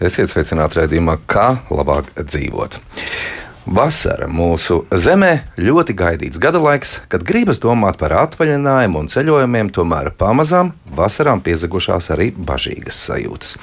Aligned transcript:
Esiet 0.00 0.30
sveicināti 0.32 0.78
raidījumā, 0.78 1.18
kā 1.28 1.58
labāk 1.68 2.06
dzīvot. 2.16 2.78
Vasara 3.70 4.26
mūsu 4.26 4.80
zemē 4.90 5.44
ļoti 5.54 5.94
gaidīts 5.94 6.40
gada 6.42 6.58
laiks, 6.58 6.96
kad 7.06 7.22
gribas 7.22 7.60
domāt 7.62 8.00
par 8.00 8.10
atvaļinājumu 8.18 9.04
un 9.04 9.10
ceļojumiem, 9.12 9.68
tomēr 9.70 10.08
pamazām 10.18 10.72
vasarām 10.98 11.38
piezagušās 11.46 12.08
arī 12.10 12.32
bažīgas 12.34 12.98
sajūtas. 13.06 13.54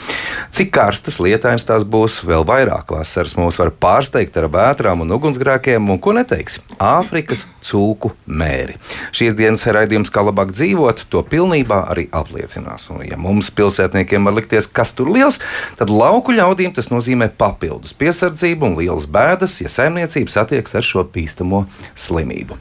Cik 0.55 0.71
karstas 0.77 1.17
lietājums 1.19 1.67
tās 1.67 1.83
būs, 1.83 2.21
vēl 2.23 2.45
vairāk 2.47 2.93
vasaras 2.95 3.35
mūs 3.35 3.59
var 3.59 3.73
pārsteigt 3.75 4.39
ar 4.39 4.47
vētrām 4.53 5.03
un 5.03 5.11
ugunsgrēkiem, 5.17 5.91
un 5.91 5.99
ko 5.99 6.15
neteiks- 6.15 6.61
Āfrikas 6.79 7.43
cūku 7.67 8.13
mēri. 8.25 8.77
Šīs 9.11 9.35
dienas 9.35 9.65
raidījums, 9.67 10.07
kā 10.07 10.23
labāk 10.23 10.55
dzīvot, 10.55 11.03
to 11.11 11.19
pilnībā 11.19 11.81
arī 11.91 12.07
apliecinās. 12.15 12.89
Un, 12.95 13.03
ja 13.03 13.17
mums 13.17 13.51
pilsētniekiem 13.51 14.23
var 14.23 14.39
likties, 14.39 14.71
kas 14.71 14.93
tur 14.93 15.11
liels, 15.11 15.41
tad 15.75 15.89
lauku 15.89 16.31
ļaudīm 16.31 16.73
tas 16.73 16.87
nozīmē 16.87 17.29
papildus 17.37 17.91
piesardzību 17.91 18.71
un 18.71 18.77
lielas 18.79 19.05
bēdas, 19.05 19.59
ja 19.59 19.67
saimnieks 19.67 19.96
saimniecība 19.97 20.31
satiekas 20.31 20.77
ar 20.77 20.85
šo 20.85 21.03
bīstamo 21.13 21.65
slimību. 21.97 22.57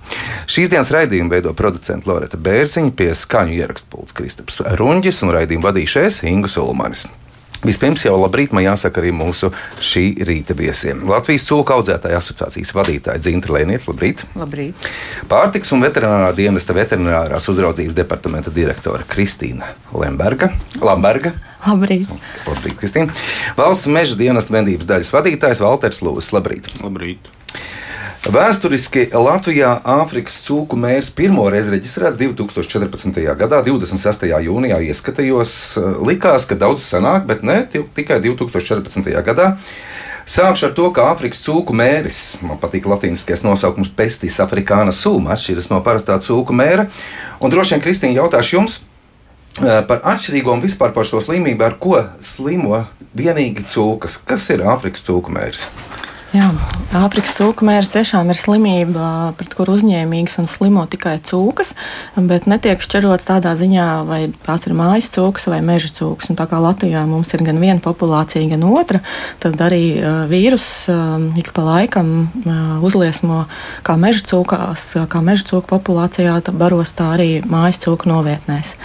Šīs 0.48 0.72
dienas 0.72 0.90
raidījumu 0.94 1.32
veido 1.32 1.52
producents 1.56 2.08
Loreta 2.08 2.36
Bērziņa, 2.40 2.94
pie 2.96 3.12
skaņu 3.14 3.56
ierakstu 3.60 3.92
pults 3.92 4.16
Kristaps 4.16 4.62
Runģis 4.80 5.22
un 5.26 5.34
raidījumu 5.36 5.68
vadīšais 5.68 6.24
Ingus 6.26 6.56
Ulmanis. 6.60 7.06
Vispirms 7.66 8.04
jau 8.06 8.14
labrīt, 8.20 8.52
man 8.56 8.64
jāsaka 8.66 9.02
arī 9.02 9.12
mūsu 9.16 9.50
šī 9.82 10.04
rīta 10.26 10.54
viesiem. 10.58 11.02
Latvijas 11.10 11.46
cūku 11.48 11.74
audzētāja 11.76 12.20
asociācijas 12.20 12.72
vadītāja 12.76 13.22
Dzintra 13.22 13.56
Lēniec, 13.58 13.86
labrīt. 13.90 14.22
labrīt. 14.38 14.88
Pārtiks 15.30 15.72
un 15.74 15.82
veterinārā 15.84 16.30
dienesta 16.36 16.76
veterinārās 16.76 17.48
uzraudzības 17.52 17.96
departamenta 17.96 18.52
direktore 18.54 19.06
Kristīna 19.10 19.72
Lemberga. 19.94 20.52
Lamberga. 20.80 21.34
Labrīt. 21.66 22.10
Labrīt, 22.46 22.76
Kristīna. 22.78 23.14
Valsts 23.58 23.90
meža 23.90 24.18
dienesta 24.18 24.54
vendības 24.54 24.86
daļas 24.86 25.10
vadītājs 25.16 25.64
Valters 25.64 26.02
Lūsis. 26.06 26.30
Labrīt. 26.36 26.70
Labrīt. 26.84 27.32
Vēsturiski 28.26 29.04
Latvijā 29.14 29.68
Āfrikas 29.86 30.40
cūku 30.42 30.74
mērs 30.82 31.12
pirmo 31.14 31.44
reizi 31.52 31.70
reģistrēts 31.70 32.16
2014. 32.18 33.20
gadā, 33.38 33.60
26. 33.62 34.24
jūnijā 34.42 34.80
ieskatījos. 34.88 35.52
Likās, 36.02 36.48
ka 36.50 36.58
daudz 36.58 36.82
sanāk, 36.82 37.22
bet 37.28 37.44
ne 37.46 37.60
tikai 37.70 38.18
2014. 38.24 39.12
gadā. 39.28 39.52
Sākšu 40.26 40.66
ar 40.66 40.74
to, 40.74 40.88
ka 40.90 41.04
Āfrikas 41.12 41.44
cūku 41.44 41.76
mēris, 41.76 42.18
man 42.42 42.58
patīk 42.58 42.88
latīniskais 42.90 43.44
nosaukums 43.46 43.92
Pestis 43.94 44.40
afrikāna 44.42 44.90
sūma, 44.90 45.36
atšķiras 45.36 45.70
no 45.70 45.78
parastā 45.86 46.18
cūku 46.18 46.56
mēra. 46.56 46.88
Un 47.38 47.54
droši 47.54 47.76
vien, 47.76 47.84
Kristīna, 47.84 48.24
jautāšu 48.24 48.58
jums 48.58 48.80
par 49.60 50.02
atšķirīgo 50.02 50.56
un 50.56 50.66
vispār 50.66 50.90
par 50.96 51.06
šo 51.06 51.22
slimību, 51.22 51.62
ar 51.62 51.78
ko 51.78 52.02
slimo 52.18 52.88
vienīgi 53.14 53.68
cūkas. 53.70 54.18
Kas 54.26 54.50
ir 54.50 54.66
Āfrikas 54.66 55.06
cūku 55.06 55.30
mērs? 55.38 55.68
Jā, 56.36 56.50
Āfrikas 56.96 57.32
cūku 57.36 57.64
mērs 57.64 57.88
tiešām 57.94 58.28
ir 58.32 58.36
slimība, 58.36 59.04
pret 59.38 59.54
kuru 59.56 59.76
uzņēmīgas 59.78 60.36
un 60.42 60.48
slimo 60.50 60.82
tikai 60.90 61.14
cūkas, 61.24 61.70
bet 62.28 62.48
netiek 62.50 62.82
šķirots 62.82 63.28
tādā 63.28 63.54
ziņā, 63.56 63.86
vai 64.08 64.18
tās 64.44 64.66
ir 64.68 64.74
mājas 64.76 65.08
cūkas 65.14 65.48
vai 65.48 65.62
meža 65.64 65.92
cūkas. 65.96 66.28
Un 66.32 66.36
tā 66.36 66.48
kā 66.50 66.60
Latvijā 66.60 67.06
mums 67.08 67.32
ir 67.32 67.44
gan 67.46 67.60
viena 67.62 67.80
populācija, 67.84 68.50
gan 68.52 68.66
otra, 68.68 69.00
tad 69.40 69.60
arī 69.64 69.82
vīrus 70.28 70.68
ik 71.40 71.54
pa 71.56 71.64
laikam 71.70 72.14
uzliesmo 72.84 73.44
kā 73.86 73.96
meža 74.00 74.26
cūkās, 74.34 74.88
kā 75.08 75.24
meža 75.24 75.48
cūku 75.54 75.70
populācijā, 75.72 76.40
baros 76.52 76.92
tā 76.98 77.14
arī 77.16 77.30
mājas 77.48 77.80
cūku 77.86 78.12
novietnēs. 78.12 78.76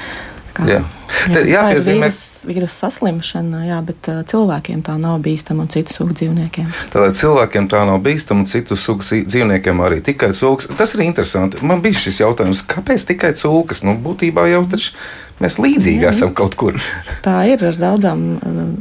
Kā, 0.62 0.68
jā. 0.70 0.82
Jā, 1.12 1.42
jā, 1.42 1.62
jāpiezīmē, 1.66 2.08
ka 2.14 2.50
vīrusu 2.50 2.76
saslimšana, 2.76 3.64
jā, 3.66 3.80
bet 3.86 4.10
uh, 4.12 4.20
cilvēkiem 4.30 4.84
tā 4.86 4.96
nav 5.02 5.18
bīstama 5.26 5.66
un 5.66 5.72
citu 5.74 5.96
sugu 5.96 6.16
dzīvniekiem. 6.18 6.70
Tātad 6.94 7.18
cilvēkiem 7.18 7.68
tā 7.72 7.82
nav 7.90 7.98
bīstama 8.06 8.44
un 8.44 8.50
citu 8.50 8.78
sugu 8.80 9.06
dzīvniekiem 9.26 9.82
arī 9.82 10.00
tikai 10.06 10.32
cūkas. 10.38 10.70
Tas 10.78 10.94
ir 10.96 11.04
interesanti. 11.08 11.62
Man 11.66 11.82
bija 11.84 12.00
šis 12.06 12.22
jautājums, 12.22 12.64
kāpēc 12.70 13.08
tikai 13.10 13.34
cūkas? 13.38 13.84
Nu, 13.88 13.98
būtībā 14.02 14.46
jau 14.52 14.64
taču 14.72 14.94
mēs 15.42 15.58
līdzīgi 15.62 16.06
jā, 16.06 16.14
esam 16.14 16.36
kaut 16.38 16.58
kur. 16.62 16.78
tā 17.28 17.42
ir 17.50 17.66
ar 17.72 17.82
daudzām, 17.82 18.26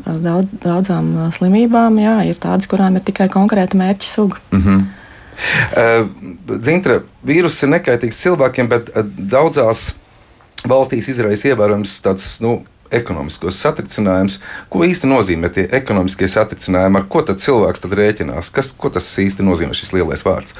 ar 0.04 0.22
daudz, 0.24 0.56
daudzām 0.64 1.12
slimībām. 1.36 1.96
Jā, 2.04 2.20
ir 2.28 2.40
tādas, 2.40 2.68
kurām 2.70 3.00
ir 3.00 3.06
tikai 3.08 3.30
konkrēta 3.32 3.80
mērķa 3.80 4.10
suga. 4.10 4.40
Mm 4.52 4.64
-hmm. 4.64 4.88
Uh, 5.72 6.58
Zintra, 6.60 7.00
vīruss 7.24 7.64
ir 7.64 7.70
nekaitīgs 7.72 8.18
cilvēkiem, 8.20 8.68
bet 8.68 8.90
daudzās 9.16 9.94
valstīs 10.68 11.08
izraisa 11.12 11.52
ievērojams 11.52 11.96
tāds 12.04 12.26
nu, 12.44 12.60
ekonomiskos 12.90 13.58
satricinājums. 13.62 14.40
Ko 14.70 14.82
īsti 14.86 15.08
nozīmē 15.10 15.50
tie 15.54 15.66
ekonomiskie 15.78 16.28
satricinājumi, 16.30 17.00
ar 17.00 17.08
ko 17.10 17.22
tad 17.26 17.42
cilvēks 17.42 17.84
tad 17.84 17.94
rēķinās? 17.98 18.50
Kas, 18.54 18.72
ko 18.74 18.90
tas 18.92 19.06
īsti 19.22 19.46
nozīmē 19.46 19.76
šis 19.78 19.94
lielais 19.94 20.24
vārds? 20.26 20.56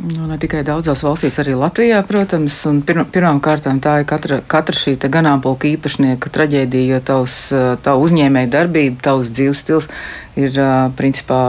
Nu, 0.00 0.24
ne 0.28 0.36
tikai 0.40 0.62
daudzās 0.64 1.02
valstīs, 1.04 1.36
arī 1.42 1.56
Latvijā, 1.58 1.98
protams. 2.08 2.60
Pirm, 2.88 3.02
Pirmām 3.12 3.40
kārtām 3.44 3.82
tā 3.84 3.98
ir 4.00 4.06
katra, 4.08 4.40
katra 4.48 4.76
šī 4.76 4.94
ganāmpulka 5.12 5.68
īpašnieka 5.72 6.32
traģēdija, 6.32 6.94
jo 6.94 7.00
tavs, 7.04 7.40
tavu 7.84 8.06
uzņēmēju 8.06 8.52
darbība, 8.54 9.02
tavs 9.04 9.32
dzīves 9.34 9.64
stils 9.64 9.90
ir 10.40 10.56
principā 10.96 11.42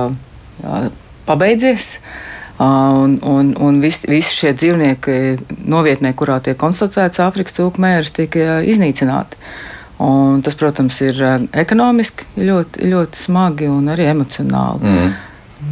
pabeidzies. 1.28 1.94
Uh, 1.96 2.31
Un, 2.62 3.16
un, 3.26 3.56
un 3.58 3.80
visi, 3.82 4.06
visi 4.12 4.36
šie 4.38 4.52
dzīvnieki 4.54 5.14
novietnē, 5.72 6.12
kurā 6.14 6.38
tiek 6.46 6.60
konstatēts 6.62 7.22
Āfrikas 7.24 7.56
cūku 7.58 7.82
mērs, 7.82 8.12
tiek 8.14 8.36
iznīcināti. 8.70 9.40
Un 10.02 10.44
tas, 10.46 10.58
protams, 10.58 11.00
ir 11.06 11.18
ekonomiski 11.58 12.28
ļoti, 12.42 12.86
ļoti 12.92 13.22
smagi 13.22 13.70
un 13.70 13.90
arī 13.94 14.08
emocionāli. 14.12 14.94
Mm. 14.94 15.12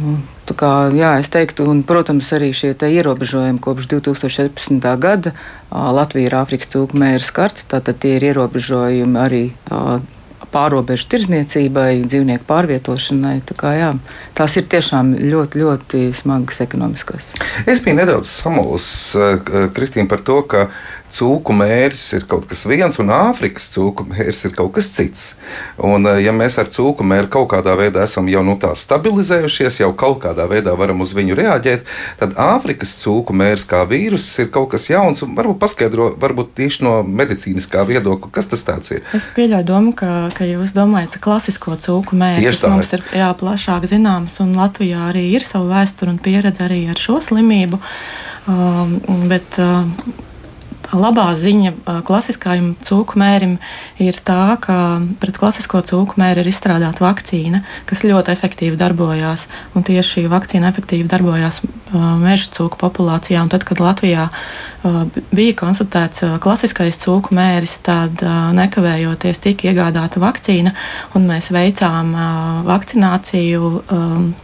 Nu, 0.00 0.16
kā, 0.58 0.70
jā, 0.94 1.16
es 1.22 1.30
teiktu, 1.30 1.66
un, 1.70 1.82
protams, 1.86 2.30
arī 2.34 2.50
šie 2.54 2.72
ierobežojumi 2.74 3.62
kopš 3.62 3.86
2014. 3.90 4.86
gada 5.02 5.34
Latvija 5.70 6.30
ir 6.30 6.38
Āfrikas 6.40 6.70
cūku 6.74 6.98
mērs 6.98 7.30
karta, 7.34 7.66
tātad 7.76 7.98
tie 8.02 8.16
ir 8.18 8.32
ierobežojumi 8.32 9.18
arī 9.18 9.44
pārobežu 10.52 11.08
tirzniecībai, 11.14 12.04
dzīvnieku 12.06 12.46
pārvietošanai. 12.48 13.36
Tā 13.48 13.56
kā, 13.58 13.74
jā, 13.78 13.90
tās 14.38 14.56
ir 14.60 14.66
tiešām 14.70 15.14
ļoti, 15.30 15.62
ļoti 15.62 16.04
smagas 16.20 16.62
ekonomiskas. 16.64 17.32
Es 17.70 17.82
biju 17.84 17.98
nedaudz 18.00 18.30
samulsis, 18.30 19.14
eh, 19.14 19.68
Kristīna, 19.74 20.08
par 20.10 20.24
to, 20.26 20.42
ka 20.42 20.68
cūku 21.10 21.54
mērķis 21.56 22.06
ir 22.18 22.26
kaut 22.30 22.46
kas 22.50 22.62
viens, 22.68 22.98
un 23.02 23.10
Āfrikas 23.14 23.66
cūku 23.74 24.06
mērķis 24.06 24.44
ir 24.46 24.54
kaut 24.58 24.72
kas 24.76 24.90
cits. 24.94 25.34
Un, 25.76 26.06
eh, 26.06 26.22
ja 26.24 26.32
mēs 26.32 26.58
ar 26.58 26.70
cūku 26.70 27.06
mērķi 27.06 27.32
kaut 27.34 27.48
kādā 27.54 27.74
veidā 27.78 28.04
esam 28.06 28.28
jau 28.30 28.42
nu, 28.46 28.56
tā 28.56 28.72
stabilizējušies, 28.78 29.80
jau 29.82 29.92
kaut 29.92 30.20
kādā 30.24 30.46
veidā 30.50 30.76
varam 30.78 31.00
uz 31.00 31.14
viņu 31.16 31.36
reaģēt, 31.38 31.86
tad 32.18 32.34
Āfrikas 32.34 32.94
cūku 33.02 33.34
mērķis 33.34 33.66
kā 33.66 33.82
vīruss 33.86 34.38
ir 34.38 34.50
kaut 34.54 34.70
kas 34.70 34.88
jauns. 34.90 35.22
Varbūt 35.22 35.58
paskaidro, 35.58 36.10
varbūt 36.20 36.54
tieši 36.58 36.84
no 36.86 36.94
medicīniskā 37.02 37.84
viedokļa, 37.86 38.30
kas 38.32 38.50
tas 38.50 38.64
ir. 38.90 39.02
Es 39.14 39.28
pieļauju 39.34 39.66
domu, 39.66 39.92
ka, 39.96 40.30
ka 40.40 40.48
jūs 40.48 40.72
domājat 40.76 41.20
klasisko 41.20 41.76
cūku 41.84 42.16
mērķi, 42.16 42.48
kas 42.48 42.64
mums 42.64 42.94
ir 42.96 43.04
jā, 43.20 43.28
plašāk 43.36 43.84
zināms, 43.90 44.38
un 44.40 44.56
Latvijā 44.56 45.10
arī 45.10 45.26
ir 45.34 45.44
sava 45.44 45.76
vēsture 45.76 46.14
un 46.14 46.18
pieredze 46.22 46.64
arī 46.64 46.86
ar 46.90 47.00
šo 47.00 47.20
slimību. 47.24 47.80
Um, 48.48 48.96
bet, 49.28 49.60
uh, 49.60 49.84
labā 50.92 51.28
ziņa 51.38 52.02
klasiskajam 52.06 52.72
cūku 52.84 53.18
mērim 53.20 53.58
ir 54.02 54.18
tā, 54.24 54.56
ka 54.62 54.76
pret 55.22 55.38
klasisko 55.38 55.82
cūku 55.86 56.20
mēri 56.20 56.44
ir 56.44 56.50
izstrādāta 56.50 57.04
vakcīna, 57.04 57.62
kas 57.86 58.04
ļoti 58.06 58.34
efektīvi 58.34 58.78
darbojās. 58.80 59.46
Un 59.74 59.86
tieši 59.86 60.16
šī 60.16 60.26
vakcīna 60.32 60.70
efektīvi 60.72 61.08
darbojās 61.10 61.62
meža 61.92 62.50
cūku 62.54 62.78
populācijā. 62.80 63.42
Un 63.42 63.50
tad, 63.52 63.64
kad 63.66 63.82
Latvijā 63.82 64.28
bija 65.34 65.56
konstatēts 65.58 66.24
klasiskais 66.42 66.98
cūku 67.02 67.34
mēris, 67.36 67.76
tad 67.84 68.22
nekavējoties 68.56 69.42
tika 69.44 69.70
iegādāta 69.70 70.22
vakcīna, 70.22 70.72
un 71.18 71.26
mēs 71.28 71.50
veicām 71.54 72.14
vakcināciju 72.68 73.72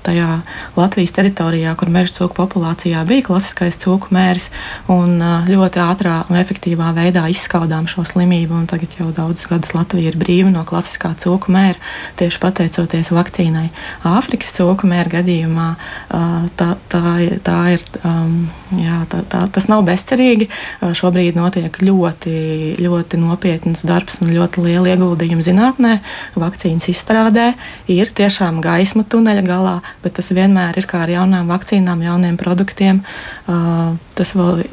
tajā 0.07 0.31
Latvijas 0.77 1.15
teritorijā, 1.17 1.75
kur 1.79 1.93
meža 1.95 2.19
cūku 2.21 2.37
populācijā 2.39 3.05
bija 3.09 3.27
klasiskais 3.31 3.79
cūku 3.83 4.13
mēris, 4.15 4.51
un 4.93 5.19
ļoti 5.49 5.83
ātrā 5.87 6.19
un 6.37 6.43
efektīvā 6.43 6.91
veidā 6.97 7.25
izskaudām 7.33 7.89
šo 7.89 8.05
slimību. 8.07 8.59
Tagad 8.69 8.97
jau 8.99 9.09
daudzus 9.15 9.49
gadus 9.49 9.73
Latvija 9.77 10.13
ir 10.13 10.19
brīva 10.21 10.53
no 10.53 10.65
klasiskā 10.69 11.15
cūku 11.23 11.53
mēra 11.55 11.79
tieši 12.21 12.41
pateicoties 12.43 13.13
vakcīnai. 13.15 13.69
Āfrikas 14.07 14.53
cūku 14.57 14.89
mēra 14.91 15.17
gadījumā 15.17 15.69
tā, 16.61 16.69
tā, 16.93 17.03
tā 17.47 17.57
ir, 17.77 17.85
jā, 18.77 18.99
tā, 19.13 19.23
tā, 19.33 19.45
tas 19.53 19.69
nav 19.73 19.87
bezcerīgi. 19.89 20.51
Šobrīd 20.97 21.39
notiek 21.39 21.81
ļoti, 21.83 22.37
ļoti 22.83 23.23
nopietns 23.23 23.87
darbs 23.89 24.21
un 24.25 24.35
ļoti 24.37 24.67
liela 24.67 24.93
ieguldījuma 24.93 25.47
zinātnē, 25.47 25.97
vakcīnas 26.37 26.91
izstrādē. 26.93 27.53
Ir 27.93 28.13
tiešām 28.17 28.61
gaisma 28.65 29.07
tuneļa 29.09 29.47
galā, 29.47 29.79
bet 30.05 30.19
tas 30.21 30.33
vienmēr 30.37 30.77
ir 30.81 30.91
kā 30.91 31.07
ar 31.07 31.17
jaunām 31.17 31.49
vakcīnām, 31.53 32.05
jauniem 32.05 32.39
produktiem. 32.41 33.03
Tas 33.47 34.37
vēl 34.37 34.65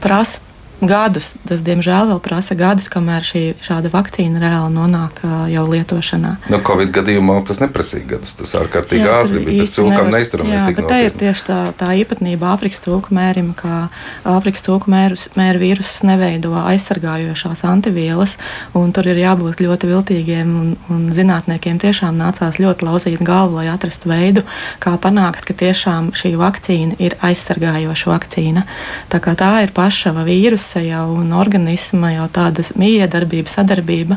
prasa 0.00 0.45
gadus. 0.80 1.32
Tas, 1.48 1.62
diemžēl, 1.64 2.10
vēl 2.10 2.20
prasa 2.24 2.56
gadus, 2.58 2.88
kamēr 2.92 3.24
šī 3.24 3.42
šāda 3.64 3.90
vakcīna 3.92 4.40
reāli 4.42 4.72
nonāk 4.74 5.22
jau 5.50 5.64
lietošanā. 5.70 6.32
No 6.52 6.60
Covid 6.66 6.92
gadījumā 6.96 7.38
tas 7.48 7.60
neprasīja 7.62 8.10
gadus. 8.16 8.34
Tas 8.36 8.52
ārkārtīgi 8.60 9.08
ātri 9.08 9.42
bija. 9.44 9.64
Tas 9.64 9.74
cilvēkam 9.76 10.10
neizturamies 10.12 10.66
tik 10.66 10.82
nopietni. 10.82 10.90
Tā 10.90 10.98
ir 11.06 11.16
tieši 11.22 11.46
tā, 11.48 11.60
tā 11.80 11.92
īpatnība 12.02 12.50
Āfrikas 12.52 12.82
cūku 12.84 13.14
mērim, 13.16 13.52
ka 13.56 13.86
Āfrikas 14.28 14.66
cūku 14.66 14.92
mērus, 14.92 15.28
mēru 15.38 15.62
vīrusus 15.64 16.04
neveido 16.06 16.52
aizsargājošās 16.60 17.64
antivielas, 17.68 18.36
un 18.76 18.92
tur 18.96 19.08
ir 19.08 19.22
jābūt 19.22 19.62
ļoti 19.64 19.90
viltīgiem, 19.90 20.52
un, 20.60 20.74
un 20.92 21.08
zinātniekiem 21.16 21.80
tiešām 21.82 22.20
nācās 22.20 22.60
ļoti 22.60 22.86
lauzīt 22.86 23.24
galvu, 23.24 23.60
lai 23.60 23.70
atrastu 23.72 24.12
veidu, 24.12 24.44
kā 24.82 24.96
panākt, 25.00 25.46
ka 25.48 25.56
tiešām 25.56 26.12
šī 26.16 26.34
vakcīna 26.40 27.00
ir 27.02 27.16
aizsargājoša 27.24 28.12
vakcīna. 28.12 28.66
Tā, 29.12 29.22
tā 29.38 29.52
ir 29.64 29.74
paša 29.76 30.12
vīrusa 30.26 30.65
puse 30.66 30.82
jau 30.82 31.14
un 31.14 31.30
organisma 31.32 32.10
jau 32.10 32.26
tāda 32.32 32.64
miedarbība, 32.74 33.50
sadarbība. 33.50 34.16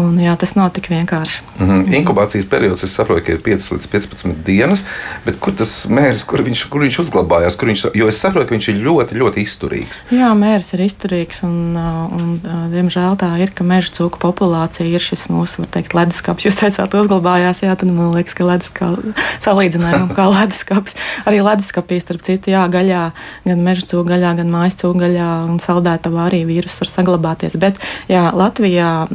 Un, 0.00 0.16
jā, 0.20 0.32
tas 0.40 0.54
nav 0.56 0.70
tik 0.72 0.88
vienkārši. 0.88 1.42
Mm 1.58 1.68
-hmm. 1.68 1.94
Inkubācijas 2.00 2.46
periods, 2.48 2.84
es 2.84 2.94
saprotu, 2.94 3.32
ir 3.32 3.38
5 3.38 3.72
līdz 3.72 3.86
15 3.92 4.44
dienas, 4.44 4.84
bet 5.26 5.36
kur 5.36 5.52
tas 5.52 5.86
mērs, 5.88 6.24
kur 6.24 6.40
viņš, 6.42 6.68
kur 6.68 6.80
viņš 6.80 7.00
uzglabājās? 7.00 7.56
Kur 7.56 7.68
viņš, 7.68 7.94
jo 7.94 8.08
es 8.08 8.20
saprotu, 8.20 8.48
ka 8.48 8.54
viņš 8.54 8.68
ir 8.68 8.76
ļoti, 8.86 9.18
ļoti 9.20 9.42
izturīgs. 9.44 10.00
Jā, 10.10 10.32
mērs 10.34 10.72
ir 10.74 10.80
izturīgs 10.80 11.42
un, 11.42 11.76
un 12.16 12.40
diemžēl 12.72 13.16
tā 13.16 13.36
ir, 13.42 13.50
ka 13.54 13.64
meža 13.64 13.90
cūku 13.92 14.18
populācija 14.18 14.88
ir 14.88 15.00
šis 15.00 15.28
mūsu, 15.28 15.58
var 15.58 15.68
teikt, 15.70 15.94
leduskapis. 15.94 16.44
Jūs 16.44 16.60
teicāt, 16.60 16.94
uzglabājās, 16.94 17.62
jā, 17.62 17.76
tad 17.76 17.92
man 17.92 18.14
liekas, 18.14 18.34
ka 18.34 18.44
leduskapis 18.44 19.14
salīdzinājumam 19.40 20.14
kā 20.16 20.24
leduskapis. 20.38 20.96
Arī 21.26 21.42
leduskapī, 21.44 22.00
starp 22.00 22.22
citu, 22.22 22.50
jā, 22.50 22.64
gaļā, 22.68 23.10
gan 23.44 23.58
meža 23.62 23.86
cūku 23.90 24.08
gaļā, 24.08 24.36
gan 24.40 24.50
mājas 24.50 24.76
cūku 24.80 24.98
gaļā 25.04 25.30
un 25.50 25.58
saldē 25.58 25.89
saldētavā 25.90 26.28
arī 26.28 26.44
vīrus 26.46 26.78
var 26.80 26.90
saglabāties. 26.90 27.56
Bet 27.58 27.78
jā, 28.08 28.30
Latvijā 28.32 29.08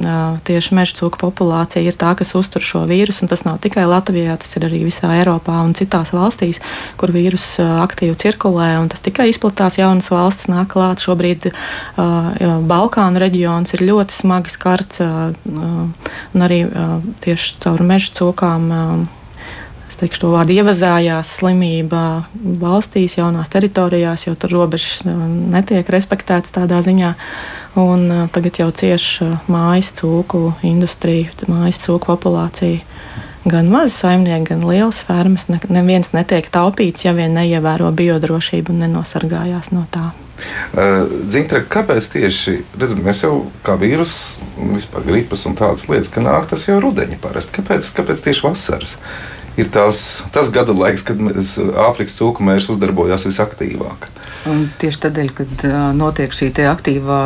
tieši 0.45 0.75
meža 0.75 0.99
cūku 0.99 1.19
populācija 1.19 1.83
ir 1.83 1.95
tā, 1.95 2.15
kas 2.17 2.35
uztur 2.35 2.61
šo 2.61 2.85
vīrusu, 2.89 3.23
un 3.23 3.31
tas 3.31 3.45
nav 3.45 3.59
tikai 3.63 3.85
Latvijā, 3.87 4.37
tas 4.37 4.55
ir 4.57 4.67
arī 4.67 4.83
visā 4.85 5.09
Eiropā 5.19 5.61
un 5.65 5.73
citās 5.73 6.13
valstīs, 6.13 6.59
kur 6.97 7.13
vīrus 7.15 7.59
aktīvi 7.59 8.17
cirkulē, 8.19 8.75
un 8.81 8.89
tas 8.89 9.03
tikai 9.03 9.29
izplatās, 9.31 9.79
jaunas 9.79 10.11
valsts 10.11 10.49
nāk 10.51 10.73
klāt. 10.73 11.03
Šobrīd 11.05 11.49
uh, 11.51 12.63
Balkānu 12.65 13.21
reģions 13.21 13.75
ir 13.75 13.85
ļoti 13.85 14.15
smagi 14.15 14.53
skarts, 14.53 15.01
uh, 15.03 15.31
un 15.45 16.47
arī 16.47 16.65
uh, 16.67 16.97
tieši 17.23 17.61
caur 17.63 17.85
meža 17.85 18.15
cūkām. 18.19 18.71
Uh, 18.71 19.23
es 19.95 20.01
teikšu, 20.01 20.25
to 20.25 20.31
vārdu 20.33 20.51
ievazājās 20.57 21.37
slimība 21.39 22.25
valstīs, 22.59 23.15
jaunās 23.15 23.51
teritorijās, 23.53 24.27
jo 24.27 24.35
tur 24.35 24.51
robežas 24.51 25.05
uh, 25.07 25.15
netiek 25.55 25.87
respektētas 25.87 26.51
tādā 26.55 26.81
ziņā. 26.83 27.13
Un, 27.79 28.03
uh, 28.11 28.25
tagad 28.35 28.59
jau 28.59 28.67
cieši 28.75 29.23
uh, 29.23 29.37
mājas 29.51 29.93
cūku 29.95 30.49
industrija, 30.67 31.31
mājas 31.47 31.79
cūku 31.85 32.11
populācija. 32.11 32.83
Gan 33.45 33.69
mazi 33.69 33.93
saimnieki, 33.93 34.49
gan 34.49 34.63
lielas 34.65 34.99
fermas. 35.05 35.45
Ne, 35.53 35.59
neviens 35.69 36.09
netiek 36.15 36.47
taupīts, 36.49 37.05
ja 37.05 37.13
vien 37.13 37.35
neievēro 37.37 37.91
biodrošību 37.93 38.73
un 38.73 38.81
nenosargājās 38.87 39.69
no 39.71 39.85
tā. 39.93 40.09
Zintra, 41.31 41.61
kāpēc 41.61 42.09
tieši 42.11 42.57
redzam, 42.73 43.05
mēs 43.05 43.21
jau 43.23 43.35
kā 43.63 43.77
vīrusu, 43.79 44.41
vispār 44.73 45.05
gripas 45.05 45.45
un 45.47 45.55
tādas 45.55 45.85
lietas, 45.87 46.09
ka 46.11 46.25
nāk 46.25 46.49
tas 46.49 46.65
jau 46.67 46.81
rudenī 46.83 47.21
parasti? 47.21 47.53
Kāpēc, 47.61 47.93
kāpēc 48.01 48.25
tieši 48.25 48.47
vasaras? 48.49 48.97
Ir 49.59 49.69
tās, 49.71 50.01
tas 50.35 50.49
gada 50.53 50.75
laiks, 50.75 51.03
kad 51.05 51.21
Āfrikas 51.87 52.17
cūku 52.19 52.45
mērs 52.45 52.69
uzdarbojās 52.73 53.27
visaktīvāk. 53.29 54.09
Un 54.51 54.67
tieši 54.81 55.01
tādēļ, 55.07 55.31
kad 55.37 55.65
notiek 55.97 56.35
šī 56.35 56.51
aktīvā 56.69 57.21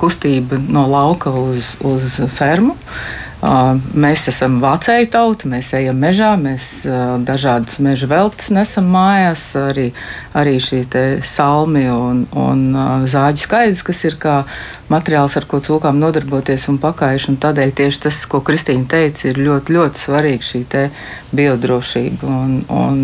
kustība 0.00 0.60
no 0.62 0.86
lauka 0.90 1.32
uz, 1.34 1.74
uz 1.84 2.16
fermu, 2.36 2.76
Mēs 3.42 4.28
esam 4.30 4.60
vācēju 4.62 5.08
tauta, 5.10 5.48
mēs 5.50 5.72
ejam 5.74 5.96
mežā, 5.98 6.28
mēs 6.38 6.84
dažādas 7.26 7.80
meža 7.82 8.06
veltes 8.06 8.52
nesam 8.54 8.86
mājās, 8.94 9.42
arī, 9.58 9.88
arī 10.38 10.60
šī 10.62 10.84
salmi 11.26 11.82
un, 11.90 12.20
un 12.38 12.62
zāģu 13.10 13.42
skaidrs, 13.42 13.82
kas 13.82 14.04
ir 14.06 14.14
kā 14.22 14.36
materiāls, 14.92 15.34
ar 15.40 15.48
ko 15.50 15.58
cūkām 15.58 15.98
nodarboties 15.98 16.68
un 16.70 16.78
pakājuši. 16.84 17.32
Un 17.32 17.40
tādēļ 17.42 17.74
tieši 17.82 18.04
tas, 18.06 18.22
ko 18.30 18.44
Kristīna 18.46 18.86
teica, 18.94 19.26
ir 19.32 19.42
ļoti, 19.42 19.74
ļoti 19.74 20.06
svarīgi 20.06 20.50
šī 20.52 20.62
biodrošība. 21.34 22.30
Un, 22.30 22.62
un, 22.70 23.02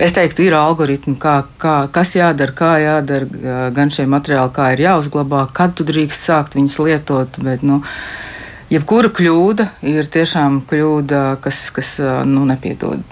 Es 0.00 0.14
teiktu, 0.16 0.46
ir 0.48 0.54
algoritmi, 0.56 1.12
kā, 1.20 1.42
kā, 1.60 1.74
kas 1.92 2.14
jādara, 2.16 2.54
kā 2.56 2.70
jādara, 2.80 3.68
gan 3.76 3.90
šie 3.92 4.06
materiāli, 4.08 4.48
kā 4.56 4.70
ir 4.72 4.80
jāuzglabā, 4.86 5.42
kad 5.52 5.74
tu 5.76 5.84
drīkst 5.84 6.24
sākt 6.24 6.56
viņus 6.56 6.78
lietot. 6.86 7.36
Bet, 7.44 7.60
nu, 7.60 7.82
uh, 7.82 8.29
jebkura 8.70 9.10
kļūda 9.14 9.66
ir 9.90 10.08
tiešām 10.12 10.62
kļūda, 10.70 11.24
kas, 11.44 11.66
kas 11.74 11.96
nu, 12.28 12.46
nepiedod. 12.48 13.02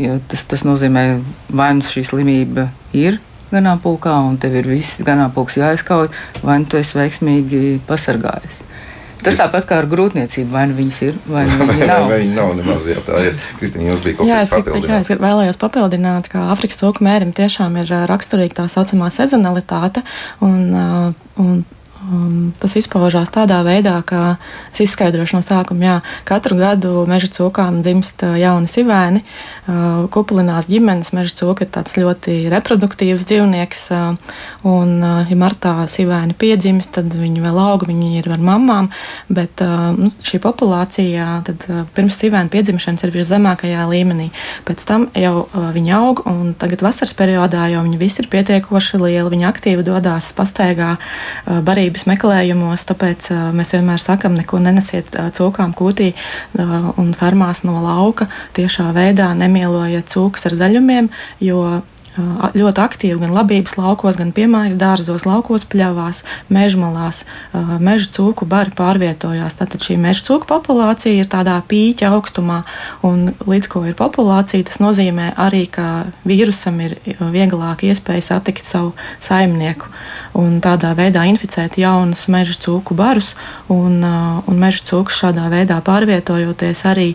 Jo 0.00 0.18
tas, 0.28 0.42
tas 0.50 0.64
nozīmē, 0.66 1.04
vai 1.54 1.70
nu 1.78 1.86
šī 1.86 2.02
slimība 2.08 2.68
ir 2.96 3.20
ganāmpulkā, 3.54 4.16
un 4.26 4.38
tev 4.42 4.56
ir 4.58 4.66
viss 4.66 5.02
ganāmpulks 5.06 5.60
jāizkauj, 5.60 6.10
vai 6.42 6.60
nu 6.62 6.70
tu 6.70 6.80
esi 6.80 6.98
veiksmīgi 6.98 7.64
pasargājies. 7.86 8.64
Tas 9.24 9.38
tāpat 9.38 9.64
kā 9.68 9.78
ar 9.80 9.86
grūtniecību, 9.88 10.50
vai 10.52 10.66
nu 10.68 10.74
viņas 10.76 10.98
ir, 11.06 11.14
vai 11.30 11.44
nu 11.48 11.68
viņi 11.70 11.86
nav. 11.92 12.08
vai 12.10 12.18
viņi 12.20 12.34
nav 12.36 12.50
nemaz, 12.58 12.88
jā, 12.90 13.00
tā 13.06 13.22
ir. 13.30 13.38
Kristīna, 13.60 13.86
jums 13.92 14.02
bija 14.04 14.18
kaut 14.18 14.28
kas 14.28 14.52
papildināt. 14.52 14.90
Jā, 14.90 14.98
es 15.00 15.22
vēlējos 15.24 15.60
papildināt, 15.62 16.28
ka 16.32 16.48
Afrikas 16.52 16.80
cūku 16.82 17.06
mērim 17.06 17.32
tiešām 17.36 17.78
ir 17.80 17.94
raksturīga 18.10 18.58
tā 18.58 18.66
saucamā 18.72 19.08
sezonalitāte, 19.14 20.04
un, 20.44 20.66
un 21.40 21.62
Um, 22.04 22.50
tas 22.60 22.74
izpaužās 22.76 23.30
tādā 23.32 23.62
veidā, 23.64 23.94
ka 24.04 24.36
es 24.74 24.82
izskaidrošu 24.84 25.38
no 25.38 25.40
sākuma, 25.44 25.84
jā, 25.86 25.92
katru 26.28 26.58
gadu 26.58 27.04
meža 27.08 27.30
cūkām 27.32 27.78
dzimst 27.80 28.20
uh, 28.26 28.34
jauni 28.36 28.68
sivēni. 28.68 29.22
Uh, 29.64 30.04
kupulinās 30.12 30.68
ģimenes 30.68 31.14
meža 31.16 31.32
cūka 31.38 31.64
ir 31.64 31.70
tāds 31.72 31.96
ļoti 31.96 32.34
reproduktīvs 32.52 33.24
dzīvnieks, 33.24 33.84
uh, 33.96 34.34
un, 34.68 34.98
uh, 35.00 35.22
ja 35.30 35.38
martā 35.40 35.72
sivēni 35.88 36.36
piedzimst, 36.36 36.90
tad 36.98 37.14
viņi 37.16 37.40
vēl 37.46 37.62
aug, 37.62 37.86
viņi 37.88 38.10
ir 38.20 38.28
ar 38.36 38.44
mamām, 38.50 38.90
bet 39.32 39.64
uh, 39.64 39.96
nu, 39.96 40.10
šī 40.28 40.42
populācija 40.44 41.38
tad, 41.48 41.64
uh, 41.70 41.86
pirms 41.96 42.20
sivēna 42.20 42.52
piedzimšanas 42.52 43.06
ir 43.08 43.14
viszemākajā 43.16 43.88
līmenī. 43.88 44.28
Pēc 44.68 44.84
tam 44.84 45.08
jau 45.16 45.46
viņi 45.54 45.96
aug, 45.96 46.20
un 46.28 46.52
tagad 46.58 46.84
vasaras 46.84 47.16
periodā 47.16 47.64
jau 47.72 47.80
viņi 47.86 48.02
visi 48.02 48.20
ir 48.20 48.30
pietiekoši 48.32 49.00
lieli, 49.00 49.32
viņi 49.38 49.48
aktīvi 49.48 49.88
dodas 49.88 50.34
pastaigā 50.36 50.94
barībā 51.48 51.93
vērtības 51.94 52.08
meklējumos, 52.10 52.84
tāpēc 52.88 53.28
mēs 53.54 53.72
vienmēr 53.74 54.00
sakam, 54.02 54.34
neko 54.34 54.58
nenesiet 54.58 55.14
cūkām 55.14 55.74
kūtī 55.74 56.14
un 56.58 57.14
fermās 57.14 57.62
no 57.64 57.80
lauka 57.82 58.26
tiešā 58.54 58.92
veidā, 58.94 59.34
nemielojiet 59.34 60.10
cūkas 60.10 60.46
ar 60.46 60.54
zaļumiem, 60.58 61.10
jo 61.40 61.82
ļoti 62.54 62.82
aktīvi 62.84 63.18
gan 63.22 63.34
labības 63.34 63.76
laukos, 63.78 64.18
gan 64.20 64.30
piemājas 64.34 64.76
dārzos, 64.78 65.26
laukos 65.26 65.64
pļavās, 65.70 66.22
mežmalās, 66.52 67.24
meža 67.82 68.10
cūku 68.14 68.46
bari 68.48 68.74
pārvietojās. 68.76 69.56
Tātad 69.58 69.82
šī 69.82 69.96
meža 70.00 70.26
cūku 70.28 70.48
populācija 70.50 71.24
ir 71.24 71.30
tādā 71.30 71.56
pīķa 71.68 72.12
augstumā, 72.14 72.60
un 73.06 73.32
līdz 73.48 73.70
ko 73.72 73.84
ir 73.88 73.96
populācija, 73.98 74.66
tas 74.68 74.80
nozīmē 74.82 75.32
arī, 75.40 75.64
ka 75.66 76.06
vīrusam 76.28 76.78
ir 76.84 76.98
vieglāk 77.18 77.86
iespēja 77.88 78.28
satikt 78.34 78.68
savu 78.70 78.94
saimnieku 79.24 79.90
un 80.38 80.58
tādā 80.62 80.92
veidā 80.98 81.24
inficēt 81.30 81.78
jaunus 81.78 82.26
meža 82.32 82.56
cūku 82.62 82.96
barus, 82.98 83.34
un, 83.72 84.00
un 84.02 84.60
meža 84.60 84.84
cūks 84.90 85.20
šādā 85.22 85.46
veidā 85.52 85.80
pārvietojoties 85.84 86.84
arī, 86.90 87.08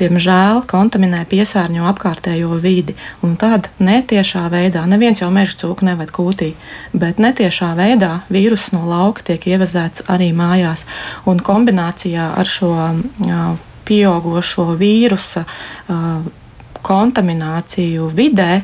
diemžēl, 0.00 0.64
kontaminē 0.70 1.24
piesārņo 1.30 1.86
apkārtējo 1.92 2.56
vidi, 2.60 2.96
un 3.24 3.36
tad 3.40 3.70
netiešā 3.80 4.45
veidā, 4.52 4.86
neviens 4.88 5.20
jau 5.22 5.30
meža 5.34 5.56
cūku 5.62 5.86
neved 5.86 6.12
kūtī, 6.14 6.52
bet 6.94 7.20
netiešā 7.22 7.72
veidā 7.78 8.12
vīruss 8.32 8.72
no 8.74 8.84
lauka 8.88 9.24
tiek 9.30 9.46
ievezēts 9.52 10.06
arī 10.12 10.32
mājās. 10.36 10.86
Un 11.26 11.40
kombinācijā 11.42 12.32
ar 12.38 12.50
šo 12.50 12.72
uh, 12.76 13.56
pieaugušo 13.86 14.72
vīrusa 14.78 15.44
kontamināciju 16.86 18.10
vidē, 18.14 18.62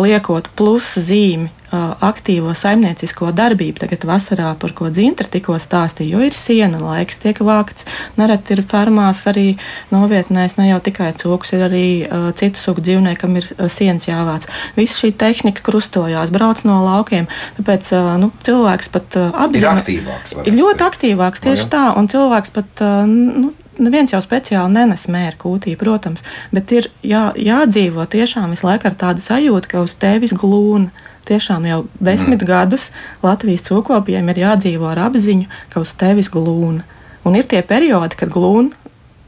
liekot 0.00 0.48
plusa 0.56 1.02
zīmi 1.04 1.50
aktīvo 1.72 2.52
saimniecisko 2.56 3.30
darbību. 3.36 3.80
Tagad 3.82 4.04
vasarā, 4.08 4.52
par 4.60 4.74
ko 4.76 4.90
Dzintra 4.92 5.28
tikko 5.32 5.56
stāstīja, 5.62 6.16
jo 6.16 6.26
ir 6.26 6.36
siena 6.36 6.80
laiks, 6.80 7.20
tiek 7.22 7.40
vākts. 7.42 7.86
Nereti 8.20 8.56
ir 8.56 8.64
fermās 8.68 9.24
arī 9.30 9.46
novietnēs 9.92 10.58
ne 10.58 10.68
jau 10.68 10.80
tikai 10.84 11.12
cūks, 11.22 11.54
ir 11.56 11.64
arī 11.68 11.86
uh, 12.04 12.28
citu 12.38 12.60
sugu 12.60 12.84
dzīvniekam 12.84 13.40
ir 13.40 13.48
uh, 13.56 13.70
sienas 13.72 14.08
jāvāc. 14.08 14.48
Viss 14.76 15.00
šī 15.00 15.12
tehnika 15.18 15.64
krustojās, 15.64 16.32
brauc 16.34 16.64
no 16.68 16.82
laukiem. 16.84 17.30
Tāpēc 17.58 17.92
uh, 17.96 18.12
nu, 18.20 18.32
cilvēks 18.44 18.92
pat 18.92 19.18
uh, 19.20 19.32
apzinās. 19.46 19.64
Ir 19.64 19.82
aktīvāks. 19.82 20.36
Ļoti 20.52 20.88
aktīvāks, 20.90 21.44
tieši 21.46 21.66
no, 21.68 21.72
tā. 21.72 21.84
Un 21.98 22.12
cilvēks 22.12 22.54
pat 22.54 22.84
uh, 22.84 23.02
nu, 23.08 23.52
neviens 23.84 24.12
jau 24.14 24.20
speciāli 24.24 24.74
nenes 24.76 25.06
mēra 25.12 25.36
kūtī, 25.40 25.74
protams, 25.78 26.24
bet 26.54 26.72
ir 26.74 26.88
jā, 27.06 27.30
jādzīvo 27.36 28.06
tiešām 28.10 28.54
visu 28.54 28.68
laiku 28.68 28.90
ar 28.90 28.98
tādu 28.98 29.24
sajūtu, 29.24 29.72
ka 29.72 29.84
uz 29.86 29.96
tevis 29.98 30.34
glūna. 30.36 30.92
Tiešām 31.22 31.68
jau 31.68 31.84
desmit 32.02 32.40
mm. 32.40 32.46
gadus 32.48 32.88
Latvijas 33.22 33.62
cūkopiem 33.68 34.32
ir 34.32 34.40
jādzīvo 34.42 34.88
ar 34.90 35.04
apziņu, 35.04 35.46
ka 35.70 35.84
uz 35.84 35.92
tevis 35.94 36.30
glūna. 36.32 36.82
Un 37.22 37.38
ir 37.38 37.46
tie 37.46 37.60
periodi, 37.62 38.18
kad 38.18 38.32
glūna 38.34 38.74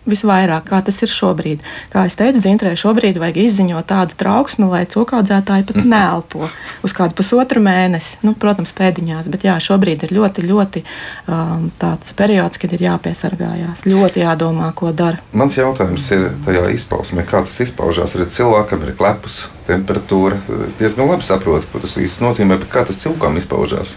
visvairāk, 0.08 0.66
kā 0.68 0.80
tas 0.84 1.00
ir 1.04 1.10
šobrīd. 1.12 1.64
Kā 1.92 2.04
jau 2.06 2.16
teicu, 2.20 2.42
dzintrē 2.44 2.74
šobrīd 2.78 3.18
vajag 3.20 3.40
izziņot 3.44 3.88
tādu 3.88 4.18
trauksmi, 4.20 4.68
lai 4.70 4.84
cūkaudzētāji 4.90 5.68
pat 5.70 5.80
neelpo 5.82 6.48
uz 6.84 6.94
kādu 6.96 7.16
pusotru 7.18 7.62
mēnesi. 7.64 8.20
Nu, 8.26 8.34
protams, 8.38 8.74
pēdiņās, 8.76 9.30
bet 9.32 9.46
jā, 9.48 9.56
šobrīd 9.62 10.06
ir 10.06 10.14
ļoti, 10.16 10.44
ļoti 10.48 10.84
um, 10.84 11.70
tāds 11.80 12.14
periods, 12.16 12.60
kad 12.60 12.76
ir 12.76 12.86
jāpiesargājās. 12.88 13.86
Ļoti 13.88 14.24
jādomā, 14.24 14.70
ko 14.76 14.92
dara. 14.96 15.22
Mans 15.36 15.58
jautājums 15.58 16.06
ir 16.16 16.30
tajā 16.44 16.68
izpausmē, 16.76 17.26
kā 17.28 17.44
tas 17.46 17.60
izpaužās. 17.64 18.16
Redz, 18.20 18.36
cilvēkam 18.36 18.84
ir 18.84 18.94
klepus, 18.98 19.44
temperatūra. 19.68 20.40
Es 20.68 20.78
diezgan 20.80 21.10
labi 21.10 21.26
saprotu, 21.26 21.68
ko 21.72 21.82
tas 21.84 21.96
viss 21.98 22.22
nozīmē, 22.24 22.60
bet 22.62 22.72
kā 22.72 22.84
tas 22.88 23.00
cilvēkam 23.04 23.40
izpaužās. 23.40 23.96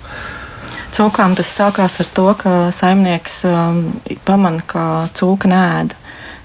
Cūkām 0.98 1.36
tas 1.38 1.50
sākās 1.54 2.00
ar 2.01 2.08
to, 2.18 2.25
ka 2.39 2.51
saimnieks 2.74 3.44
um, 3.46 3.82
pamana, 4.25 4.63
ka 4.66 4.84
cūka 5.18 5.50
nēda. 5.51 5.98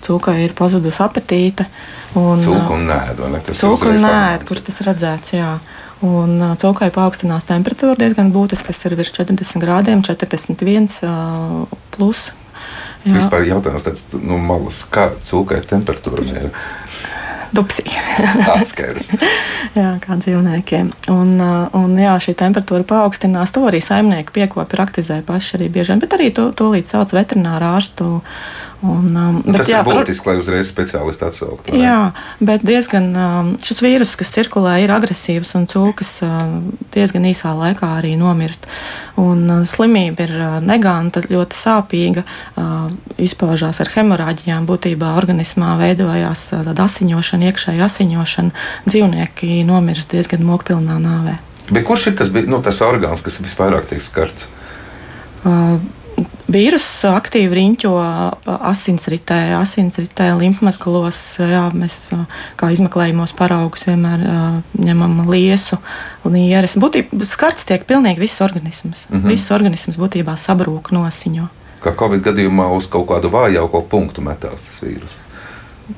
Cūkai 0.02 0.34
ir 0.42 0.52
pazudusi 0.58 1.00
apetīte. 1.00 1.64
Un, 2.18 2.42
cūka 2.42 2.74
un 2.74 2.84
nēda, 2.90 3.30
ne? 3.32 3.40
Tas 3.46 3.62
cūka 3.62 3.88
un 3.94 4.02
nēda, 4.02 4.44
kur 4.48 4.60
tas 4.60 4.82
redzēts, 4.84 5.32
jā. 5.38 5.54
Un 6.04 6.36
uh, 6.42 6.52
cūkai 6.60 6.90
paaugstinās 6.92 7.48
temperatūra 7.48 7.96
diezgan 8.02 8.32
būtiski, 8.34 8.68
kas 8.68 8.84
ir 8.84 8.98
virs 8.98 9.14
40 9.16 9.62
grādiem, 9.62 10.04
41 10.04 10.90
uh, 11.06 11.80
plus. 11.94 12.26
Jā. 13.06 13.16
Vispār 13.16 13.46
jautājums 13.48 13.86
tāds 13.86 14.04
nu, 14.18 14.36
malas, 14.42 14.82
kā 14.92 15.08
cūkai 15.16 15.62
temperatūra 15.70 16.28
ir? 16.28 16.52
Dupsī. 17.56 17.84
Jā, 19.78 19.88
kā 20.02 20.16
dzīvniekiem. 20.20 20.90
Un, 21.12 21.36
un 21.78 21.94
jā, 21.96 22.16
šī 22.20 22.34
temperatūra 22.38 22.84
paaugstinās. 22.88 23.54
To 23.54 23.64
arī 23.68 23.80
saimnieki 23.84 24.34
piekopi 24.34 24.76
praktizē 24.76 25.20
paši 25.26 25.56
arī 25.58 25.70
bieži 25.72 25.96
bet 26.02 26.16
arī 26.16 26.28
to, 26.34 26.50
to 26.56 26.68
līdz 26.74 26.92
sauc 26.92 27.14
veterināru 27.16 27.70
ārstu 27.72 28.10
Un, 28.82 29.12
um, 29.14 29.36
bet, 29.46 29.60
tas 29.60 29.68
jā, 29.70 29.78
ir 29.78 29.86
būtiski, 29.86 30.26
lai 30.26 30.40
uzreiz 30.40 30.66
speciālisti 30.72 31.22
atsauktu. 31.22 31.74
Jā, 31.78 32.10
bet 32.42 32.64
diezgan 32.66 33.04
um, 33.14 33.52
šis 33.62 33.78
vīrus, 33.84 34.16
kas 34.18 34.32
cirkulē, 34.34 34.72
ir 34.82 34.90
agresīvs 34.90 35.54
un 35.54 35.68
cūkas 35.70 36.10
uh, 36.26 36.40
diezgan 36.90 37.28
īsā 37.30 37.52
laikā 37.54 37.92
arī 38.00 38.16
nomirst. 38.18 38.66
Un, 39.22 39.44
uh, 39.46 39.62
slimība 39.70 40.26
ir 40.26 40.34
uh, 40.34 40.56
neganta, 40.66 41.22
ļoti 41.30 41.60
sāpīga, 41.60 42.26
uh, 42.26 42.90
izpaužās 43.22 43.78
ar 43.84 43.92
hemorāģijām. 43.94 44.66
Būtībā 44.66 45.14
organismā 45.20 45.76
veidojās 45.78 46.48
uh, 46.50 46.66
tāda 46.66 46.90
asiņošana, 46.90 47.52
iekšēja 47.52 47.86
asiņošana. 47.86 48.66
Dzīvnieki 48.90 49.62
nomirst 49.68 50.10
diezgan 50.10 50.42
mokpilnā 50.50 50.98
nāvē. 51.06 51.38
Bet 51.70 51.86
kurš 51.86 52.10
ir 52.10 52.18
tas, 52.18 52.34
nu, 52.34 52.58
tas 52.66 52.82
orgāns, 52.82 53.22
kas 53.22 53.38
visvairāk 53.46 53.86
tiek 53.94 54.02
skarts? 54.02 54.50
Uh, 55.46 55.78
Vīruss 56.52 57.04
aktīvi 57.08 57.56
riņķo 57.58 57.92
asinsritē, 58.68 59.38
asinsritē, 59.58 60.28
limfmazgalos. 60.40 61.20
Jā, 61.40 61.64
mēs 61.76 62.10
kā 62.60 62.70
izmeklējumos 62.74 63.34
paraugus 63.38 63.86
vienmēr 63.88 64.26
ņemam 64.76 65.22
liesu, 65.30 65.78
nieres. 66.28 66.76
Būtībā 66.82 67.26
skarts 67.28 67.68
tiek 67.68 67.86
pilnīgi 67.88 68.22
viss 68.22 68.44
organisms. 68.44 69.06
Mm 69.08 69.18
-hmm. 69.18 69.34
Viss 69.34 69.50
organisms 69.50 69.98
būtībā 69.98 70.36
sabrūk 70.36 70.92
nosiņo. 70.92 71.48
Kā 71.82 71.96
Covid 71.98 72.22
gadījumā 72.22 72.68
uz 72.76 72.86
kaut 72.86 73.08
kādu 73.08 73.30
vājāko 73.30 73.82
punktu 73.88 74.22
metās 74.22 74.68
tas 74.68 74.82
vīrus. 74.82 75.16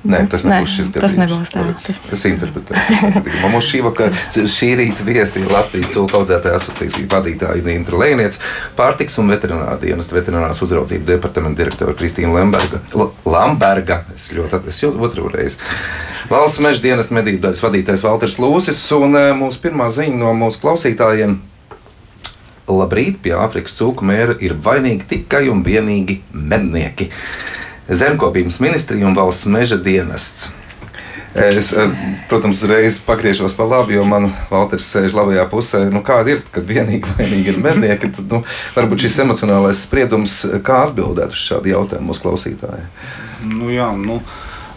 Nē, 0.05 0.21
tas 0.33 0.45
nebūs 0.47 0.65
Nē, 0.65 0.73
šis 0.75 0.89
gadījums. 0.95 1.05
Tas 1.05 1.15
nebūs 1.21 1.51
tā. 1.53 1.65
Tas... 1.77 1.99
Es 2.17 2.25
interpretēju. 2.29 3.23
Mums 3.53 3.69
šī 3.69 3.83
vakara, 3.85 4.23
šī 4.33 4.71
rīta 4.81 5.07
viesi 5.07 5.43
ir 5.43 5.53
Latvijas 5.53 5.93
cūku 5.93 6.19
audzētāja 6.19 6.59
asociācija 6.61 7.09
vadītāja 7.13 7.65
Nīna 7.67 8.01
Lēniec, 8.01 8.39
pārtiks 8.79 9.19
un 9.21 9.31
veterinārā 9.33 9.77
dienas 9.83 10.11
veterinārās 10.13 10.63
uzraudzības 10.65 11.09
departamenta 11.09 11.63
direktora 11.63 11.97
Kristīna 11.99 12.33
Lemberga. 12.35 12.81
L 12.97 13.11
Lamberga, 13.29 14.03
es 14.17 14.31
ļoti 14.35 14.59
atvesu 14.61 14.93
otru 15.05 15.29
reizi. 15.33 15.61
Valsts 16.31 16.63
meža 16.65 16.81
dienas 16.85 17.13
medību 17.13 17.43
daļas 17.45 17.65
vadītājs 17.65 18.05
Valters 18.07 18.39
Lūsis 18.41 18.81
un 18.97 19.19
e, 19.21 19.27
mūsu 19.37 19.61
pirmā 19.65 19.91
ziņa 19.93 20.21
no 20.21 20.33
mūsu 20.39 20.63
klausītājiem. 20.65 21.37
Labrīt, 22.65 23.19
pie 23.21 23.35
Āfrikas 23.37 23.77
cūku 23.77 24.07
mēra 24.09 24.39
ir 24.41 24.57
vainīgi 24.65 25.05
tikai 25.11 25.51
un 25.53 25.61
vienīgi 25.67 26.23
mednieki. 26.33 27.11
Zemkopības 27.89 28.61
ministrija 28.65 29.07
un 29.07 29.17
valsts 29.17 29.49
meža 29.51 29.77
dienests. 29.77 30.53
Es, 31.35 31.73
eh, 31.73 31.91
protams, 32.29 32.63
uzreiz 32.63 33.01
pagriežos 33.03 33.57
pa 33.57 33.65
labi, 33.67 33.97
jo 33.97 34.05
man 34.07 34.29
Valters 34.51 34.87
sēž 34.87 35.17
labajā 35.17 35.49
pusē. 35.51 35.81
Nu, 35.91 35.99
kāda 36.07 36.37
ir, 36.37 36.45
kad 36.55 36.63
vienīgi 36.63 37.11
vainīgi 37.19 37.51
ir 37.51 37.59
mednieki? 37.59 38.13
Tad, 38.15 38.31
nu, 38.31 38.45
varbūt 38.77 39.03
šis 39.03 39.19
emocionālais 39.25 39.83
spriedums, 39.83 40.37
kā 40.63 40.85
atbildēt 40.87 41.35
uz 41.35 41.43
šādu 41.43 41.73
jautājumu 41.73 42.13
mūsu 42.13 42.23
klausītājiem. 42.23 42.87
Nu, 43.51 43.73
jā, 43.75 43.91
nu, 43.99 44.21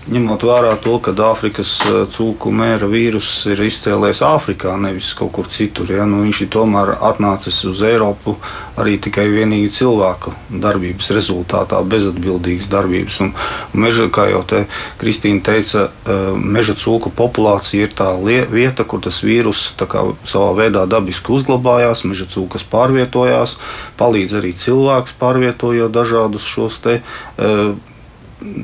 ņemot 0.08 0.44
vērā 0.48 0.76
to, 0.84 0.98
ka 1.04 1.12
Āfrikas 1.28 1.72
eh, 1.86 1.98
cūku 2.14 2.52
mēra 2.56 2.88
vīruss 2.90 3.48
ir 3.52 3.60
izcēlējis 3.66 4.22
Āfrikā, 4.28 4.76
nevis 4.80 5.12
kaut 5.18 5.34
kur 5.36 5.50
citur. 5.52 5.90
Ja? 5.92 6.06
Nu, 6.08 6.22
viņš 6.24 6.42
ir 6.46 6.52
tomēr 6.54 6.94
atnācis 6.96 7.60
uz 7.68 7.82
Eiropu 7.86 8.38
arī 8.80 8.96
tikai 9.02 9.26
vienīgi 9.32 9.72
cilvēku 9.80 10.34
darbības 10.64 11.10
rezultātā, 11.18 11.82
bezatbildīgas 11.92 12.70
darbības. 12.72 13.20
Un 13.26 13.34
meža, 13.76 14.08
kā 14.14 14.30
jau 14.32 14.44
te 14.48 14.64
Kristīna 15.02 15.44
teica, 15.50 15.90
eh, 15.90 16.32
meža 16.38 16.78
cūku 16.80 17.12
populācija 17.12 17.90
ir 17.90 17.98
tā 17.98 18.14
vieta, 18.52 18.86
kur 18.88 19.04
tas 19.04 19.20
vīruss 19.26 19.76
savā 19.78 20.54
veidā 20.56 20.86
dabiski 20.88 21.36
uzglabājās, 21.36 22.06
meža 22.08 22.30
cūkas 22.32 22.64
pārvietojās, 22.72 23.58
palīdz 24.00 24.40
arī 24.40 24.56
cilvēks 24.56 25.20
pārvietojot 25.20 25.92
dažādus 25.92 26.48
šos 26.48 26.80
te. 26.84 27.02
Uh, 27.38 27.76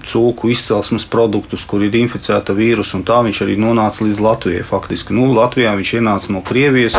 cūku 0.05 0.51
izcelsmes 0.53 1.05
produktus, 1.09 1.63
kur 1.65 1.81
ir 1.85 1.95
inficēta 1.97 2.53
vīrusu, 2.53 2.99
un 2.99 3.05
tā 3.07 3.19
viņš 3.25 3.39
arī 3.45 3.55
nonāca 3.57 4.05
līdz 4.05 4.21
Latvijai. 4.21 4.65
Faktiski 4.67 5.15
nu, 5.17 5.31
Latvijā 5.33 5.73
viņš 5.79 5.93
ienāca 5.97 6.33
no 6.35 6.43
Krievijas 6.45 6.97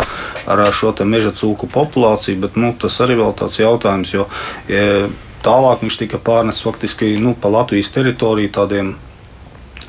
ar 0.50 0.64
šo 0.74 0.94
meža 1.06 1.30
cūku 1.36 1.70
populāciju, 1.70 2.40
bet 2.42 2.58
nu, 2.58 2.74
tas 2.78 2.98
arī 3.04 3.18
vēl 3.20 3.34
tāds 3.38 3.60
jautājums, 3.62 4.14
jo 4.14 4.26
ja, 4.68 5.06
tālāk 5.44 5.84
viņš 5.84 6.00
tika 6.02 6.18
pārnests 6.18 6.64
faktiski 6.66 7.14
nu, 7.20 7.36
pa 7.38 7.52
Latvijas 7.52 7.92
teritoriju 7.94 8.54
tādiem 8.58 8.94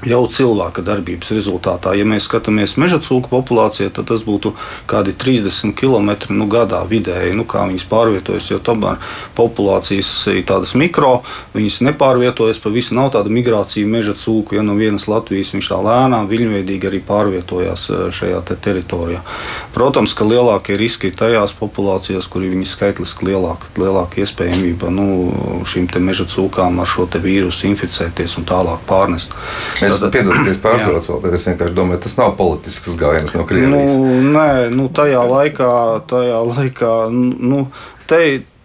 jau 0.06 0.22
cilvēka 0.32 0.84
darbības 0.86 1.34
rezultātā. 1.36 1.96
Ja 1.98 2.06
mēs 2.08 2.28
skatāmies 2.30 2.76
meža 2.82 3.00
cūku 3.04 3.32
populācijā, 3.32 3.92
tad 3.94 4.10
tas 4.12 4.24
būtu 4.26 4.54
kādi 4.90 5.16
30 5.18 5.76
km 5.78 6.12
nu, 6.36 6.48
gadā 6.52 6.82
vidēji, 6.88 7.36
nu, 7.38 7.46
kā 7.50 7.66
viņas 7.70 7.88
pārvietojas. 7.90 8.50
Jo 8.52 8.60
tomēr 8.64 9.02
populācijas 9.38 10.12
ir 10.34 10.44
tādas 10.48 10.76
mikro, 10.78 11.24
viņas 11.56 11.82
nepārvietojas 11.90 12.62
pa 12.64 12.74
visu. 12.74 12.96
Nav 12.96 13.12
tāda 13.16 13.34
migrācija 13.34 13.88
meža 13.90 14.16
cūku, 14.20 14.58
ja 14.58 14.66
no 14.66 14.78
vienas 14.80 15.10
Latvijas 15.12 15.54
viņš 15.56 15.72
tā 15.74 15.80
lēnām, 15.84 16.30
viļņveidīgi 16.32 16.90
arī 16.90 17.02
pārvietojās 17.06 17.88
šajā 18.16 18.42
te 18.48 18.58
teritorijā. 18.68 19.24
Protams, 19.76 20.14
ka 20.16 20.28
lielākie 20.28 20.78
riski 20.80 21.12
ir 21.12 21.18
tajās 21.20 21.56
populācijās, 21.58 22.30
kur 22.32 22.46
ir 22.46 22.54
viņas 22.54 22.76
skaitliski 22.78 23.30
lielāka, 23.32 23.72
lielāka 23.80 24.22
iespējamība 24.24 24.92
nu, 24.94 25.08
šīm 25.68 25.90
meža 26.06 26.28
cūkām 26.30 26.80
ar 26.82 26.90
šo 26.90 27.08
vīrusu 27.10 27.70
inficēties 27.70 28.38
un 28.40 28.48
tālāk 28.48 28.82
pārnest. 28.90 29.36
Es 29.84 29.95
piedalīties 30.02 30.60
pārtraucu, 30.64 31.20
vēl 31.24 31.38
es 31.38 31.48
vienkārši 31.50 31.76
domāju, 31.78 32.02
tas 32.06 32.18
nav 32.20 32.34
politisks 32.40 32.98
gājiens 33.00 33.36
no 33.38 33.46
Krievijas. 33.50 33.94
Nu, 33.94 34.18
nē, 34.36 34.50
nu, 34.74 34.90
tajā 34.96 35.22
laikā, 35.30 35.72
tajā 36.10 36.42
laikā 36.50 36.94
nu, 37.14 37.66
te, 38.10 38.22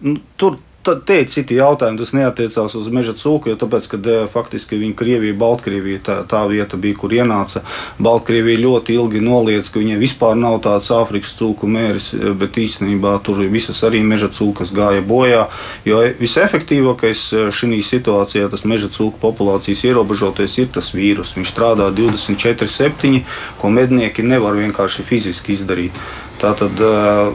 nu, 0.06 0.18
tur 0.40 0.58
Tad 0.82 1.02
te 1.04 1.18
ir 1.20 1.26
citi 1.28 1.58
jautājumi. 1.58 1.98
Tas 2.00 2.14
neatiecās 2.16 2.74
uz 2.78 2.86
meža 2.88 3.12
cūku, 3.20 3.50
jo 3.50 3.56
tāpēc, 3.60 3.88
ka 3.92 3.98
de, 4.00 4.14
faktiski 4.32 4.78
viņa 4.80 4.96
Krievija, 4.96 5.36
Baltkrievija 5.36 6.00
tā, 6.06 6.14
tā 6.28 6.40
vieta 6.48 6.78
bija, 6.80 6.96
kur 7.02 7.12
ienāca. 7.12 7.60
Baltkrievija 8.00 8.62
ļoti 8.62 8.96
ilgi 8.96 9.20
noliedz, 9.20 9.68
ka 9.68 9.82
viņai 9.82 9.98
vispār 10.00 10.38
nav 10.40 10.56
tāds 10.64 10.88
Āfrikas 10.96 11.34
cūku 11.36 11.68
mēris, 11.68 12.14
bet 12.40 12.56
īstenībā 12.62 13.18
tur 13.26 13.42
visas 13.52 13.82
arī 13.84 14.00
meža 14.00 14.30
cūkas 14.32 14.72
gāja 14.72 15.04
bojā. 15.04 15.44
Jo 15.84 16.00
visefektīvākais 16.20 17.26
šī 17.52 17.82
situācijā, 17.84 18.48
tas 18.48 18.64
meža 18.64 18.88
cūku 18.94 19.20
populācijas 19.20 19.84
ierobežoties, 19.90 20.56
ir 20.64 20.72
tas 20.72 20.94
vīrus. 20.96 21.36
Viņš 21.36 21.52
strādā 21.52 21.90
24-7, 21.92 23.20
ko 23.60 23.76
mednieki 23.76 24.24
nevar 24.24 24.56
vienkārši 24.56 25.04
fiziski 25.12 25.58
izdarīt. 25.58 26.02
Tātad 26.40 26.78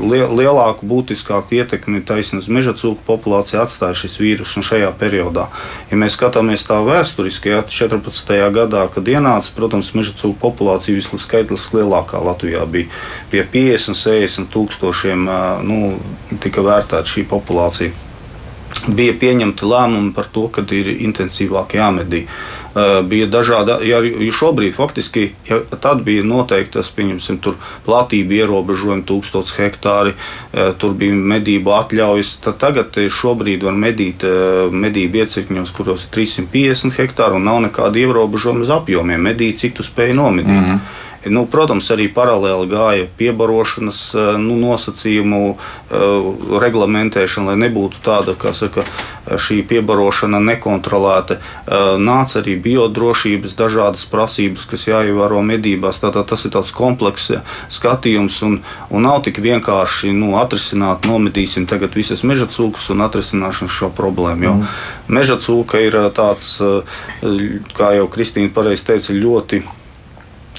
lielāku, 0.01 0.87
būtiskāku 0.89 1.59
ietekmi 1.59 2.01
taisnība 2.05 2.41
uz 2.41 2.47
meža 2.49 2.73
cūku 2.77 3.05
populāciju 3.05 3.59
atstāja 3.61 3.97
šis 3.99 4.17
vīrus 4.17 4.55
šajā 4.65 4.89
periodā. 4.97 5.45
Ja 5.91 5.99
mēs 6.01 6.17
skatāmies 6.17 6.65
tā 6.65 6.79
vēsturiski, 6.81 7.53
ja 7.53 7.61
14. 7.61 8.33
gadā, 8.55 8.87
kad 8.93 9.05
ienāca, 9.05 9.53
protams, 9.57 9.93
meža 9.97 10.15
cūku 10.17 10.39
populācija 10.41 10.97
visskaitliski 10.97 11.83
lielākā 11.83 12.23
Latvijā 12.25 12.65
bija 12.65 12.89
pie 13.29 13.45
50, 13.53 13.93
60 14.01 14.49
tūkstošiem, 14.55 15.29
nu, 15.69 15.79
tika 16.41 16.65
vērtēta 16.65 17.05
šī 17.05 17.27
populācija. 17.29 17.93
bija 18.87 19.13
pieņemti 19.17 19.65
lēmumi 19.65 20.13
par 20.13 20.27
to, 20.33 20.47
ka 20.49 20.65
ir 20.75 20.89
intensīvāk 20.97 21.77
jāmedī. 21.77 22.25
Bija 23.09 23.27
dažādi, 23.31 23.77
ja 23.87 24.01
šobrīd 24.35 24.73
faktiski, 24.75 25.29
ja 25.47 25.61
tad 25.79 26.01
bija 26.03 26.25
noteiktas, 26.27 26.89
pieņemsim, 26.91 27.37
tur 27.39 27.55
platība 27.85 28.35
ierobežojumi, 28.41 29.05
1000 29.07 29.53
hektāri, 29.55 30.11
tur 30.81 30.97
bija 30.99 31.15
medību 31.15 31.71
atļaujas, 31.71 32.33
tad 32.43 32.59
tagad 32.59 32.99
šobrīd 33.15 33.63
var 33.63 33.79
medīt 33.79 34.27
medību 34.75 35.23
iecirkņos, 35.23 35.71
kuros 35.77 36.03
ir 36.09 36.11
350 36.19 36.99
hektāri 36.99 37.39
un 37.39 37.47
nav 37.47 37.63
nekāda 37.69 38.03
ierobežojuma 38.03 38.67
uz 38.67 38.75
apjomiem, 38.75 39.23
medīt, 39.23 39.63
cik 39.63 39.79
tu 39.79 39.87
spēj 39.87 40.11
nomedīt. 40.19 40.51
Mm 40.51 40.67
-hmm. 40.67 41.04
Nu, 41.25 41.45
protams, 41.49 41.87
arī 41.89 42.05
paralēli 42.13 42.67
gāja 42.69 43.05
piebarošanas 43.17 43.99
eh, 44.13 44.31
nu, 44.41 44.57
nosacījumu 44.61 45.41
eh, 45.49 45.99
reglamentēšana, 46.61 47.51
lai 47.51 47.55
nebūtu 47.65 48.01
tāda, 48.05 48.35
kā 48.37 48.53
saka, 48.53 48.85
šī 49.25 49.63
piebarošana 49.65 50.37
nekontrolēta. 50.51 51.39
Eh, 51.39 51.85
nāca 51.97 52.41
arī 52.43 52.53
biodrošības 52.61 53.55
dažādas 53.57 54.05
prasības, 54.11 54.67
kas 54.69 54.85
jāievēro 54.85 55.41
medībās. 55.45 55.97
Tātad 56.03 56.29
tas 56.29 56.45
ir 56.45 56.53
tāds 56.53 56.73
komplekss 56.75 57.33
skatījums 57.73 58.37
un, 58.45 58.59
un 58.93 59.07
nav 59.07 59.23
tik 59.25 59.41
vienkārši 59.41 60.13
nu, 60.13 60.35
atrisināt, 60.41 61.07
nomedīsim 61.09 61.65
tagad 61.69 61.97
visas 61.97 62.21
meža 62.21 62.45
cūkas 62.53 62.91
un 62.93 63.01
atrisināsim 63.07 63.71
šo 63.71 63.89
problēmu. 63.97 64.45
Jo 64.45 64.53
mm. 64.59 64.75
meža 65.17 65.39
cūka 65.41 65.81
ir 65.81 65.97
tāds, 66.13 66.59
kā 67.73 67.89
jau 67.97 68.05
Kristīna 68.13 68.53
pareizi 68.53 68.85
teica, 68.91 69.17
ļoti 69.17 69.63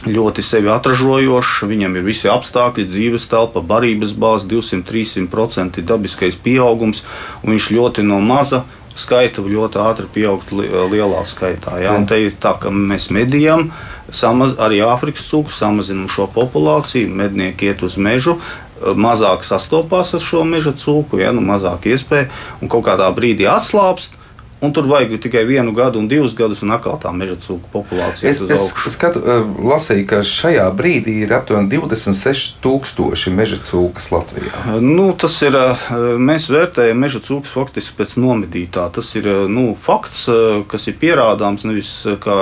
ļoti 0.05 0.45
sevi 0.45 0.69
atražojošs, 0.71 1.65
viņam 1.67 1.97
ir 1.97 2.05
visi 2.07 2.29
apstākļi, 2.31 2.87
dzīves 2.91 3.29
telpa, 3.31 3.63
barības 3.65 4.13
bāze, 4.19 4.49
200-300% 4.51 5.81
dabiskais 5.87 6.37
pieaugums, 6.37 7.05
un 7.43 7.55
viņš 7.55 7.71
ļoti 7.77 8.05
no 8.07 8.21
maza 8.21 8.65
skaita 8.97 9.45
ļoti 9.45 9.81
ātri 9.83 10.07
pieaugt 10.13 10.53
lielā 10.57 11.23
skaitā. 11.29 11.77
Ja? 11.83 11.97
Te 12.09 12.19
ir 12.27 12.37
tā, 12.41 12.55
ka 12.61 12.73
mēs 12.73 13.11
medījam, 13.13 13.71
samaz, 14.09 14.57
arī 14.63 14.81
Āfrikas 14.87 15.27
cūku 15.29 15.53
samazinām 15.53 16.09
šo 16.13 16.29
populāciju, 16.33 17.13
mednieki 17.13 17.71
iet 17.71 17.85
uz 17.87 17.99
mežu. 18.01 18.39
Mazāk 18.77 19.45
sastopās 19.49 20.13
ar 20.17 20.21
šo 20.21 20.43
meža 20.45 20.75
cūku, 20.77 21.21
ja 21.21 21.33
nu 21.33 21.45
mazāk 21.45 21.89
iespēja, 21.89 22.29
un 22.61 22.73
kaut 22.73 22.85
kādā 22.89 23.09
brīdī 23.17 23.47
atslābst, 23.49 24.16
Un 24.61 24.73
tur 24.73 24.87
vajag 24.89 25.19
tikai 25.21 25.45
vienu 25.45 25.73
gadu, 25.77 25.99
un 26.01 26.09
divus 26.09 26.33
gadus, 26.35 26.63
un 26.65 26.73
atkal 26.73 26.97
tā 27.01 27.11
meža 27.13 27.35
cūku 27.45 27.69
populācija 27.75 28.31
ir 28.31 28.39
uz 28.41 28.53
augšu. 28.55 28.87
Es 28.89 28.95
skatu, 28.97 29.21
eh, 29.21 29.43
lasīju, 29.73 30.07
ka 30.09 30.21
šajā 30.25 30.65
brīdī 30.79 31.19
ir 31.27 31.35
aptuveni 31.37 31.69
26,000 31.69 33.35
meža 33.37 33.59
cūkas 33.61 34.09
Latvijā. 34.15 34.81
Nu, 34.81 35.13
tas 35.13 35.37
ir, 35.43 35.53
eh, 35.57 35.77
mēs 36.17 36.49
vērtējam 36.49 36.97
meža 37.05 37.21
cūkas 37.21 37.53
faktiski 37.53 38.01
pēc 38.01 38.17
nomedītā. 38.17 38.89
Tas 38.97 39.15
ir 39.17 39.29
eh, 39.29 39.45
nu, 39.47 39.77
fakts, 39.77 40.25
kas 40.69 40.89
ir 40.89 40.95
pierādāms 41.05 41.69
nevis 41.69 42.07
kā 42.25 42.41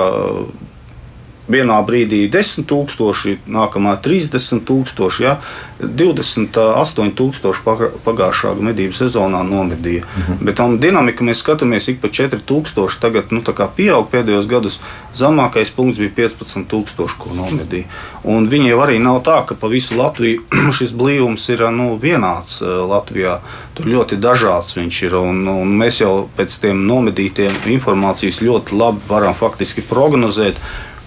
vienā 1.51 1.81
brīdī 1.85 2.29
10,000, 2.31 3.37
nākamā 3.47 3.97
30,000, 4.01 5.21
ja, 5.21 5.37
28,000 5.79 7.91
pagājušā 8.05 8.55
gada 8.55 8.63
medību 8.63 8.95
sezonā 8.95 9.43
nomedīja. 9.43 10.03
Mhm. 10.05 10.45
Bet 10.45 10.59
tā 10.59 10.67
dinamika 10.79 11.23
mēs 11.23 11.43
skatāmies 11.43 11.89
ik 11.89 12.01
pa 12.01 12.07
4,000. 12.07 12.99
Tagad 12.99 13.31
nu, 13.31 13.41
pieaug 13.75 14.09
pēdējos 14.09 14.47
gados. 14.47 14.79
Zemākais 15.15 15.71
punkts 15.75 15.99
bija 15.99 16.09
15,000, 16.15 17.17
ko 17.17 17.29
nomedīja. 17.35 17.85
Un 18.23 18.49
viņi 18.49 18.69
jau 18.69 18.79
arī 18.79 18.99
nav 18.99 19.23
tā, 19.23 19.45
ka 19.45 19.55
pa 19.55 19.67
visu 19.67 19.95
Latviju 19.95 20.41
šis 20.77 20.91
blīvums 20.91 21.49
ir 21.49 21.59
nu, 21.71 21.99
vienāds 22.01 22.61
Latvijā. 22.61 23.39
Tur 23.75 23.85
ļoti 23.85 24.19
dažāds 24.19 24.77
viņš 24.77 25.03
ir. 25.03 25.15
Un, 25.15 25.47
un 25.47 25.77
mēs 25.77 26.01
jau 26.01 26.29
pēc 26.37 26.59
tiem 26.61 26.87
nomedītiem 26.87 27.51
informācijas 27.75 28.41
ļoti 28.41 28.75
labi 28.75 29.01
varam 29.07 29.35
faktiski 29.35 29.81
prognozēt 29.81 30.55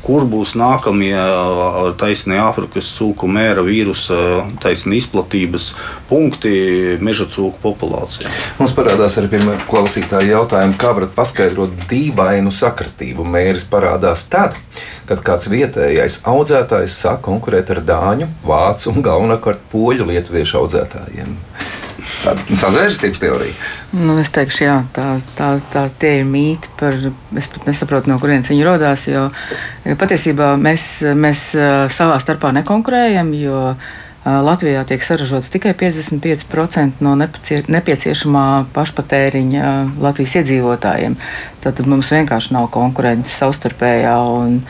kur 0.04 0.24
būs 0.28 0.54
nākamie 0.58 1.16
taisnie 2.00 2.38
Āfrikas 2.40 2.90
cūku 2.96 3.28
mēra 3.30 3.64
vīrusa 3.66 4.44
taisni 4.62 5.00
izplatības 5.02 5.72
punkti 6.08 6.52
meža 7.04 7.28
cūku 7.32 7.60
populācijā. 7.62 8.30
Mums 8.60 8.74
parādās 8.76 9.18
arī 9.20 9.32
pirmā 9.36 9.58
klausītāja 9.68 10.38
jautājuma, 10.38 10.78
kā 10.80 10.94
varat 10.96 11.14
paskaidrot 11.16 11.74
dīvainu 11.90 12.52
sakritību. 12.54 13.26
Mēris 13.28 13.66
parādās 13.68 14.26
tad, 14.32 14.56
kad 15.08 15.24
kāds 15.26 15.50
vietējais 15.52 16.22
audzētājs 16.28 17.00
sāk 17.04 17.24
konkurēt 17.28 17.74
ar 17.74 17.82
dāņu, 17.92 18.30
vācu 18.46 18.94
un 18.94 19.04
galvenokārt 19.04 19.68
poļu 19.72 20.08
lietuviešu 20.12 20.62
audzētājiem. 20.62 21.36
Tāda 21.98 22.56
sazvērstības 22.60 23.20
teorija. 23.22 23.54
Nu, 23.92 24.14
es 24.22 24.30
teikšu, 24.34 24.64
jā, 24.64 24.74
tā, 24.94 25.06
tā, 25.38 25.48
tā 25.72 25.84
tie 25.98 26.18
ir 26.20 26.28
mīti 26.28 26.70
par. 26.78 26.94
Es 27.38 27.48
pat 27.50 27.66
nesaprotu, 27.66 28.10
no 28.12 28.18
kurienes 28.22 28.50
viņi 28.52 28.66
radās. 28.66 29.08
Jo, 29.10 29.28
patiesībā 29.98 30.52
mēs, 30.60 30.90
mēs 31.18 31.48
savā 31.94 32.20
starpā 32.22 32.52
nekonkurējam, 32.60 33.34
Latvijā 34.28 34.82
tiek 34.84 35.02
saražots 35.02 35.48
tikai 35.48 35.72
55% 35.78 37.00
no 37.00 37.14
nepieciešamā 37.16 38.44
pašpatēriņa 38.76 39.70
Latvijas 40.02 40.34
iedzīvotājiem. 40.42 41.16
Tad 41.64 41.80
mums 41.88 42.10
vienkārši 42.12 42.52
nav 42.58 42.68
konkurences 42.74 43.38
savstarpējā. 43.40 44.16
Un, 44.42 44.60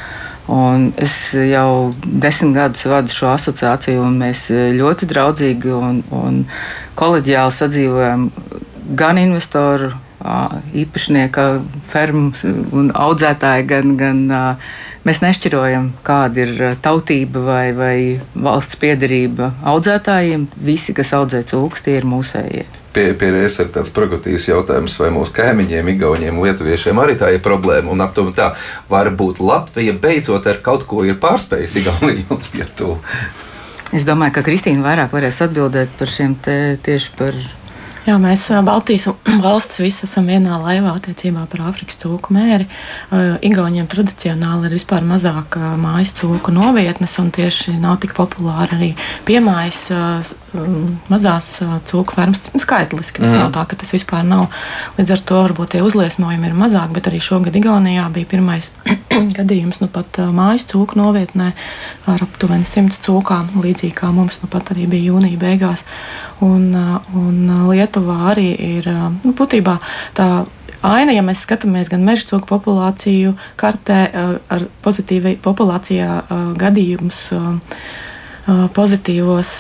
Un 0.49 0.89
es 0.97 1.15
jau 1.35 1.93
desmit 2.03 2.55
gadus 2.57 2.87
vadu 2.89 3.13
šo 3.13 3.35
asociāciju, 3.35 4.01
un 4.01 4.17
mēs 4.23 4.47
ļoti 4.79 5.09
draudzīgi 5.11 5.75
un, 5.77 6.03
un 6.09 6.43
koleģiāli 6.97 7.57
sadzīvojam 7.59 8.31
gan 8.97 9.21
investoru, 9.21 9.93
īpašnieka, 10.75 11.45
fermu 11.93 12.33
un 12.75 12.91
audzētāju, 12.97 13.69
gan, 13.69 13.95
gan 14.01 14.25
mēs 15.07 15.23
nešķirojam, 15.23 15.93
kāda 16.07 16.45
ir 16.47 16.65
tautība 16.83 17.45
vai, 17.45 17.65
vai 17.77 17.97
valsts 18.35 18.81
piederība 18.81 19.53
audzētājiem. 19.63 20.49
Visi, 20.57 20.97
kas 20.97 21.15
audzē 21.17 21.45
cūkus, 21.47 21.85
tie 21.85 22.01
ir 22.01 22.09
mūsējie 22.09 22.67
pie, 22.92 23.12
pie 23.18 23.33
reizes 23.35 23.61
ir 23.64 23.72
tāds 23.74 23.92
progotīvs 23.94 24.48
jautājums, 24.51 24.96
vai 25.01 25.11
mūsu 25.14 25.35
kaimiņiem, 25.37 25.90
Igauniem, 25.94 26.40
Lietuviešiem 26.44 27.01
arī 27.03 27.18
tā 27.20 27.33
ir 27.35 27.42
problēma. 27.44 27.92
Un 27.92 28.05
aptuveni 28.05 28.37
tā, 28.37 28.53
varbūt 28.90 29.42
Latvija 29.44 29.96
beidzot 29.98 30.48
ar 30.51 30.62
kaut 30.64 30.87
ko 30.88 31.05
ir 31.07 31.20
pārspējusi 31.22 31.85
Igauniju 31.85 32.31
un 32.37 32.48
Lietuvu. 32.55 32.98
Es 33.96 34.05
domāju, 34.05 34.35
ka 34.37 34.44
Kristīna 34.44 34.85
vairāk 34.85 35.14
varēs 35.16 35.40
atbildēt 35.46 35.94
par 35.96 36.11
šiem 36.12 36.35
tieši 36.44 37.14
par 37.16 37.37
Jā, 38.07 38.17
mēs 38.23 38.47
Baltijas 38.65 39.09
valstis 39.47 39.83
visi 39.83 40.05
esam 40.07 40.29
vienā 40.31 40.59
laivā 40.63 40.95
attiecībā 40.97 41.47
par 41.51 41.67
Āfrikas 41.71 41.99
cūku 42.03 42.35
mēri. 42.37 42.69
Igauniem 43.45 43.89
tradicionāli 43.91 44.69
ir 44.69 44.77
vispār 44.79 45.07
mazāk 45.07 45.59
mājas 45.81 46.15
cūku 46.21 46.55
novietnes, 46.55 47.17
un 47.23 47.33
tieši 47.35 47.79
nav 47.81 47.99
tik 48.05 48.15
populāri 48.19 48.79
arī 48.79 48.91
piemājas 49.29 49.89
mazās 51.09 51.49
cūku 51.89 52.17
fermas 52.17 52.41
skaitliski. 52.57 53.23
Tas 53.23 53.35
mm. 53.35 53.43
nav 53.43 53.53
tā, 53.57 53.65
ka 53.69 53.79
tas 53.81 53.93
vispār 53.93 54.25
nav. 54.27 54.47
Līdz 54.97 55.15
ar 55.17 55.25
to 55.29 55.41
varbūt 55.43 55.75
tie 55.75 55.83
uzliesmojumi 55.85 56.49
ir 56.49 56.57
mazāk, 56.57 56.93
bet 56.95 57.11
arī 57.11 57.21
šogad 57.23 57.57
Igaunijā 57.59 58.07
bija 58.15 58.31
pirmais 58.31 58.71
gadījums 59.39 59.83
nu 59.83 59.91
pat 59.93 60.21
mājas 60.35 60.69
cūku 60.71 60.99
novietnē 61.01 61.51
ar 62.09 62.25
aptuveni 62.25 62.69
simts 62.69 63.01
cūkām, 63.05 63.59
līdzīgi 63.61 63.95
kā 63.99 64.13
mums 64.15 64.41
nu 64.45 64.51
pat 64.53 64.73
arī 64.75 64.89
bija 64.89 65.13
jūnija 65.13 65.41
beigās. 65.41 65.85
Un, 66.44 66.70
un 67.18 67.38
Lietuvā 67.66 68.18
arī 68.33 68.53
ir 68.79 68.87
nu, 69.24 69.33
būtībā 69.35 69.74
tā 70.14 70.29
aina, 70.87 71.14
ja 71.14 71.22
mēs 71.27 71.42
skatāmies 71.46 71.90
gan 71.90 72.05
meža 72.07 72.29
cūku 72.31 72.46
populāciju 72.51 73.35
kartē 73.59 74.03
ar 74.46 74.68
pozitīvi 74.85 75.38
populācijā 75.42 76.20
gadījumus 76.59 77.24
pozitīvos 78.48 79.51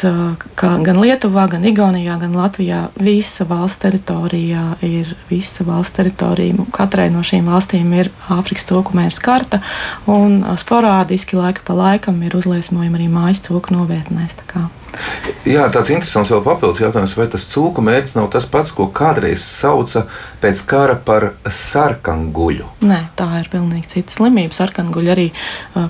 gan 0.56 1.00
Lietuvā, 1.02 1.44
gan 1.52 1.64
Igaunijā, 1.68 2.14
gan 2.22 2.32
Latvijā. 2.32 2.86
Visa 2.96 3.44
valsts 3.48 3.82
teritorijā 3.82 4.78
ir 4.86 5.12
visa 5.28 5.66
valsts 5.68 5.98
teritorija. 5.98 6.56
Katrai 6.72 7.10
no 7.12 7.20
šīm 7.20 7.50
valstīm 7.52 7.92
ir 7.98 8.08
Āfrikas 8.32 8.64
cūku 8.70 8.96
mērs 8.96 9.20
karta, 9.20 9.60
un 10.08 10.40
sporādiski 10.56 11.36
laika 11.36 11.66
pa 11.66 11.76
laikam 11.76 12.22
ir 12.24 12.38
uzliesmojumi 12.38 13.02
arī 13.02 13.12
mājas 13.12 13.44
cūku 13.44 13.76
novietnēs. 13.76 14.38
Jā, 15.48 15.64
tāds 15.72 15.92
interesants 15.94 16.30
vēl 16.32 16.42
papildus 16.44 16.82
jautājums, 16.82 17.14
vai 17.16 17.28
tas 17.32 17.46
cūku 17.52 17.84
mērķis 17.84 18.16
nav 18.18 18.28
tas 18.34 18.48
pats, 18.50 18.74
ko 18.76 18.88
kādreiz 18.92 19.44
sauca 19.44 20.04
pēc 20.42 20.62
kara 20.68 20.96
par 21.08 21.30
sarkanguļu? 21.44 22.68
Nē, 22.84 23.00
tā 23.18 23.28
ir 23.40 23.48
pilnīgi 23.52 23.94
cita 23.94 24.18
slimība. 24.18 24.56
Sarkanguļi 24.58 25.14
arī 25.14 25.26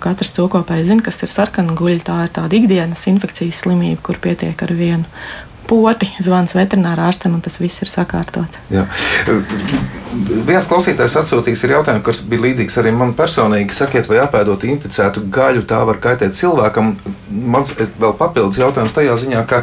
katrs 0.05 0.35
cūkopējs 0.37 0.91
zina, 0.93 1.05
kas 1.09 1.21
ir 1.25 1.35
sarkanguļi. 1.35 2.05
Tā 2.07 2.21
ir 2.27 2.33
tāda 2.39 2.61
ikdienas 2.61 3.07
infekcijas 3.11 3.65
slimība, 3.65 4.03
kur 4.11 4.21
pietiek 4.23 4.67
ar 4.69 4.75
vienu 4.79 5.05
poti, 5.69 6.09
zvans 6.25 6.55
veterinārā 6.57 7.09
ārstam, 7.11 7.37
un 7.37 7.45
tas 7.45 7.59
viss 7.61 7.83
ir 7.85 7.91
sakārtots. 7.91 8.61
Jā. 8.73 8.87
Viens 10.49 10.69
klausītājs 10.71 11.19
atsūtījis 11.21 11.67
jautājumu, 11.69 12.03
kas 12.07 12.23
bija 12.29 12.47
līdzīgs 12.47 12.79
arī 12.81 12.95
man 12.97 13.15
personīgi. 13.19 13.77
Sakiet, 13.77 14.09
vai 14.11 14.23
apēdot 14.25 14.65
inficētu 14.69 15.27
gaļu, 15.35 15.67
tā 15.69 15.83
var 15.89 16.01
kaitēt 16.03 16.37
cilvēkam? 16.39 16.95
Mans 17.29 17.75
vēl 17.77 18.15
papildus 18.19 18.61
jautājums 18.61 18.97
tajā 18.97 19.17
ziņā, 19.21 19.45
ka 19.51 19.63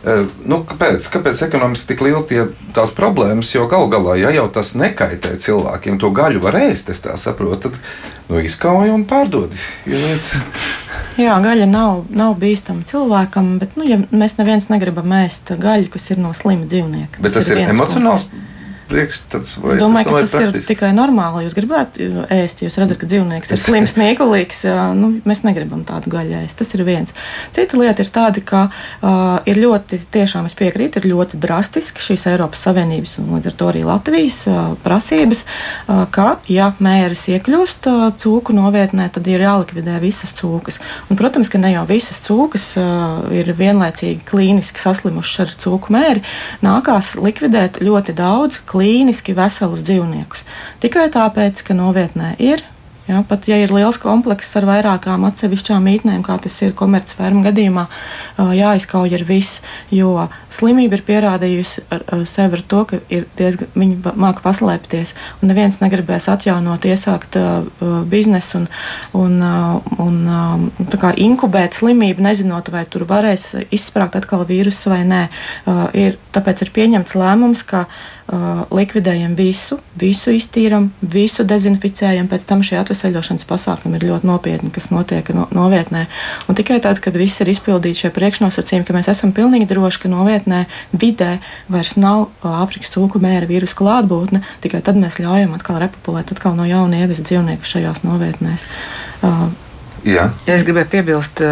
Nu, 0.00 0.62
kāpēc? 0.64 1.04
Kāpēc 1.12 1.42
ekonomiski 1.44 1.92
tik 1.92 2.04
liela 2.06 2.22
tie, 2.24 2.46
tās 2.76 2.92
problēmas? 2.96 3.50
Jo 3.52 3.66
galu 3.68 3.90
galā, 3.92 4.14
ja 4.16 4.30
jau 4.32 4.46
tas 4.52 4.72
nekaitē 4.78 5.34
cilvēkiem, 5.44 5.98
to 6.00 6.08
gaļu 6.16 6.40
var 6.40 6.56
ēst, 6.62 6.88
es 6.94 7.04
tā 7.04 7.16
saprotu, 7.20 7.68
tad 7.68 7.76
nu, 8.30 8.40
izkauj 8.40 8.94
un 8.94 9.04
pārdod. 9.08 9.52
Jā, 11.20 11.36
gaļa 11.44 11.66
nav, 11.68 12.06
nav 12.16 12.38
bīstama 12.40 12.86
cilvēkam, 12.88 13.58
bet 13.60 13.76
nu, 13.76 13.84
ja 13.84 14.00
mēs 14.08 14.38
neviens 14.40 14.70
negribam 14.72 15.12
ēst 15.20 15.52
gaļu, 15.60 15.90
kas 15.92 16.08
ir 16.14 16.22
no 16.22 16.32
slima 16.36 16.64
dzīvnieka. 16.70 17.20
Bet 17.20 17.36
tas, 17.36 17.44
tas 17.44 17.52
ir, 17.52 17.66
ir 17.66 17.74
emocionāls. 17.74 18.30
Punkts 18.30 18.49
priekšstats. 18.90 19.56
Es 19.72 19.78
domāju, 19.80 20.10
ka 20.10 20.22
tas 20.24 20.34
praktisks? 20.34 20.66
ir 20.66 20.74
tikai 20.74 20.90
normāli. 20.96 21.44
Jūs 21.46 21.56
gribētu 21.56 22.08
ēst, 22.34 22.64
jūs 22.64 22.78
redzat, 22.80 22.98
ka 23.00 23.08
dzīvnieks 23.10 23.54
ir 23.54 23.60
slims, 23.60 23.96
niekulīgs. 24.00 24.64
Nu, 24.98 25.12
mēs 25.28 25.44
negribam 25.46 25.84
tādu 25.88 26.12
gaļu 26.12 26.40
ēst. 26.42 26.58
Tas 26.60 26.74
ir 26.76 26.84
viens. 26.86 27.14
Cita 27.54 27.78
lieta 27.80 28.04
ir 28.04 28.10
tāda, 28.14 28.42
ka 28.44 28.62
uh, 28.68 29.38
ir 29.48 29.60
ļoti, 29.62 30.00
tiešām 30.14 30.48
es 30.50 30.56
piekrītu, 30.58 31.00
ir 31.00 31.10
ļoti 31.12 31.40
drastiski 31.40 32.02
šīs 32.04 32.26
Eiropas 32.32 32.64
Savienības 32.66 33.16
un 33.22 33.34
līdz 33.36 33.50
ar 33.52 33.58
to 33.60 33.70
arī 33.70 33.84
Latvijas 33.86 34.42
uh, 34.50 34.60
prasības, 34.84 35.44
uh, 35.46 36.04
ka, 36.12 36.28
ja 36.50 36.72
mērs 36.82 37.26
iekļūst 37.34 37.90
uh, 37.90 38.06
cūku 38.20 38.54
novietnē, 38.56 39.08
tad 39.14 39.28
ir 39.30 39.44
jālikvidē 39.46 39.98
visas 40.02 40.34
cūkas. 40.38 40.80
Un, 41.08 41.18
protams, 41.20 41.50
ka 41.52 41.60
ne 41.62 41.72
jau 41.74 41.84
visas 41.88 42.20
cūkas 42.26 42.66
uh, 42.80 43.22
ir 43.34 43.52
vienlaicīgi 43.56 44.26
klīniski 44.28 44.82
saslimušas 44.82 45.44
ar 45.46 45.54
cūku 45.64 45.94
mēri. 45.94 46.24
Nākās 46.64 47.14
likvidēt 47.20 47.80
ļoti 47.84 48.16
daudz 48.18 48.60
klīniski 48.80 49.36
veselus 49.36 49.84
dzīvniekus. 49.84 50.44
Tikai 50.80 51.10
tāpēc, 51.12 51.64
ka 51.66 51.76
novietnē 51.76 52.34
ir 52.40 52.64
Ja, 53.10 53.24
pat 53.26 53.48
ja 53.50 53.56
ir 53.58 53.72
liels 53.74 53.96
komplekss 53.98 54.54
ar 54.60 54.66
vairākām 54.68 55.24
atsevišķām 55.26 55.82
mītnēm, 55.82 56.20
kā 56.22 56.36
tas 56.42 56.54
ir 56.62 56.74
komercfermu 56.78 57.42
gadījumā, 57.42 57.86
jāizkauj 58.54 59.16
ir 59.16 59.24
viss. 59.26 59.58
Jo 59.90 60.28
slimība 60.52 60.98
ir 60.98 61.02
pierādījusi 61.08 61.82
ar, 61.90 62.04
ar 62.06 62.22
sevi 62.30 62.60
ar 62.60 62.62
to, 62.70 62.84
ka 62.86 63.00
diezgan, 63.08 63.72
viņi 63.74 64.14
māca 64.14 64.44
paslēpties, 64.44 65.14
un 65.40 65.50
neviens 65.50 65.80
negribēs 65.80 66.28
atjaunot, 66.30 66.86
iesākt 66.86 67.40
uh, 67.40 67.66
biznesu 68.12 68.60
un, 68.60 68.68
un, 69.18 69.42
un 70.06 70.22
uh, 70.30 71.10
inkubēt 71.10 71.80
slimību, 71.80 72.22
nezinot, 72.28 72.70
vai 72.70 72.84
tur 72.86 73.08
varēs 73.10 73.56
izsprāgt 73.74 74.20
atkal 74.20 74.46
vīrusu 74.46 74.94
vai 74.94 75.02
nē. 75.08 75.24
Uh, 75.64 75.82
ir, 75.98 76.20
tāpēc 76.36 76.62
ir 76.62 76.74
pieņemts 76.78 77.18
lēmums, 77.18 77.66
ka 77.66 77.88
uh, 78.30 78.62
likvidējam 78.74 79.34
visu, 79.38 79.78
visu 79.98 80.32
iztīram, 80.34 80.90
visu 81.02 81.44
dezinficējam, 81.46 82.28
pēc 82.30 82.46
tam 82.48 82.64
šie 82.66 82.78
atvesaļošanas 82.80 83.46
pasākumi 83.48 83.98
ir 83.98 84.06
ļoti 84.10 84.28
nopietni, 84.30 84.70
kas 84.74 84.90
notiek 84.94 85.32
no, 85.36 85.46
novietnē. 85.54 86.06
Un 86.48 86.58
tikai 86.58 86.80
tad, 86.84 87.02
kad 87.02 87.16
viss 87.18 87.42
ir 87.42 87.50
izpildīts 87.52 88.04
šie 88.04 88.12
priekšnosacījumi, 88.14 88.86
ka 88.86 88.96
mēs 88.96 89.10
esam 89.12 89.34
pilnīgi 89.36 89.68
droši, 89.70 90.04
ka 90.04 90.12
novietnē 90.12 90.64
vidē 90.92 91.38
vairs 91.70 91.96
nav 92.00 92.28
Āfrikas 92.46 92.94
cūku 92.94 93.22
mēra 93.22 93.48
vīrusu 93.50 93.78
klātbūtne, 93.80 94.44
tikai 94.64 94.82
tad 94.86 95.00
mēs 95.00 95.20
ļaujam 95.22 95.56
atkal 95.56 95.80
repopulēt 95.82 96.34
atkal 96.34 96.56
no 96.58 96.68
jauna 96.68 97.02
ievies 97.02 97.22
dzīvnieku 97.26 97.66
šajās 97.66 98.04
novietnēs. 98.06 98.68
Uh, 99.20 99.50
Jā. 100.06 100.30
Ja 100.46 100.54
es 100.56 100.64
gribēju 100.64 100.88
piebilst, 100.92 101.42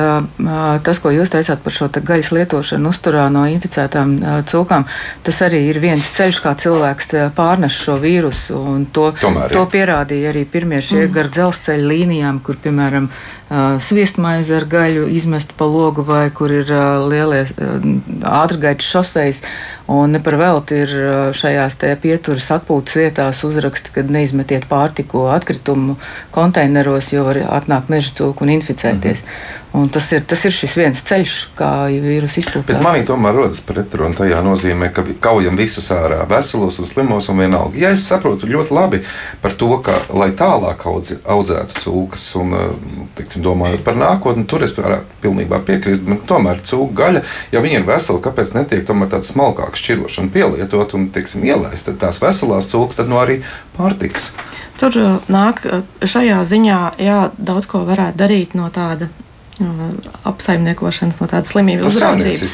tas, 0.84 1.00
ko 1.02 1.12
jūs 1.12 1.32
teicāt 1.32 1.60
par 1.64 1.74
šo 1.74 1.88
te 1.92 2.00
gaļas 2.04 2.30
lietošanu 2.32 2.92
uzturā 2.92 3.26
no 3.32 3.44
inficētām 3.50 4.14
cūkām, 4.48 4.86
tas 5.26 5.40
arī 5.44 5.64
ir 5.68 5.80
viens 5.82 6.08
ceļš, 6.16 6.40
kā 6.44 6.54
cilvēks 6.62 7.12
pārnes 7.36 7.76
šo 7.76 7.98
vīrusu. 8.02 8.62
To, 8.96 9.10
Tomēr, 9.20 9.52
to 9.52 9.64
pierādīja 9.72 10.32
arī 10.32 10.46
pirmie 10.48 10.80
šie 10.80 11.04
mm. 11.04 11.12
gar 11.16 11.32
dzelzceļa 11.34 11.90
līnijām, 11.92 12.40
kur, 12.44 12.60
piemēram, 12.64 13.10
sviestmaizi 13.48 14.52
ar 14.58 14.66
gaļu 14.68 15.06
izmest 15.08 15.54
pa 15.56 15.64
logu, 15.68 16.04
vai 16.04 16.28
kur 16.34 16.52
ir 16.52 16.68
lielie 17.08 17.44
ātrgaitas 18.22 18.88
šoseis. 18.88 19.42
Un 19.88 20.12
ne 20.12 20.20
par 20.20 20.36
velti 20.36 20.82
ir 20.82 20.90
šajās 21.32 21.78
pieturas 22.02 22.50
atpūtas 22.58 22.98
vietās 23.00 23.40
uzraksti, 23.48 23.94
kad 23.94 24.10
neizmetiet 24.12 24.66
pārtiku 24.68 25.30
atkritumu 25.32 25.96
konteineros, 26.34 27.08
jo 27.14 27.24
var 27.24 27.40
atnākt 27.60 27.88
meža 27.88 28.12
cūku 28.20 28.44
un 28.44 28.52
inficēties. 28.58 29.24
-hmm. 29.24 29.58
Un 29.72 29.88
tas 29.92 30.06
ir, 30.16 30.22
tas 30.24 30.40
ir 30.48 30.52
šis 30.54 30.74
viens 30.80 31.00
ceļš, 31.04 31.32
kā 31.58 31.68
vīrusu 31.92 32.40
izplatīt. 32.40 32.78
Manī 32.80 33.02
tomēr 33.06 33.36
rodas 33.36 33.60
pretruna 33.68 34.16
tajā 34.16 34.38
nozīmē, 34.44 34.88
ka 34.96 35.04
kaujam 35.20 35.58
visus 35.60 35.90
ārā, 35.92 36.22
veselos 36.30 36.78
un 36.80 36.88
slimos 36.88 37.28
un 37.28 37.42
vienalga. 37.42 37.76
Ja 37.76 37.90
es 37.92 38.06
saprotu 38.08 38.48
ļoti 38.48 38.72
labi 38.72 39.02
par 39.42 39.52
to, 39.60 39.68
ka, 39.84 39.98
lai 40.16 40.30
tālāk 40.38 40.86
audzi, 40.88 41.18
audzētu 41.20 41.82
cūkas 41.84 42.24
un, 42.40 42.56
tiksim, 43.18 43.37
domājot 43.44 43.84
par 43.86 43.98
nākotni, 43.98 44.46
tur 44.48 44.64
es 44.66 44.74
pilnībā 45.22 45.60
piekrist, 45.66 46.04
bet 46.06 46.24
tomēr 46.28 46.62
cūka 46.66 46.96
gaļa, 47.02 47.22
ja 47.54 47.62
viņi 47.64 47.80
ir 47.80 47.86
veseli, 47.88 48.22
kāpēc 48.24 48.54
netiek 48.56 48.84
tomēr 48.88 49.12
tāda 49.12 49.28
smalkāka 49.28 49.78
šķirošana 49.78 50.34
pielietot 50.34 50.96
un, 50.98 51.08
tiksim, 51.14 51.46
ielaist 51.48 51.90
tās 52.00 52.20
veselās 52.22 52.70
cūkas, 52.72 53.00
tad 53.00 53.12
no 53.12 53.20
arī 53.22 53.40
pārtiks. 53.78 54.32
Tur 54.78 54.94
nāk 55.32 55.64
šajā 56.06 56.42
ziņā, 56.46 56.82
jā, 57.02 57.22
daudz 57.34 57.66
ko 57.70 57.82
varētu 57.88 58.20
darīt 58.20 58.54
no 58.58 58.68
tāda 58.70 59.10
apsaimniekošanas, 60.28 61.18
no 61.18 61.26
tādas 61.26 61.50
slimību 61.50 61.82
no 61.82 61.90
uzraudzības 61.90 62.52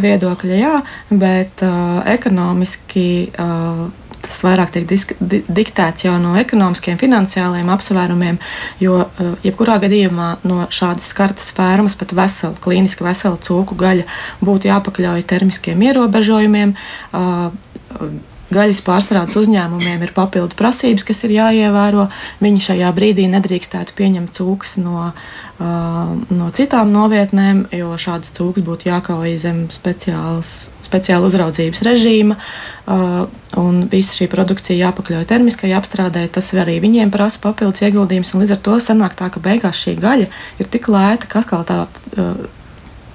viedokļa, 0.00 0.56
jā, 0.56 0.74
bet 1.12 1.64
uh, 1.66 2.00
ekonomiski. 2.08 3.08
Uh, 3.36 3.88
tas 4.24 4.40
vairāk 4.44 4.72
tiek 4.74 4.86
disk, 4.88 5.14
di, 5.20 5.42
diktēts 5.46 6.06
jau 6.06 6.16
no 6.22 6.34
ekonomiskiem, 6.40 6.98
finansiāliem 7.00 7.68
apsvērumiem, 7.74 8.40
jo 8.82 9.02
uh, 9.04 9.34
jebkurā 9.46 9.78
gadījumā 9.84 10.30
no 10.48 10.64
šādas 10.74 11.10
skartas 11.12 11.52
fermas 11.56 11.98
pat 11.98 12.14
vesela, 12.16 12.56
klīniski 12.64 13.06
vesela 13.06 13.38
cūku 13.48 13.78
gaļa 13.78 14.08
būtu 14.44 14.70
jāpakļauj 14.72 15.26
termiskiem 15.28 15.86
ierobežojumiem. 15.90 16.74
Uh, 17.12 18.18
gaļas 18.52 18.80
pārstrādes 18.84 19.36
uzņēmumiem 19.36 20.02
ir 20.04 20.14
papildu 20.16 20.56
prasības, 20.58 21.04
kas 21.08 21.20
ir 21.26 21.36
jāievēro. 21.36 22.08
Viņi 22.40 22.64
šajā 22.70 22.92
brīdī 22.96 23.28
nedrīkstētu 23.32 23.96
pieņemt 23.98 24.32
cūkas 24.38 24.78
no, 24.80 25.10
uh, 25.10 26.14
no 26.32 26.50
citām 26.56 26.92
novietnēm, 26.94 27.66
jo 27.76 27.92
šādas 28.00 28.32
cūkas 28.38 28.66
būtu 28.66 28.90
jākauj 28.92 29.36
zem 29.44 29.66
speciālas. 29.74 30.56
Speciāla 30.88 31.28
uzraudzības 31.28 31.82
režīma, 31.84 32.38
uh, 32.38 33.26
un 33.60 33.82
visa 33.92 34.16
šī 34.16 34.28
produkcija 34.32 34.88
jāpakļauj 34.88 35.26
termiskai 35.28 35.74
apstrādē. 35.76 36.24
Tas 36.32 36.50
arī 36.56 36.78
viņiem 36.84 37.12
prasa 37.14 37.42
papildus 37.44 37.84
ieguldījumus, 37.84 38.32
un 38.34 38.44
līdz 38.44 38.56
ar 38.56 38.62
to 38.64 38.78
sanāk 38.84 39.18
tā, 39.18 39.28
ka 39.34 39.42
beigās 39.44 39.78
šī 39.78 39.98
gaļa 40.00 40.30
ir 40.58 40.72
tik 40.72 40.88
lēta, 40.92 41.28
ka 41.28 41.44
atkal 41.44 41.68
tā 41.68 41.78
uh, 41.84 42.42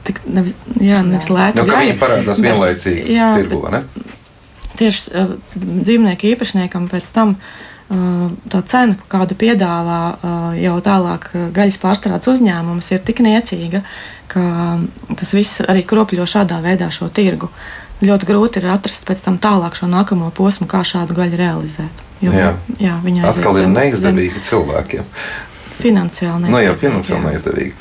tik 0.07 0.21
nevis, 0.29 0.55
jā, 0.77 1.01
nevis 1.07 1.31
lēta. 1.33 1.59
Nu, 1.59 1.67
gaļa, 1.69 1.83
viņi 1.87 1.99
parādās 2.01 2.45
vienlaicīgi 2.45 3.19
tirgu, 3.19 3.65
ne? 3.73 3.83
tieši 4.77 5.13
uh, 5.13 5.35
dzīvnieku 5.57 6.33
īpašniekam 6.33 6.89
pēc 6.89 7.09
tam 7.13 7.37
uh, 7.37 7.51
tā 7.89 8.61
cena, 8.69 8.97
kādu 9.11 9.35
piedāvā 9.39 10.01
uh, 10.13 10.49
jau 10.57 10.75
tālāk 10.83 11.29
gaļas 11.53 11.79
pārstrādes 11.81 12.31
uzņēmums, 12.31 12.91
ir 12.95 13.03
tik 13.05 13.21
niecīga, 13.25 13.83
ka 14.31 14.43
tas 15.19 15.33
viss 15.35 15.63
arī 15.67 15.83
kropļo 15.87 16.27
šādā 16.29 16.61
veidā 16.63 16.89
šo 16.93 17.11
tirgu. 17.13 17.51
Ļoti 18.03 18.27
grūti 18.27 18.59
ir 18.59 18.71
atrast 18.73 19.05
pēc 19.07 19.21
tam 19.23 19.37
tālāk 19.39 19.77
šo 19.79 19.87
nākamo 19.91 20.31
posmu, 20.35 20.67
kā 20.67 20.81
šādu 20.87 21.15
gaļu 21.15 21.39
realizēt. 21.39 22.03
Jo, 22.23 22.33
jā, 22.35 22.51
jā 22.81 22.97
viņa 23.03 23.27
atkal 23.29 23.59
ir 23.61 23.69
neizdevīga 23.71 24.43
cilvēkiem. 24.43 25.07
Finansiāli 25.83 26.45
neizdevīgi. 26.45 26.53
No, 26.53 26.59
jā, 26.63 26.73
finansiāli 26.79 27.31
neizdevīgi. 27.31 27.73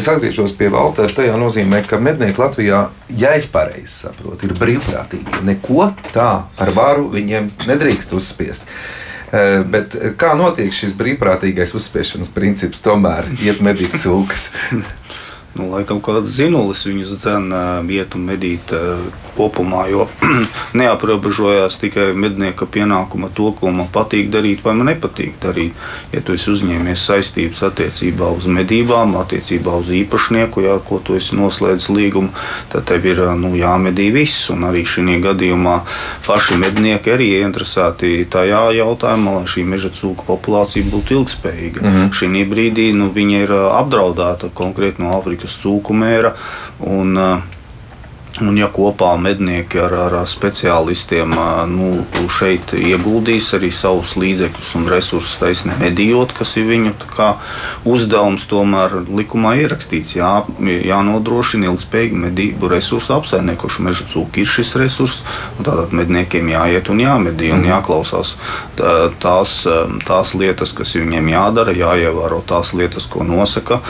Es 0.00 0.08
atgriežos 0.10 0.54
pie 0.58 0.68
Valtera. 0.72 1.08
Tajā 1.14 1.36
nozīmē, 1.40 1.82
ka 1.88 2.00
mednieki 2.02 2.42
Latvijā, 2.42 2.80
ja 3.16 3.34
es 3.38 3.46
pareizi 3.52 3.92
saprotu, 4.02 4.48
ir 4.48 4.56
brīvprātīgi. 4.58 5.44
Neko 5.48 5.92
tā 6.12 6.30
ar 6.60 6.72
varu 6.76 7.06
viņiem 7.14 7.52
nedrīkst 7.70 8.12
uzspiest. 8.16 8.68
Bet 9.30 9.94
kā 10.18 10.32
notiek 10.38 10.74
šis 10.74 10.96
brīvprātīgais 10.98 11.74
uzspiešanas 11.78 12.32
princips, 12.34 12.82
tomēr 12.82 13.30
iet 13.44 13.62
medīt 13.62 13.94
cūkas? 14.02 14.50
Nu, 15.58 15.66
laikam 15.72 15.98
kāds 16.04 16.30
zinulis 16.36 16.84
viņus 16.86 17.16
dzēna 17.18 17.62
vietu 17.86 18.20
medīt 18.22 18.70
kopumā, 19.40 19.86
jo 19.90 20.06
neaprobežojās 20.78 21.78
tikai 21.80 22.10
mednieka 22.14 22.68
pienākuma 22.70 23.30
to, 23.34 23.50
ko 23.58 23.72
man 23.74 23.88
patīk 23.92 24.30
darīt 24.32 24.62
vai 24.64 24.74
man 24.78 24.90
nepatīk 24.92 25.38
darīt. 25.42 25.74
Ja 26.14 26.22
tu 26.24 26.36
esi 26.36 26.52
uzņēmies 26.52 27.04
saistības 27.08 27.62
attiecībā 27.70 28.30
uz 28.36 28.48
medībām, 28.50 29.16
attiecībā 29.20 29.74
uz 29.80 29.90
īpašnieku, 30.00 30.64
jā, 30.66 30.76
ko 30.86 31.00
tu 31.04 31.16
esi 31.18 31.38
noslēdzis 31.38 31.90
līgumu, 31.94 32.30
tad 32.72 32.86
tev 32.90 33.06
ir 33.10 33.22
nu, 33.40 33.54
jāmedī 33.58 34.10
viss. 34.14 34.48
Un 34.54 34.68
arī 34.68 34.84
šī 34.88 35.18
gadījumā 35.24 35.80
paši 36.26 36.58
mednieki 36.60 37.14
arī 37.14 37.30
ieinteresēti 37.40 38.26
tajā 38.30 38.62
jautājumā, 38.78 39.38
lai 39.40 39.50
šī 39.50 39.64
meža 39.66 39.90
cūku 39.96 40.26
populācija 40.28 40.86
būtu 40.90 41.18
ilgspējīga. 41.18 41.82
Mm 41.82 41.96
-hmm. 41.96 42.10
Šī 42.14 42.44
brīdī 42.50 42.90
nu, 42.94 43.10
viņa 43.14 43.42
ir 43.44 43.52
apdraudēta 43.80 44.50
konkrēti 44.54 45.02
no 45.02 45.10
Āfrikas 45.16 45.39
cūku 45.48 45.96
mēra. 45.96 46.34
Un, 46.80 47.16
uh, 47.16 47.59
Un, 48.40 48.56
ja 48.56 48.70
kopā 48.72 49.10
mednieki 49.20 49.80
ar, 49.82 49.94
ar, 50.06 50.14
speciālistiem 50.28 51.34
nu, 51.68 51.90
šeit 52.32 52.72
ieguldīs 52.72 53.50
arī 53.56 53.68
savus 53.74 54.14
līdzekļus 54.16 54.70
un 54.78 54.86
resursus, 54.88 55.36
taisnē 55.40 55.76
medījot, 55.80 56.32
kas 56.38 56.54
ir 56.56 56.68
viņu 56.70 56.94
kā, 57.10 57.34
uzdevums, 57.88 58.46
tomēr 58.48 59.02
likumā 59.04 59.56
ierakstīts, 59.60 60.16
jā, 60.16 60.32
jānodrošina 60.88 61.68
ilgspējīgu 61.68 62.22
medību 62.24 62.70
resursu 62.72 63.18
apsaimniekošanu. 63.18 63.90
Meža 63.90 64.06
cūka 64.12 64.40
ir 64.40 64.48
šis 64.48 64.72
resurs, 64.80 65.20
un 65.58 65.68
tātad 65.68 65.92
medniekiem 65.96 66.48
jāiet 66.54 66.88
un 66.92 67.04
jāmedī 67.04 67.52
un 67.52 67.60
mhm. 67.60 67.70
jāklausās 67.74 68.34
tās, 69.20 69.56
tās 70.08 70.34
lietas, 70.38 70.72
kas 70.76 70.96
viņiem 70.96 71.28
jādara, 71.34 71.76
jāievēro 71.76 72.40
tās 72.48 72.72
lietas, 72.76 73.08
ko 73.10 73.26
nosaka 73.26 73.82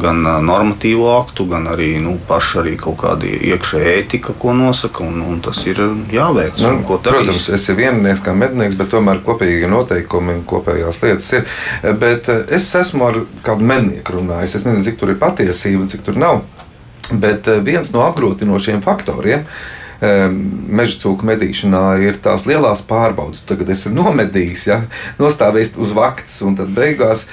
gan 0.00 0.24
normatīvo 0.46 1.10
aktu, 1.20 1.46
gan 1.50 1.70
arī 1.70 1.92
nu, 2.02 2.16
paši 2.26 2.62
arī 2.64 2.76
kaut 2.80 2.98
kādi 3.04 3.30
iekšēji 3.30 3.59
iekšēja 3.60 3.96
ētika, 4.00 4.34
ko 4.40 4.54
nosaka, 4.56 5.04
un, 5.04 5.20
un 5.22 5.40
tas 5.44 5.60
ir 5.68 5.80
jāveic. 6.12 6.60
Nu, 6.64 6.80
protams, 6.86 7.48
es 7.48 7.50
esmu 7.60 7.76
viennieks 7.78 8.22
kā 8.24 8.34
mednieks, 8.36 8.78
bet 8.78 8.90
tomēr 8.92 9.20
kopīgi 9.26 9.68
noteikumi 9.70 10.38
un 10.38 10.46
kopējās 10.48 11.02
lietas 11.04 11.32
ir. 11.36 11.44
Bet 12.00 12.30
eh, 12.32 12.46
es 12.56 12.70
esmu 12.74 13.10
ar 13.10 13.20
kādu 13.46 13.66
mednieku 13.66 14.18
runājis. 14.18 14.56
Es 14.60 14.66
nezinu, 14.68 14.86
cik 14.88 14.98
tur 15.00 15.12
ir 15.12 15.20
patiesība, 15.20 15.88
cik 15.90 16.06
tur 16.08 16.18
nav. 16.20 16.42
Bet 17.12 17.50
eh, 17.50 17.60
viens 17.64 17.92
no 17.94 18.06
apgrūtinošiem 18.08 18.82
faktoriem 18.86 19.46
meža 20.00 20.94
cūku 21.02 21.26
medīšanā 21.28 21.82
ir 22.00 22.16
tās 22.24 22.46
lielās 22.48 22.80
pārbaudas. 22.88 23.42
Tagad 23.44 23.68
es 23.68 23.82
esmu 23.82 23.98
nomedījis, 23.98 24.62
ja, 24.70 24.78
nostājis 25.18 25.74
uz 25.76 25.92
vakts, 25.92 26.38
un 26.40 26.56
tad 26.56 26.72
beigās 26.72 27.26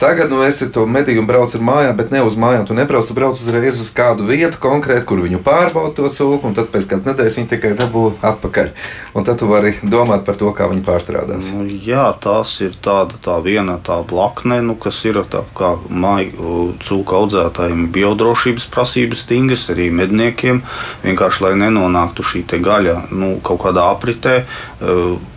Tagad 0.00 0.30
nu, 0.32 0.38
es 0.40 0.62
to 0.72 0.86
medīju 0.88 1.20
un 1.20 1.26
braucu 1.28 1.58
ar 1.58 1.64
mājām, 1.66 1.96
bet 1.98 2.08
ne 2.08 2.22
uz 2.24 2.38
mājām. 2.40 2.62
Tu 2.64 2.72
nebrauc, 2.72 3.04
tu 3.04 3.12
brauc 3.12 3.36
uzreiz 3.36 3.76
uz 3.82 3.90
kādu 3.92 4.24
vietu 4.24 4.56
konkrēti, 4.62 5.04
kur 5.04 5.20
viņu 5.20 5.42
pārbauda 5.44 5.92
to 5.98 6.08
cūku, 6.08 6.48
un 6.48 6.54
tad 6.56 6.70
pēc 6.72 6.86
kādas 6.88 7.04
nedēļas 7.04 7.36
viņi 7.36 7.50
tikai 7.50 7.72
dabū 7.76 8.04
atpakaļ. 8.24 8.70
Un 9.12 9.26
tad 9.28 9.42
tu 9.42 9.48
vari 9.50 9.74
domāt 9.84 10.24
par 10.24 10.38
to, 10.40 10.54
kā 10.56 10.70
viņi 10.70 10.80
pārstrādās. 10.86 11.50
Nu, 11.52 11.66
jā, 11.68 12.06
tās 12.24 12.54
ir 12.64 12.78
tāda 12.80 13.20
tā 13.20 13.36
viena 13.44 13.76
tā 13.84 13.98
blakne, 14.08 14.62
nu, 14.64 14.78
kas 14.80 15.02
ir 15.04 15.20
tā 15.28 15.42
kā 15.58 15.74
māju 15.92 16.70
cūku 16.80 17.18
audzētājiem 17.20 17.90
biodrošības 17.92 18.70
prasības 18.72 19.26
stingras, 19.26 19.66
arī 19.68 19.90
medniekiem. 20.00 20.62
Vienkārši, 21.04 21.44
lai 21.44 21.52
nenonāktu 21.66 22.24
šī 22.24 22.46
gaļa 22.56 22.96
nu, 23.12 23.34
kaut 23.44 23.66
kādā 23.66 23.84
apritē, 23.92 24.40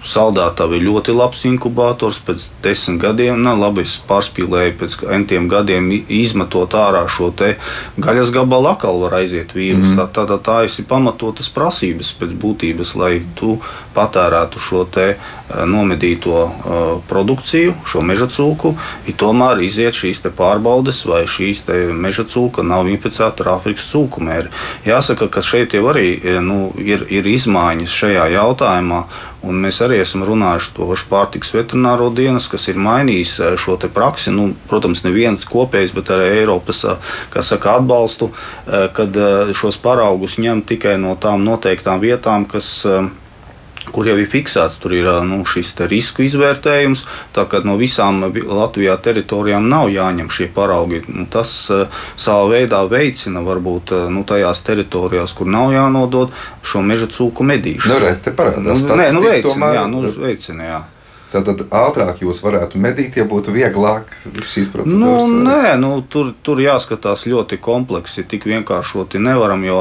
saldētāji 0.08 0.80
ir 0.80 0.88
ļoti 0.88 1.19
labs 1.19 1.43
inkubators. 1.52 2.23
Pēc 2.23 2.47
desmit 2.63 3.04
gadiem, 3.04 3.43
na, 3.43 3.58
labi, 3.60 3.84
es 3.84 3.99
pārspīlēju 4.08 4.53
lai 4.54 4.66
pēc 4.78 5.00
entiem 5.18 5.50
gadiem 5.52 5.89
izmetot 5.94 6.76
ārā 6.78 7.04
šo 7.10 7.32
gaļas 7.34 8.32
gabalu, 8.34 8.70
atkal 8.74 9.00
var 9.02 9.18
aiziet 9.22 9.54
vīrusu. 9.56 9.94
Mm. 9.94 10.00
Tā, 10.00 10.08
tā, 10.13 10.26
tā, 10.30 10.38
tā 10.46 10.58
ir 10.68 10.88
pamatotas 10.89 11.50
prasības 11.54 12.13
pēc 12.20 12.36
būtības, 12.39 12.94
lai 13.00 13.13
tu 13.38 13.58
patērētu 13.96 14.62
šo 14.62 14.84
te 14.94 15.08
nomedīto 15.70 16.38
uh, 16.44 16.54
produkciju, 17.10 17.76
šo 17.88 18.02
meža 18.06 18.28
cūku, 18.32 18.74
ir 19.08 19.18
tomēr 19.20 19.62
iziet 19.66 19.98
šīs 19.98 20.24
pārbaudes, 20.38 21.04
vai 21.10 21.24
šīs 21.30 21.66
meža 21.94 22.26
cūka 22.30 22.66
nav 22.66 22.89
inficēta 22.92 23.46
ar 23.46 23.56
Āfrikas 23.58 23.89
cūku 23.92 24.24
mēri. 24.24 24.52
Jāsaka, 24.88 25.30
ka 25.30 25.44
šeit 25.46 25.76
jau 25.78 25.86
arī 25.92 26.18
nu, 26.42 26.72
ir, 26.82 27.06
ir 27.10 27.28
izmaiņas 27.30 28.02
šajā 28.02 28.32
jautājumā. 28.38 29.04
Un 29.44 29.60
mēs 29.60 29.82
arī 29.84 29.98
esam 30.00 30.24
runājuši 30.24 30.72
to 30.78 30.88
pārtiks 31.12 31.52
veterināro 31.52 32.08
dienas, 32.16 32.48
kas 32.52 32.70
ir 32.72 32.80
mainījis 32.80 33.34
šo 33.60 33.76
praksi. 33.92 34.32
Nu, 34.32 34.54
protams, 34.70 35.04
neviens 35.04 35.44
kopējs, 35.50 35.92
bet 35.96 36.12
arī 36.16 36.30
Eiropas 36.40 36.84
saka, 36.84 37.78
atbalstu, 37.78 38.32
kad 38.96 39.20
šos 39.52 39.80
paraugus 39.84 40.40
ņem 40.40 40.64
tikai 40.70 40.96
no 41.02 41.18
tām 41.20 41.44
noteiktām 41.44 42.00
vietām, 42.00 42.48
kas 42.48 42.86
kur 43.91 44.08
jau 44.08 44.15
ir 44.19 44.30
fiksēts, 44.30 44.80
tur 44.82 44.96
ir 44.96 45.10
nu, 45.28 45.41
šis 45.48 45.74
risku 45.91 46.24
izvērtējums. 46.26 47.06
Tā 47.36 47.46
kā 47.50 47.63
no 47.67 47.76
visām 47.80 48.22
Latvijā 48.32 48.96
teritorijām 49.04 49.67
nav 49.69 49.91
jāņem 49.93 50.32
šie 50.32 50.50
paraugi. 50.54 51.04
Nu, 51.10 51.28
tas 51.32 51.52
savā 51.67 52.48
veidā 52.54 52.84
veicina 52.89 53.43
varbūt 53.43 53.96
nu, 54.13 54.24
tajās 54.28 54.63
teritorijās, 54.67 55.36
kur 55.36 55.50
nav 55.52 55.74
jānodod 55.76 56.34
šo 56.63 56.84
meža 56.86 57.10
cūku 57.12 57.46
medīšanu. 57.48 57.93
Nu, 57.93 58.02
re. 58.04 58.15
Nu, 58.63 58.78
nē, 58.78 59.12
nu, 59.13 59.24
veicina, 59.26 59.52
tomēr... 59.52 59.80
jā, 59.80 59.86
nu, 59.91 60.04
veicina, 60.28 60.69
jā. 60.69 60.82
Tad 61.34 61.63
ātrāk 61.74 62.22
jūs 62.22 62.43
varētu 62.46 62.78
medīt, 62.78 63.15
ja 63.17 63.26
būtu 63.26 63.54
vieglāk 63.56 64.12
šīs 64.38 64.69
procedūras. 64.74 65.30
Nu, 65.32 65.41
nē, 65.48 65.74
nu, 65.82 65.96
tur, 66.06 66.30
tur 66.46 66.62
jāskatās 66.62 67.26
ļoti 67.30 67.58
kompleksi. 67.63 68.26
Tik 68.30 68.46
vienkāršoti 68.52 69.22
nevaram, 69.24 69.63
jo, 69.65 69.80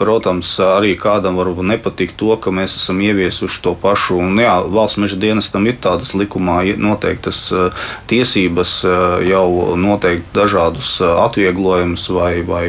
protams, 0.00 0.56
arī 0.64 0.96
kādam 0.98 1.38
varbūt 1.38 1.68
nepatīk 1.70 2.16
to, 2.18 2.32
ka 2.42 2.50
mēs 2.54 2.74
esam 2.80 2.98
ieviesuši 3.04 3.62
to 3.62 3.76
pašu. 3.78 4.18
Un, 4.24 4.40
jā, 4.42 4.56
valsts 4.66 4.98
meža 4.98 5.20
dienestam 5.22 5.68
ir 5.70 5.78
tādas 5.82 6.14
likumā 6.18 6.64
noteiktas 6.82 7.44
eh, 7.52 7.86
tiesības 8.10 8.74
eh, 8.82 8.98
jau 9.30 9.76
noteikt 9.78 10.34
dažādus 10.34 10.96
eh, 10.98 11.14
atvieglojumus 11.28 12.08
vai, 12.14 12.32
vai, 12.42 12.66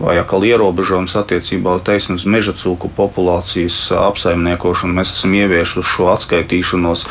vai 0.00 0.18
atkal 0.18 0.48
ierobežojumus 0.48 1.16
attiecībā 1.22 1.78
uz 1.80 2.26
meža 2.26 2.56
cūku 2.58 2.90
populācijas 2.96 3.78
apsaimniekošanu. 3.94 4.98
Mēs 4.98 5.14
esam 5.14 5.38
ieviesuši 5.38 5.86
šo 5.94 6.10
atskaitīšanos 6.16 7.06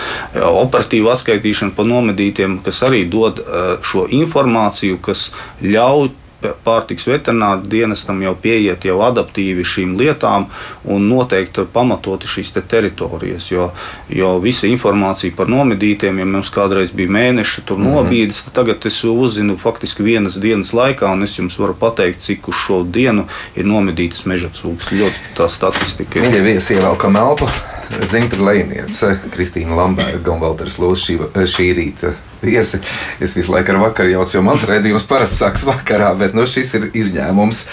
operatīva 0.51 1.13
atskaitīšana 1.15 1.75
pa 1.75 1.85
nomedītiem, 1.87 2.59
kas 2.65 2.81
arī 2.87 3.05
dod 3.09 3.43
eh, 3.43 3.75
šo 3.85 4.07
informāciju, 4.21 5.01
kas 5.03 5.29
ļauj 5.61 6.09
pārtiks 6.39 7.07
veterināru 7.09 7.67
dienestam 7.69 8.21
jau 8.23 8.33
pieiet 8.39 8.85
jau 8.87 8.99
adaptīvi 9.03 9.65
šīm 9.67 9.95
lietām 9.99 10.47
un 10.87 11.07
noteikti 11.11 11.65
pamatoti 11.73 12.29
šīs 12.31 12.53
te 12.55 12.61
teritorijas. 12.61 13.49
Jo, 13.51 13.69
jo 14.09 14.31
visa 14.43 14.67
informācija 14.69 15.35
par 15.35 15.51
nomedītiem, 15.51 16.21
ja 16.21 16.27
mums 16.29 16.51
kādreiz 16.53 16.93
bija 16.95 17.11
mēneši 17.17 17.65
tur 17.65 17.77
-hmm. 17.77 17.95
nobīdes, 17.95 18.43
tad 18.45 18.53
tagad 18.61 18.85
es 18.85 19.03
uzzinu 19.03 19.57
faktiski 19.57 20.03
vienas 20.03 20.39
dienas 20.39 20.73
laikā, 20.73 21.11
un 21.13 21.23
es 21.23 21.39
jums 21.39 21.59
varu 21.59 21.73
pateikt, 21.73 22.21
cik 22.21 22.47
uz 22.47 22.55
šo 22.55 22.83
dienu 22.83 23.27
ir 23.55 23.65
nomedītas 23.65 24.25
meža 24.25 24.49
cūks. 24.49 24.91
Ļoti 24.91 25.35
tā 25.35 25.49
statistika 25.49 26.19
ir. 26.19 26.25
Viņa 26.25 26.43
viesi 26.43 26.73
ievelkam 26.73 27.15
elpu. 27.15 27.49
Zintra 27.89 28.43
Lēniece, 28.45 29.15
Kristīna 29.33 29.77
Lamberga 29.77 30.33
un 30.33 30.41
Valters 30.41 30.77
Lūs 30.81 31.03
šī, 31.05 31.17
šī 31.49 31.67
rīta 31.77 32.13
viesi. 32.41 32.79
Es 33.21 33.33
visu 33.37 33.53
laiku 33.53 33.73
ar 33.73 33.81
vakaru 33.83 34.13
jaucu, 34.13 34.37
jo 34.37 34.43
mans 34.45 34.65
redzējums 34.69 35.07
parasti 35.09 35.39
sākas 35.41 35.65
vakarā, 35.67 36.11
bet 36.19 36.37
nu, 36.37 36.45
šis 36.49 36.73
ir 36.77 36.89
izņēmums. 36.93 37.63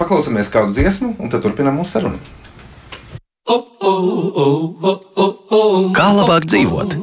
Paklausāmies 0.00 0.52
kādu 0.52 0.76
dziesmu, 0.76 1.14
un 1.20 1.32
tad 1.32 1.44
turpinām 1.44 1.80
mūsu 1.80 1.98
sarunu. 1.98 2.20
Kā 5.96 6.08
labāk 6.14 6.48
dzīvot? 6.48 6.96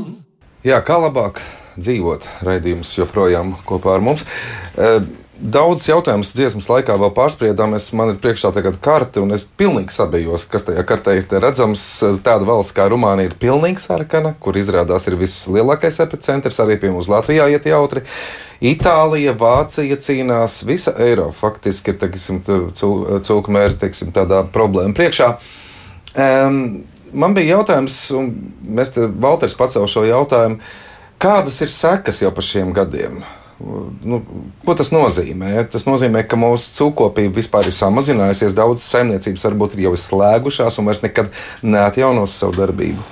Jā, 0.66 0.82
kā 0.86 0.98
labāk 1.02 1.42
dzīvot? 1.78 2.28
Raidījums 2.46 2.96
joprojām 2.98 3.56
kopā 3.68 3.98
ar 3.98 4.06
mums. 4.06 4.26
Daudz 5.46 5.84
jautājumus 5.86 6.32
dziesmas 6.34 6.66
laikā 6.72 6.96
vēl 6.98 7.12
pārspriedām. 7.14 7.76
Es, 7.78 7.92
man 7.94 8.16
ir 8.16 8.16
priekšā 8.22 8.50
tagad 8.56 8.80
karte, 8.82 9.22
un 9.22 9.36
es 9.36 9.44
pilnīgi 9.46 9.94
sabijos, 9.94 10.48
kas 10.50 10.66
tajā 10.66 10.82
kartē 10.90 11.14
ir 11.20 11.28
redzams. 11.44 11.84
Tāda 12.26 12.48
valsts 12.48 12.74
kā 12.74 12.88
Rumānija 12.90 13.30
ir 13.30 13.36
pilnīgi 13.42 13.84
sarkana, 13.84 14.32
kur 14.42 14.58
izrādās 14.58 15.06
ir 15.06 15.20
vislielākais 15.20 16.02
epicentrs, 16.02 16.58
arī 16.64 16.80
pie 16.82 16.90
mums 16.96 17.12
Latvijā 17.14 17.46
iet 17.54 17.70
jautri. 17.70 18.02
Itālija, 18.66 19.36
Vācija 19.38 20.00
cīnās, 20.02 20.64
visa 20.66 20.96
Eiropa 21.06 21.38
faktiski 21.44 21.94
ir 21.94 22.02
teiksim, 22.02 22.42
cūku 22.42 23.54
mērķi 23.54 23.82
teiksim, 23.86 24.16
tādā 24.16 24.42
problēma 24.50 24.98
priekšā. 24.98 25.32
Um, 26.18 26.62
man 27.14 27.38
bija 27.38 27.60
jautājums, 27.60 28.02
un 28.18 28.34
mēs 28.66 28.98
te 28.98 29.06
Valters 29.06 29.54
pacēl 29.62 29.86
šo 29.92 30.08
jautājumu, 30.10 30.58
kādas 31.22 31.62
ir 31.62 31.70
sekas 31.70 32.26
jau 32.26 32.34
par 32.34 32.54
šiem 32.54 32.74
gadiem? 32.74 33.22
Nu, 33.60 34.20
ko 34.66 34.74
tas 34.76 34.90
nozīmē? 34.92 35.54
Tas 35.72 35.86
nozīmē, 35.88 36.26
ka 36.28 36.36
mūsu 36.40 36.74
cūkopība 36.76 37.40
vispār 37.40 37.70
ir 37.70 37.76
samazinājusies. 37.76 38.56
Daudzas 38.58 38.90
saimniecības 38.92 39.46
varbūt 39.48 39.78
ir 39.78 39.86
jau 39.88 39.94
slēgušās 39.96 40.80
un 40.82 40.90
vairs 40.90 41.06
nekad 41.06 41.32
neatjaunos 41.64 42.36
savu 42.36 42.58
darbību. 42.60 43.06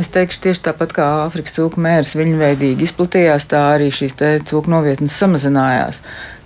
Es 0.00 0.08
teikšu, 0.10 0.40
tieši 0.48 0.64
tāpat 0.64 0.94
kā 0.96 1.04
Āfrikas 1.26 1.54
cūku 1.54 1.78
mērs 1.84 2.16
viļņveidīgi 2.18 2.88
izplatījās, 2.88 3.44
tā 3.52 3.60
arī 3.76 3.92
šīs 3.94 4.16
cūku 4.48 4.72
novietnes 4.72 5.14
samazinājās. 5.20 6.00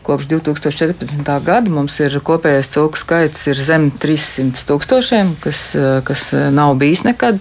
Kopš 0.04 0.28
2014. 0.28 1.24
gada 1.44 1.72
mums 1.72 1.96
ir 2.00 2.18
kopējais 2.24 2.70
cūku 2.74 3.00
skaits 3.00 3.46
zem 3.60 3.90
300 3.92 4.66
tūkstošiem, 4.68 5.34
kas, 5.44 5.64
kas 6.08 6.28
nav 6.52 6.76
bijis 6.80 7.06
nekad. 7.08 7.40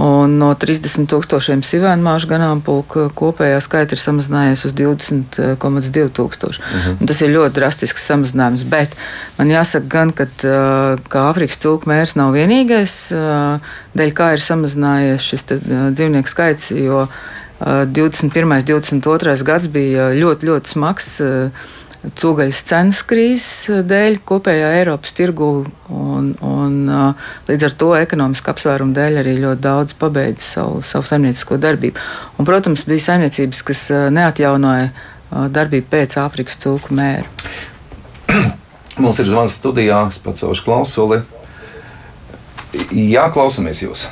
Un 0.00 0.36
no 0.40 0.48
30 0.56 1.08
tūkstošiem 1.10 1.60
sivēnu 1.66 2.04
māšu 2.04 2.28
ganāmpulku 2.30 3.08
kopējā 3.18 3.58
skaita 3.60 3.96
ir 3.96 4.00
samazinājies 4.00 4.62
uz 4.68 4.74
20,2 4.78 6.06
tūkstoši. 6.16 6.62
Uh 6.62 6.70
-huh. 6.70 6.94
Un 7.00 7.10
tas 7.10 7.20
ir 7.20 7.34
ļoti 7.34 7.54
drastisks 7.58 8.06
samazinājums. 8.08 8.64
Bet 8.64 8.94
man 9.38 9.50
jāsaka 9.50 9.88
gan, 9.88 10.12
ka, 10.12 10.26
ka 11.08 11.26
Āfrikas 11.30 11.60
cūku 11.60 11.90
mērs 11.90 12.16
nav 12.16 12.32
vienīgais, 12.32 12.94
dēļ 13.94 14.14
kā 14.14 14.32
ir 14.32 14.40
samazinājies 14.40 15.20
šis 15.20 15.44
dzīvnieku 15.96 16.28
skaits, 16.28 16.70
jo 16.70 17.08
21. 17.60 18.44
un 18.44 18.62
22. 18.64 19.44
gads 19.44 19.66
bija 19.68 20.10
ļoti, 20.16 20.46
ļoti 20.46 20.68
smags 20.68 21.20
cūgaļas 22.00 22.60
cenas 22.64 23.02
krīzes 23.04 23.84
dēļ 23.88 24.20
kopējā 24.28 24.70
Eiropas 24.78 25.12
tirgu, 25.16 25.50
un, 25.92 26.30
un 26.40 26.78
līdz 27.48 27.66
ar 27.68 27.74
to 27.82 27.90
ekonomiska 27.98 28.54
apsvēruma 28.54 28.96
dēļ 28.96 29.20
arī 29.20 29.34
ļoti 29.42 29.64
daudz 29.66 29.96
pabeidza 30.00 30.46
savu, 30.46 30.80
savu 30.86 31.08
saimniecisko 31.10 31.60
darbību. 31.60 32.00
Un, 32.38 32.48
protams, 32.48 32.86
bija 32.88 33.10
saimniecības, 33.10 33.64
kas 33.68 33.84
neatjaunoja 34.16 34.88
darbību 35.52 35.90
pēc 35.92 36.16
Āfrikas 36.22 36.56
cūku 36.62 36.96
mēra. 36.96 37.28
Mums 39.02 39.20
ir 39.20 39.28
zvans 39.30 39.60
studijā, 39.60 40.06
es 40.08 40.20
pacelšu 40.24 40.66
klausuli. 40.66 41.22
Jā, 42.94 43.28
klausamies 43.34 43.84
jūs! 43.84 44.08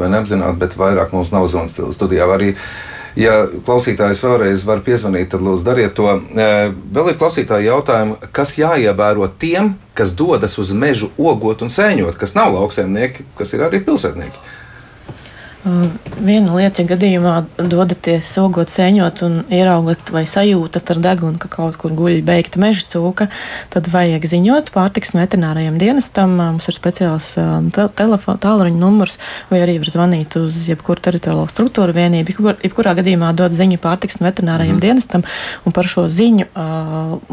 Vai 0.00 0.10
neapzināti, 0.12 0.58
bet 0.60 0.76
vairāk 0.78 1.14
mums 1.14 1.32
nav 1.34 1.46
zvans 1.52 1.78
studijā. 1.94 2.26
Arī, 2.34 2.52
ja 3.18 3.44
klausītājs 3.66 4.24
vēlreiz 4.26 4.66
var 4.66 4.82
piezvanīt, 4.86 5.30
tad 5.32 5.44
lūdzu 5.46 5.66
dariet 5.66 5.94
to. 5.96 6.08
E, 6.34 6.48
vēl 6.98 7.12
ir 7.12 7.18
klausītāji 7.20 7.70
jautājumi, 7.70 8.18
kas 8.36 8.56
jāievēro 8.58 9.30
tiem, 9.38 9.74
kas 9.96 10.12
dodas 10.18 10.58
uz 10.58 10.74
mežu 10.76 11.12
ogot 11.16 11.62
un 11.62 11.72
sēņot, 11.72 12.18
kas 12.20 12.34
nav 12.36 12.54
lauksaimnieki, 12.58 13.28
kas 13.38 13.54
ir 13.54 13.66
arī 13.68 13.82
pilsētnieki. 13.86 14.55
Viena 15.66 16.54
lieta, 16.54 16.84
ja 16.84 16.86
gadījumā 16.92 17.32
dodaties 17.58 18.28
sogot, 18.30 18.70
sēņot 18.70 19.22
un 19.26 19.32
ieraugat 19.50 20.12
vai 20.14 20.22
sajūtat 20.28 20.92
ar 20.94 21.00
degunu, 21.02 21.40
ka 21.42 21.48
kaut 21.50 21.74
kur 21.80 21.90
guļ 21.96 22.20
beigta 22.26 22.60
meža 22.62 22.84
cūka, 22.92 23.26
tad 23.74 23.88
vajag 23.90 24.28
ziņot 24.30 24.70
pārtiks 24.74 25.10
un 25.14 25.24
veterinārajiem 25.24 25.80
dienestam. 25.80 26.36
Mums 26.38 26.70
ir 26.70 26.76
speciāls 26.76 27.32
te 27.74 27.86
telefona 27.98 28.38
tālruņa 28.44 28.78
numurs, 28.78 29.18
vai 29.50 29.64
arī 29.64 29.80
var 29.82 29.90
zvanīt 29.90 30.36
uz 30.38 30.60
jebkuru 30.68 31.02
teritoriālo 31.02 31.48
struktūru 31.50 31.96
vienību. 31.96 32.36
Jebkurā 32.62 32.94
gadījumā 33.00 33.32
dod 33.34 33.56
ziņu 33.58 33.80
pārtiks 33.82 34.20
un 34.20 34.28
veterinārajiem 34.28 34.78
mm. 34.78 34.84
dienestam, 34.86 35.26
un 35.66 35.74
par 35.74 35.90
šo 35.90 36.06
ziņu, 36.06 36.46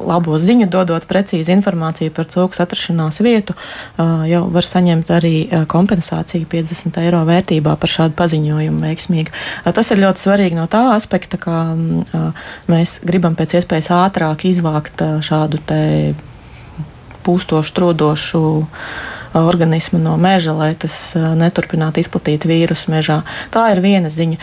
labo 0.10 0.42
ziņu, 0.42 0.72
dodot 0.74 1.06
precīzi 1.10 1.54
informāciju 1.54 2.16
par 2.18 2.32
cūkas 2.34 2.66
atrašanās 2.66 3.22
vietu, 3.22 3.54
jau 4.02 4.44
var 4.58 4.72
saņemt 4.74 5.14
arī 5.14 5.36
kompensāciju 5.70 6.50
50 6.50 7.02
eiro 7.06 7.22
vērtībā 7.30 7.78
par 7.78 7.98
šādu 8.00 8.23
paziņojumu 8.24 8.82
veiksmīgi. 8.88 9.36
Tas 9.76 9.94
ir 9.94 10.02
ļoti 10.04 10.26
svarīgi 10.26 10.58
no 10.58 10.66
tā 10.72 10.86
aspekta, 10.96 11.38
ka 11.38 11.62
mēs 12.72 13.00
gribam 13.06 13.38
pēc 13.40 13.60
iespējas 13.60 13.92
ātrāk 13.94 14.48
izvākt 14.50 15.04
šādu 15.28 15.62
pūstošu, 17.24 17.76
trodošu 17.78 18.44
organismu 19.34 20.00
no 20.00 20.16
meža, 20.18 20.54
lai 20.58 20.74
tas 20.80 21.14
neturpinātu 21.16 22.02
izplatīt 22.04 22.48
vīrusu 22.50 22.92
mežā. 22.94 23.22
Tā 23.54 23.66
ir 23.74 23.82
viena 23.84 24.12
ziņa. 24.14 24.38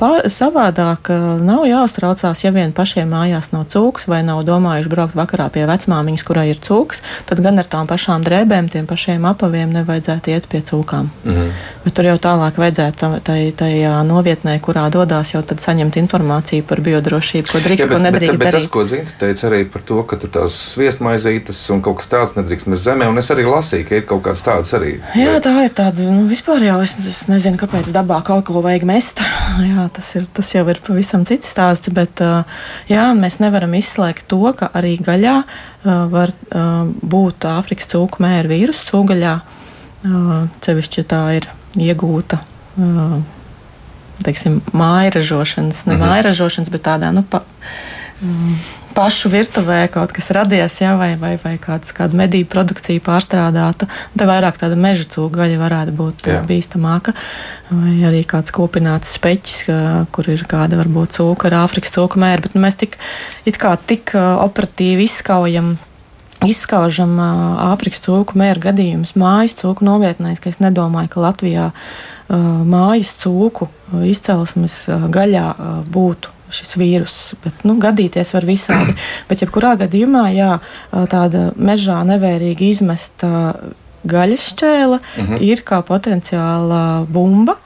Pār, 0.00 0.26
savādāk 0.32 1.10
nav 1.42 1.66
jāuztraucās, 1.68 2.44
ja 2.44 2.52
vien 2.54 2.74
pašiem 2.76 3.10
mājās 3.12 3.52
nav 3.54 3.68
cūks 3.72 4.08
vai 4.10 4.22
nav 4.26 4.42
domājuši 4.48 4.92
braukt 4.92 5.18
vakarā 5.18 5.48
pie 5.52 5.66
vecmāmiņas, 5.70 6.26
kurai 6.26 6.48
ir 6.52 6.60
cūks, 6.62 7.02
tad 7.28 7.42
gan 7.44 7.60
ar 7.62 7.68
tām 7.70 7.88
pašām 7.90 8.24
drēbēm, 8.26 8.70
tiem 8.72 8.88
pašiem 8.90 9.26
apaviem 9.30 9.72
nevajadzētu 9.74 10.34
iet 10.34 10.48
pie 10.50 10.62
cūkām. 10.66 11.10
Mhm. 11.24 11.52
Bet 11.84 11.96
tur 11.98 12.06
jau 12.06 12.18
tālāk 12.22 12.58
vajadzētu 12.62 13.12
tajā 13.58 13.94
novietnē, 14.06 14.58
kurā 14.62 14.88
dodas, 14.92 15.32
jau 15.34 15.42
tad 15.46 15.62
saņemt 15.64 15.98
informāciju 16.02 16.66
par 16.66 16.82
biodrošību, 16.84 17.50
ko 17.50 17.62
drīkst, 17.62 17.84
Jā, 17.84 17.88
bet, 17.90 17.96
ko 17.96 18.02
nedrīkst 18.06 18.36
bet, 18.36 18.38
bet, 18.38 18.48
darīt. 18.52 18.66
Tas, 18.66 18.72
ko 18.72 18.86
Zinta 18.86 19.16
teica 19.20 19.48
arī 19.48 19.62
par 19.70 19.84
to, 19.88 20.02
ka 20.06 20.18
tur 20.22 20.32
tās 20.32 20.58
sviestmaizītes 20.74 21.62
un 21.74 21.82
kaut 21.84 22.00
kas 22.00 22.10
tāds 22.12 22.36
nedrīkst 22.38 22.70
mēs 22.70 22.84
zemē, 22.86 23.08
un 23.10 23.18
es 23.22 23.30
arī 23.34 23.46
lasīju, 23.48 23.88
ka 23.88 23.98
ir 23.98 24.06
kaut 24.08 24.22
kā 24.26 24.31
kāds 24.32 24.44
tāds 24.46 24.72
arī. 24.76 24.92
Jā, 25.18 25.36
tā 25.44 25.52
ir 25.66 25.72
tāda, 25.76 26.06
nu, 26.08 26.24
vispār 26.30 26.64
jau 26.64 26.78
es, 26.84 26.94
es 26.98 27.20
nezinu, 27.28 27.58
kāpēc 27.60 27.90
dabā 27.94 28.20
kaut 28.24 28.46
ko 28.48 28.62
vajag 28.64 28.86
mest. 28.88 29.22
Jā, 29.72 29.88
tas, 29.92 30.08
ir, 30.18 30.26
tas 30.32 30.52
jau 30.54 30.64
ir 30.72 30.80
pavisam 30.84 31.26
cits 31.28 31.50
stāsts, 31.52 31.92
bet 31.92 32.22
jā, 32.90 33.04
mēs 33.18 33.38
nevaram 33.42 33.74
izslēgt 33.76 34.26
to, 34.30 34.40
ka 34.56 34.70
arī 34.78 34.96
gaļā 35.02 35.36
var 36.12 36.32
būt 37.14 37.46
Āfrikas 37.50 37.90
cūku 37.92 38.22
mēra 38.22 38.50
vīrusu 38.50 38.88
cūgaļā, 38.88 39.36
cevišķi 40.64 41.06
tā 41.10 41.22
ir 41.38 41.48
iegūta. 41.76 42.40
Teiksim, 44.22 44.60
mājažošanas, 44.76 45.84
ne 45.88 45.96
mm 45.96 46.00
-hmm. 46.00 46.08
mājažošanas, 46.08 46.70
bet 46.70 46.84
tādā 46.86 47.10
nu, 47.12 47.24
pa, 47.26 47.42
pašu 48.94 49.30
virtuvē 49.32 49.84
kaut 49.92 50.12
kas 50.14 50.30
radies, 50.34 50.78
ja, 50.82 50.94
vai, 51.00 51.14
vai, 51.20 51.34
vai 51.42 51.54
kāds, 51.60 51.94
kāda 51.96 52.18
medību 52.18 52.50
produkcija 52.52 53.02
pārstrādāta. 53.04 53.88
Te 54.18 54.28
vairāk 54.28 54.58
tāda 54.60 54.78
meža 54.78 55.06
cūgaļa 55.12 55.60
varētu 55.60 55.94
būt 55.98 56.28
jā. 56.30 56.40
bīstamāka. 56.48 57.14
Vai 57.72 57.94
arī 58.08 58.24
kāds 58.28 58.52
kopināts 58.54 59.14
speķis, 59.16 59.62
kur 60.12 60.28
ir 60.32 60.44
kāda 60.48 60.80
varbūt 60.80 61.16
cūka 61.18 61.48
ar 61.50 61.62
Āfrikas 61.62 61.94
cūku 61.96 62.20
mēru. 62.22 62.46
Bet 62.46 62.58
nu, 62.58 62.64
mēs 62.66 62.76
tik, 62.80 62.98
tik 63.88 64.14
operatīvi 64.18 65.08
izskaujam 65.08 65.74
izskaužam 66.48 67.16
Āfrikas 67.22 68.02
cūku 68.04 68.36
mēra 68.38 68.68
gadījumus 68.70 69.14
mājas 69.18 69.56
cūku 69.60 69.86
novietnēs, 69.86 70.42
ka 70.42 70.50
es 70.50 70.58
nedomāju, 70.62 71.12
ka 71.12 71.22
Latvijā 71.22 71.70
mājas 72.28 73.14
cūku 73.22 73.68
izcelsmes 74.08 74.84
gaļā 75.12 75.48
būtu 75.92 76.41
šis 76.54 76.76
vīrus. 76.80 77.16
Bet, 77.44 77.64
nu, 77.68 77.76
gadīties 77.82 78.32
var 78.36 78.46
visādi. 78.48 78.96
Bet, 79.30 79.44
jebkurā 79.44 79.74
gadījumā, 79.84 80.26
jā, 80.36 80.56
tāda 81.12 81.50
mežā 81.56 82.02
nevērīgi 82.08 82.72
izmesta 82.76 83.54
gaļas 84.08 84.48
šķēle 84.52 84.98
mm 84.98 85.26
-hmm. 85.26 85.42
ir 85.46 85.62
kā 85.66 85.82
potenciāla 85.86 87.06
bumba. 87.08 87.56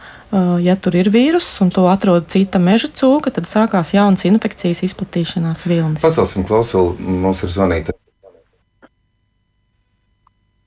Ja 0.61 0.75
tur 0.77 0.97
ir 0.99 1.09
vīruss 1.09 1.61
un 1.63 1.71
to 1.71 1.87
atrod 1.89 2.27
cita 2.29 2.59
meža 2.59 2.89
cūka, 2.89 3.31
tad 3.31 3.47
sākās 3.47 3.95
jaunas 3.95 4.25
infekcijas 4.25 4.83
izplatīšanās 4.83 5.63
vilnis. 5.67 6.03
Pacelsim 6.03 6.45
klausuli, 6.45 6.97
mums 6.99 7.43
ir 7.47 7.51
zvanīta. 7.55 7.95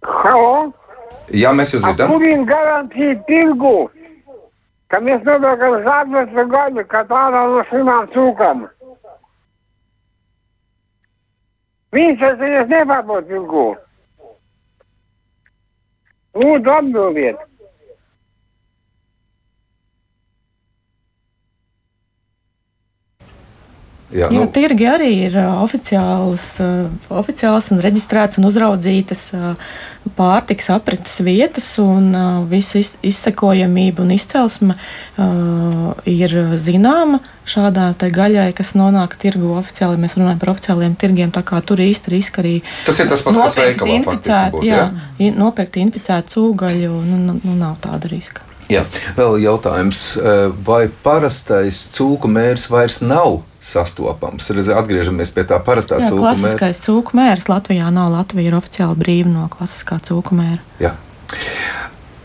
Halo? 0.02 0.72
Jā, 1.30 1.52
mēs 1.54 1.76
jūs 1.76 1.84
dzirdam. 1.84 2.10
Kuriem 2.10 2.46
garantija 2.50 3.20
tirgu? 3.28 3.90
Ka 4.90 5.00
mēs 5.06 5.26
nodokam 5.26 5.78
zābatu 5.86 6.46
gaļu, 6.54 6.86
kā 6.90 7.04
tādā 7.10 7.44
no 7.54 7.64
slimām 7.70 8.10
cūkām. 8.16 8.66
Viņš 11.96 12.20
tas 12.22 12.42
ir 12.46 12.68
nepārbaudījis 12.70 13.40
ilgu. 13.42 13.68
Lūdzu, 16.40 16.74
atbildiet! 16.76 17.49
Jā, 24.10 24.26
nu. 24.34 24.42
Jā, 24.42 24.48
tirgi 24.50 24.88
arī 24.90 25.10
ir 25.28 25.36
oficiāls, 25.38 26.46
oficiāls 27.14 27.68
un 27.70 27.82
reģistrēts 27.84 28.40
un 28.42 28.48
uzraudzītas 28.50 29.28
pārtiks 30.18 30.72
aprites 30.74 31.20
vietas, 31.22 31.68
un 31.82 32.08
visa 32.50 32.82
izsekojamība 33.06 34.02
un 34.02 34.14
izcelsme 34.16 34.74
ir 36.10 36.34
zināma 36.58 37.20
šādā 37.50 37.92
gaļai, 38.00 38.48
kas 38.58 38.74
nonāk 38.78 39.14
tirgu 39.22 39.54
oficiāli. 39.60 40.02
Mēs 40.02 40.18
runājam 40.18 40.42
par 40.42 40.56
oficiāliem 40.56 40.96
tirgiem, 40.98 41.34
tā 41.36 41.44
kā 41.46 41.62
tur 41.62 41.82
īsti 41.84 42.16
riska 42.16 42.42
arī. 42.42 42.56
Tas 42.88 43.02
ir 43.04 43.10
tas 43.12 43.22
pats, 43.26 43.42
kas 43.44 43.58
veikalā 43.60 44.00
inficēt, 44.00 44.58
būt, 44.58 44.66
jā, 44.66 44.88
jā? 45.22 45.34
nopirkt 45.38 45.78
inficētu 45.84 46.34
cūgaļu, 46.34 46.96
nu, 47.06 47.22
nu, 47.28 47.38
nu 47.44 47.58
nav 47.60 47.78
tāda 47.86 48.10
riska. 48.10 48.48
Jā, 48.70 48.84
vēl 49.18 49.40
jautājums, 49.42 50.02
vai 50.66 50.84
parastais 51.06 51.88
cūku 51.94 52.30
mērs 52.30 52.68
vairs 52.70 53.00
nav 53.06 53.42
sastopams. 53.70 54.50
Atgriežamies 54.76 55.34
pie 55.36 55.46
tā 55.50 55.60
parastā 55.64 56.00
cūku 56.02 56.22
mēra. 56.22 56.36
Klasiskais 56.36 56.82
cūku 56.86 57.20
mērs 57.20 57.50
Latvijā 57.52 57.92
nav. 57.94 58.12
Latvija 58.14 58.52
ir 58.52 58.58
oficiāli 58.58 58.98
brīva 59.00 59.34
no 59.34 59.46
klasiskā 59.54 60.00
cūku 60.10 60.38
mēra. 60.40 60.64
Jā. 60.82 60.96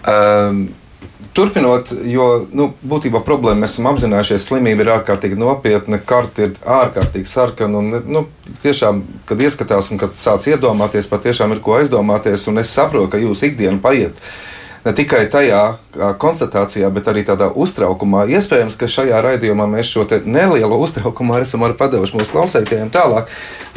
Um, 0.09 0.67
Turpinot, 1.35 1.89
jo 2.07 2.45
nu, 2.55 2.69
būtībā 2.87 3.19
problēma 3.27 3.65
mēs 3.65 3.73
esam 3.75 3.89
apzinājušies, 3.91 4.45
slimība 4.47 4.85
ir 4.85 4.91
ārkārtīgi 4.95 5.39
nopietna, 5.41 5.99
karte 5.99 6.47
ir 6.47 6.53
ārkārtīgi 6.63 7.27
sarkana. 7.27 7.81
Un, 7.81 7.97
nu, 8.07 8.23
tiešām, 8.63 9.01
kad 9.27 9.43
ieskatās 9.43 9.91
un 9.91 9.99
kad 9.99 10.15
sāc 10.15 10.47
iedomāties, 10.53 11.11
patiešām 11.11 11.57
ir 11.57 11.63
ko 11.65 11.75
aizdomāties. 11.81 12.47
Un 12.53 12.63
es 12.63 12.71
saprotu, 12.71 13.11
ka 13.11 13.19
jūsu 13.19 13.49
ikdiena 13.51 13.83
paiet 13.83 14.23
ne 14.85 14.93
tikai 14.95 15.25
tajā 15.33 15.63
konstatācijā, 16.21 16.89
bet 16.93 17.09
arī 17.09 17.23
tādā 17.27 17.49
uztraukumā. 17.49 18.25
Iespējams, 18.35 18.77
ka 18.79 18.89
šajā 18.91 19.21
raidījumā 19.25 19.67
mēs 19.71 19.93
šo 19.93 20.05
nelielo 20.27 20.79
uztraukumu 20.83 21.39
esam 21.41 21.65
arī 21.67 21.77
padevuši 21.79 22.19
mūsu 22.19 22.35
klausītājiem 22.35 22.91
tālāk. 22.95 23.31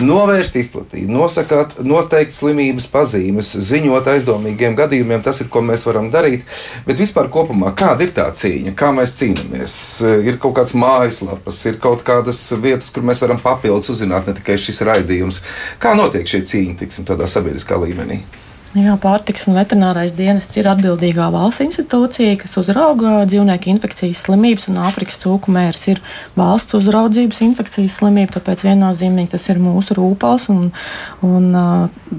Novērst 0.04 0.58
izplatību, 0.60 1.10
nosakāt 1.14 1.78
noteikti 1.82 2.36
slimības 2.36 2.90
pazīmes, 2.94 3.54
ziņot 3.70 4.10
aizdomīgiem 4.14 4.76
gadījumiem, 4.78 5.24
tas 5.26 5.42
ir, 5.42 5.52
ko 5.54 5.64
mēs 5.66 5.86
varam 5.88 6.12
darīt. 6.14 6.46
Bet 6.88 7.02
vispār 7.02 7.32
kopumā, 7.34 7.74
kāda 7.78 8.06
ir 8.06 8.14
tā 8.18 8.28
cīņa, 8.38 8.76
kā 8.78 8.92
mēs 8.96 9.16
cīnāmies? 9.18 9.78
Ir 10.28 10.42
kaut 10.42 10.58
kāds 10.60 10.76
mājaslapas, 10.78 11.64
ir 11.70 11.80
kaut 11.84 12.04
kādas 12.08 12.42
vietas, 12.62 12.92
kur 12.94 13.06
mēs 13.08 13.24
varam 13.26 13.42
papildus 13.42 13.94
uzzināt, 13.96 14.28
ne 14.28 14.38
tikai 14.38 14.60
šis 14.62 14.84
raidījums. 14.88 15.42
Kā 15.82 15.96
notiek 15.98 16.28
šī 16.30 16.44
cīņa, 16.52 16.78
tiksim, 16.84 17.08
tādā 17.08 17.30
sabiedriskā 17.32 17.80
līmenī? 17.82 18.22
Jā, 18.78 18.94
pārtiks 19.02 19.48
un 19.50 19.56
veterinārais 19.58 20.12
dienests 20.14 20.58
ir 20.60 20.68
atbildīgā 20.70 21.32
valsts 21.34 21.64
institūcija, 21.64 22.36
kas 22.44 22.52
uzrauga 22.62 23.24
dzīvnieku 23.26 23.72
infekcijas 23.72 24.20
slimības, 24.28 24.68
un 24.70 24.78
Āfrikas 24.86 25.18
cūku 25.24 25.50
mērs 25.56 25.88
ir 25.90 26.02
valsts 26.38 26.78
uzraudzības 26.78 27.40
infekcijas 27.42 27.96
slimība. 27.98 28.36
Tāpēc 28.36 28.62
viennozīmīgi 28.68 29.32
tas 29.34 29.48
ir 29.50 29.58
mūsu 29.64 29.98
rūpals, 29.98 30.46
un, 30.54 30.68
un 31.26 31.48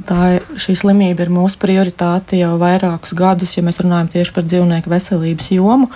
tā, 0.09 0.40
šī 0.59 0.74
slimība 0.80 1.28
ir 1.28 1.30
mūsu 1.36 1.61
prioritāte 1.62 2.40
jau 2.40 2.56
vairākus 2.59 3.14
gadus, 3.14 3.54
ja 3.54 3.62
mēs 3.62 3.78
runājam 3.84 4.11
tieši 4.16 4.34
par 4.34 4.48
dzīvnieku 4.48 4.90
veselības 4.90 5.52
jomu. 5.54 5.92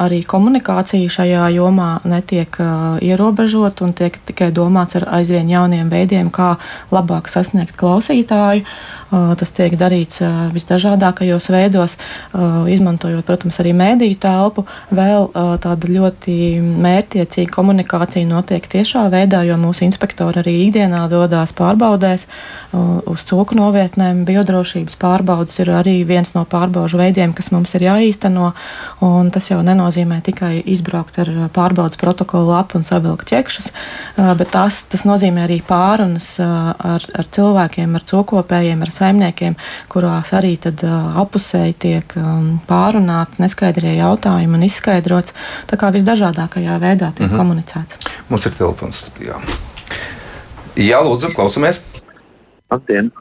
Arī 0.00 0.22
komunikācija 0.24 1.12
šajā 1.18 1.50
jomā 1.58 1.98
netiek 2.08 2.62
uh, 2.64 2.96
ierobežota 3.04 3.84
un 3.84 3.92
tiek 3.98 4.16
tikai 4.30 4.54
domāts 4.56 4.96
ar 4.96 5.10
aizvien 5.18 5.52
jauniem 5.52 5.92
veidiem, 5.92 6.32
kā 6.32 6.54
labāk 6.94 7.28
sasniegt 7.28 7.76
klausītāju. 7.76 8.64
Tas 9.10 9.52
tiek 9.54 9.76
darīts 9.78 10.18
visdažādākajos 10.54 11.46
veidos, 11.54 11.94
izmantojot, 12.72 13.22
protams, 13.26 13.60
arī 13.62 13.70
mēdīju 13.76 14.18
telpu. 14.22 14.64
Vēl 14.90 15.28
tāda 15.62 15.90
ļoti 15.90 16.34
mērķiecīga 16.82 17.54
komunikācija 17.54 18.26
notiek 18.26 18.66
tiešā 18.72 19.04
veidā, 19.12 19.44
jo 19.46 19.58
mūsu 19.62 19.84
inspektori 19.86 20.42
arī 20.42 20.56
ikdienā 20.64 21.04
dodas 21.12 21.54
pārbaudēs 21.56 22.26
uz 22.74 23.24
cūku 23.28 23.54
novietnēm. 23.58 24.24
Biodrošības 24.26 24.98
pārbaudas 24.98 25.60
ir 25.62 25.70
arī 25.70 26.00
viens 26.08 26.34
no 26.34 26.42
pārbaužu 26.48 26.98
veidiem, 26.98 27.36
kas 27.36 27.52
mums 27.54 27.76
ir 27.78 27.86
jāīsteno. 27.86 28.50
Tas 29.34 29.50
jau 29.52 29.60
nenozīmē 29.66 30.18
tikai 30.26 30.56
izbraukt 30.66 31.20
ar 31.22 31.30
pārbaudas 31.54 32.00
protokolu 32.00 32.50
lapu 32.50 32.80
un 32.80 32.86
savilkt 32.88 33.30
ķekšus, 33.30 33.70
bet 34.38 34.50
tas, 34.54 34.82
tas 34.90 35.06
nozīmē 35.06 35.46
arī 35.46 35.60
pārunas 35.66 36.32
ar, 36.42 37.06
ar 37.06 37.32
cilvēkiem, 37.38 37.94
ar 37.94 38.06
cūkopējiem, 38.10 38.82
ar 38.82 38.95
saimniekiem, 38.96 39.56
kurās 39.92 40.32
arī 40.36 40.54
tad, 40.62 40.82
uh, 40.86 41.18
apusēji 41.22 41.76
tiek 41.86 42.16
um, 42.20 42.56
pārunāti 42.68 43.42
neskaidrie 43.44 43.96
jautājumi 43.98 44.58
un 44.58 44.66
izskaidrots. 44.68 45.36
Tā 45.70 45.78
kā 45.80 45.92
visdažādākajā 45.94 46.80
veidā 46.82 47.12
tiek 47.12 47.28
mm 47.28 47.32
-hmm. 47.32 47.38
komunicēts. 47.38 48.10
Mums 48.28 48.46
ir 48.46 48.58
telefons 48.58 49.04
studijā. 49.06 49.40
Jā, 50.76 51.00
lūdzu, 51.00 51.32
klausamies! 51.34 51.80
Labdien! 52.70 53.12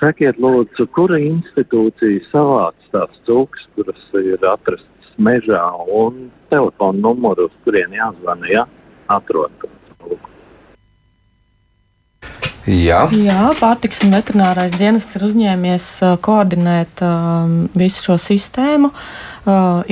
Sakiet, 0.00 0.36
lūdzu, 0.36 0.86
kura 0.92 1.18
institūcija 1.18 2.20
savāc 2.30 2.74
tās 2.92 3.20
cūkas, 3.26 3.68
kuras 3.74 4.02
ir 4.20 4.38
atrastas 4.44 5.12
mežā, 5.18 5.62
un 5.88 6.30
telefona 6.52 7.00
numuru, 7.00 7.48
uz 7.48 7.54
kurien 7.64 7.92
jāzvana, 7.96 8.48
ja 8.52 8.66
atrod 9.08 9.50
Jā. 12.66 13.04
Jā, 13.14 13.52
pārtiks 13.60 14.02
un 14.02 14.16
veterinārais 14.16 14.74
dienests 14.74 15.14
ir 15.14 15.26
uzņēmies 15.28 15.86
koordinēt 16.26 17.02
um, 17.06 17.60
visu 17.78 18.08
šo 18.08 18.16
sistēmu. 18.18 18.90
Uh, 18.90 19.35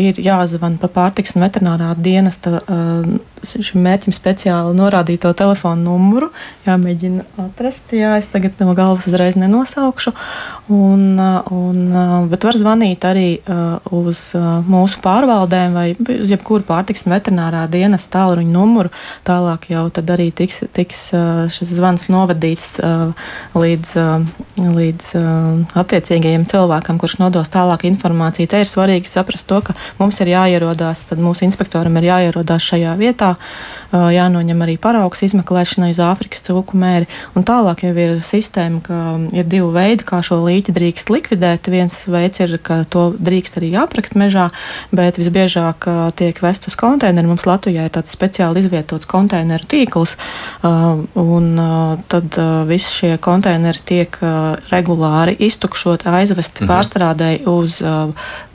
ir 0.01 0.19
jāzvan 0.19 0.79
pa 0.83 0.91
pārtiks 0.91 1.37
un 1.37 1.45
veterinārā 1.47 1.93
dienesta 1.99 2.59
uh, 2.61 3.15
šim 3.45 3.83
mērķim 3.85 4.15
speciāli 4.15 4.75
norādīto 4.77 5.31
telefonu 5.37 5.85
numuru. 5.85 6.31
Jāmēģina 6.65 7.25
atrast, 7.45 7.93
jā, 7.97 8.15
es 8.21 8.29
tagad 8.33 8.59
no 8.63 8.75
galvas 8.77 9.07
uzreiz 9.11 9.37
nenosaukšu. 9.41 10.15
Un, 10.73 11.19
un, 11.53 11.81
bet 12.31 12.47
var 12.47 12.59
zvanīt 12.61 13.05
arī 13.09 13.27
uz 13.93 14.23
mūsu 14.71 15.03
pārvaldēm 15.05 15.77
vai 15.77 15.87
uz 15.95 16.33
jebkuru 16.33 16.65
pārtiks 16.69 17.05
un 17.05 17.17
veterinārā 17.17 17.67
dienas 17.73 18.09
tālruņa 18.13 18.55
numuru. 18.55 18.93
Tālāk 19.29 19.69
jau 19.75 19.87
tad 19.95 20.15
arī 20.15 20.31
tiks, 20.37 20.63
tiks 20.77 21.07
šis 21.55 21.75
zvans 21.77 22.09
novadīts 22.13 22.79
līdz, 23.55 23.95
līdz 24.79 25.13
attiecīgajiem 25.85 26.49
cilvēkam, 26.51 27.01
kurš 27.03 27.19
nodos 27.21 27.53
tālāk 27.53 27.87
informāciju. 27.91 28.49
Te 28.51 28.63
ir 28.65 28.71
svarīgi 28.71 29.11
saprast 29.11 29.44
to, 29.49 29.61
ka 29.65 29.77
mums 30.01 30.21
ir 30.25 30.33
jāierodās, 30.35 31.07
tad 31.11 31.23
mūsu 31.23 31.47
inspektoram 31.49 31.97
ir 32.01 32.11
jāierodās 32.11 32.71
šajā 32.73 32.95
vietā 33.01 33.35
jānoņem 33.95 34.63
arī 34.65 34.75
paraugs 34.81 35.23
izmeklēšanai 35.27 35.93
uz 35.95 36.01
Āfrikas 36.03 36.45
cūku 36.47 36.79
mēri. 36.79 37.09
Un 37.39 37.47
tālāk 37.47 37.85
jau 37.87 37.93
ir 37.93 38.17
sistēma, 38.25 38.81
ka 38.85 39.01
ir 39.37 39.47
divi 39.51 39.69
veidi, 39.75 40.07
kā 40.09 40.21
šo 40.25 40.41
līķi 40.45 40.75
drīkst 40.75 41.13
likvidēt. 41.13 41.71
Viens 41.73 42.01
veids 42.11 42.43
ir, 42.43 42.57
ka 42.65 42.83
to 42.91 43.07
drīkst 43.15 43.61
arī 43.61 43.73
aprakt 43.79 44.17
mežā, 44.19 44.49
bet 44.95 45.21
visbiežāk 45.21 45.89
tiek 46.19 46.41
vest 46.43 46.69
uz 46.71 46.79
konteineru. 46.81 47.35
Mums 47.35 47.47
Latvijā 47.49 47.87
ir 47.87 47.95
tāds 47.95 48.15
speciāli 48.15 48.65
izvietots 48.65 49.09
konteineru 49.11 49.69
tīkls, 49.71 50.17
un 50.65 51.51
tad 52.11 52.41
visi 52.71 52.99
šie 53.01 53.13
konteineri 53.23 53.85
tiek 53.87 54.19
regulāri 54.73 55.37
iztukšoti, 55.47 56.11
aizvesti 56.11 56.65
mhm. 56.65 56.73
pārstrādēji 56.73 57.45
uz 57.51 57.79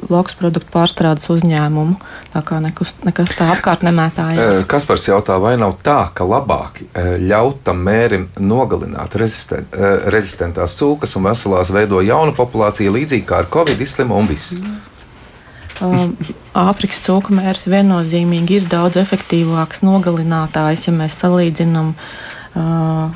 lauks 0.10 0.36
produktu 0.40 0.72
pārstrādes 0.80 1.30
uzņēmumu. 1.36 2.00
Tā 2.34 2.44
kā 2.48 2.60
nekus, 2.64 2.96
nekas 3.04 3.36
tā 3.36 3.52
apkārt 3.54 3.84
nemētājas. 3.88 4.66
Kaspars 4.70 5.10
jautā, 5.10 5.38
vai 5.44 5.56
nav 5.60 5.78
tā, 5.84 6.00
ka 6.16 6.28
labāk 6.28 6.84
ļaut 6.96 7.64
tam 7.68 7.84
mērim 7.86 8.30
nogalināt 8.40 9.20
rezistent, 9.20 9.76
rezistentās 10.14 10.80
cūkas 10.80 11.18
un 11.20 11.28
veselās 11.30 11.74
veido 11.76 12.04
jaunu 12.06 12.36
populāciju, 12.38 12.96
līdzīgi 12.96 13.28
kā 13.28 13.44
ar 13.44 13.52
covid 13.52 13.82
izslimu 13.84 14.18
un 14.20 14.32
viss? 14.32 14.56
Um, 15.80 16.16
Āfrikas 16.60 17.00
cūku 17.06 17.32
mērs 17.36 17.64
viennozīmīgi 17.72 18.58
ir 18.60 18.68
daudz 18.72 18.98
efektīvāks 19.00 19.80
nogalinātājs, 19.86 20.90
ja 20.90 20.94
mēs 20.96 21.16
salīdzinām 21.22 21.94
uh, 21.96 23.14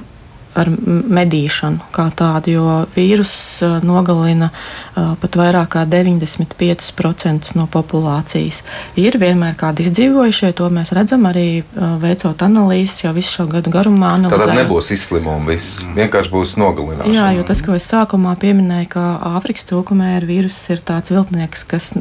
ar 0.57 0.69
medīšanu 0.69 1.89
kā 1.93 2.07
tādu, 2.15 2.53
jo 2.53 2.75
vīruss 2.95 3.63
nogalina 3.85 4.49
pat 4.93 5.37
vairāk 5.39 5.73
kā 5.75 5.83
95% 5.89 7.53
no 7.57 7.65
populācijas. 7.71 8.61
Ir 8.99 9.17
vienmēr 9.21 9.55
kādi 9.59 9.87
izdzīvojušie, 9.87 10.51
to 10.57 10.69
mēs 10.73 10.93
redzam 10.95 11.25
arī 11.29 11.63
veicot 11.73 12.45
analīzes 12.45 13.03
jau 13.05 13.13
visu 13.15 13.39
šo 13.39 13.47
gadu 13.51 13.73
garumā. 13.73 14.13
Analizējam. 14.19 14.53
Tad 14.53 14.61
nebūs 14.61 14.91
izslimumi, 14.93 15.55
viss 15.55 15.81
vienkārši 15.97 16.33
būs 16.33 16.55
nogalināšana. 16.61 17.15
Jā, 17.17 17.29
jo 17.37 17.45
tas, 17.47 17.63
ko 17.65 17.77
es 17.77 17.89
sākumā 17.89 18.35
pieminēju, 18.41 18.91
ka 18.93 19.05
Āfrikas 19.33 19.65
cūkumēra 19.69 20.27
vīruss 20.29 20.69
ir 20.73 20.83
tāds 20.85 21.13
viltnieks, 21.13 21.65
kas 21.69 21.91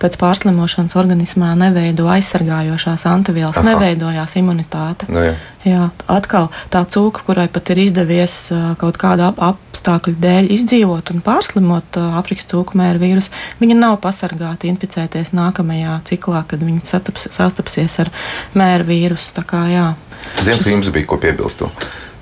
pēc 0.00 0.18
pārslimošanas 0.20 0.96
organismā 1.00 1.52
neveido 1.58 2.06
aizsargājošās 2.12 3.06
antivielas, 3.10 3.58
neveidojās 3.66 4.36
imunitāte. 4.38 5.10
Nu, 5.10 5.24
jā. 5.30 5.34
Jā, 5.60 5.90
atkal 6.08 6.48
tā 6.72 6.80
cūka, 6.88 7.20
kurai 7.26 7.44
pat 7.52 7.68
ir 7.74 7.82
izdevies 7.82 8.34
kaut 8.80 8.96
kāda 9.00 9.28
apstākļu 9.36 10.14
dēļ 10.22 10.48
izdzīvot 10.56 11.12
un 11.12 11.20
pārslimot 11.24 11.98
Āfrikas 12.00 12.48
cūku 12.48 12.80
mēra 12.80 12.96
vīrusu, 13.02 13.28
viņa 13.60 13.76
nav 13.76 13.98
pasargāta 14.00 14.70
inficēties 14.70 15.34
nākamajā 15.36 15.98
ciklā, 16.08 16.46
kad 16.48 16.64
viņa 16.64 16.86
sataps, 16.88 17.28
sastapsies 17.36 17.98
ar 18.00 18.12
mēra 18.56 18.88
vīrusu. 18.88 19.34
Zinu, 20.40 20.62
ka 20.64 20.72
jums 20.72 20.88
bija 20.94 21.10
ko 21.12 21.20
piebilst. 21.20 21.66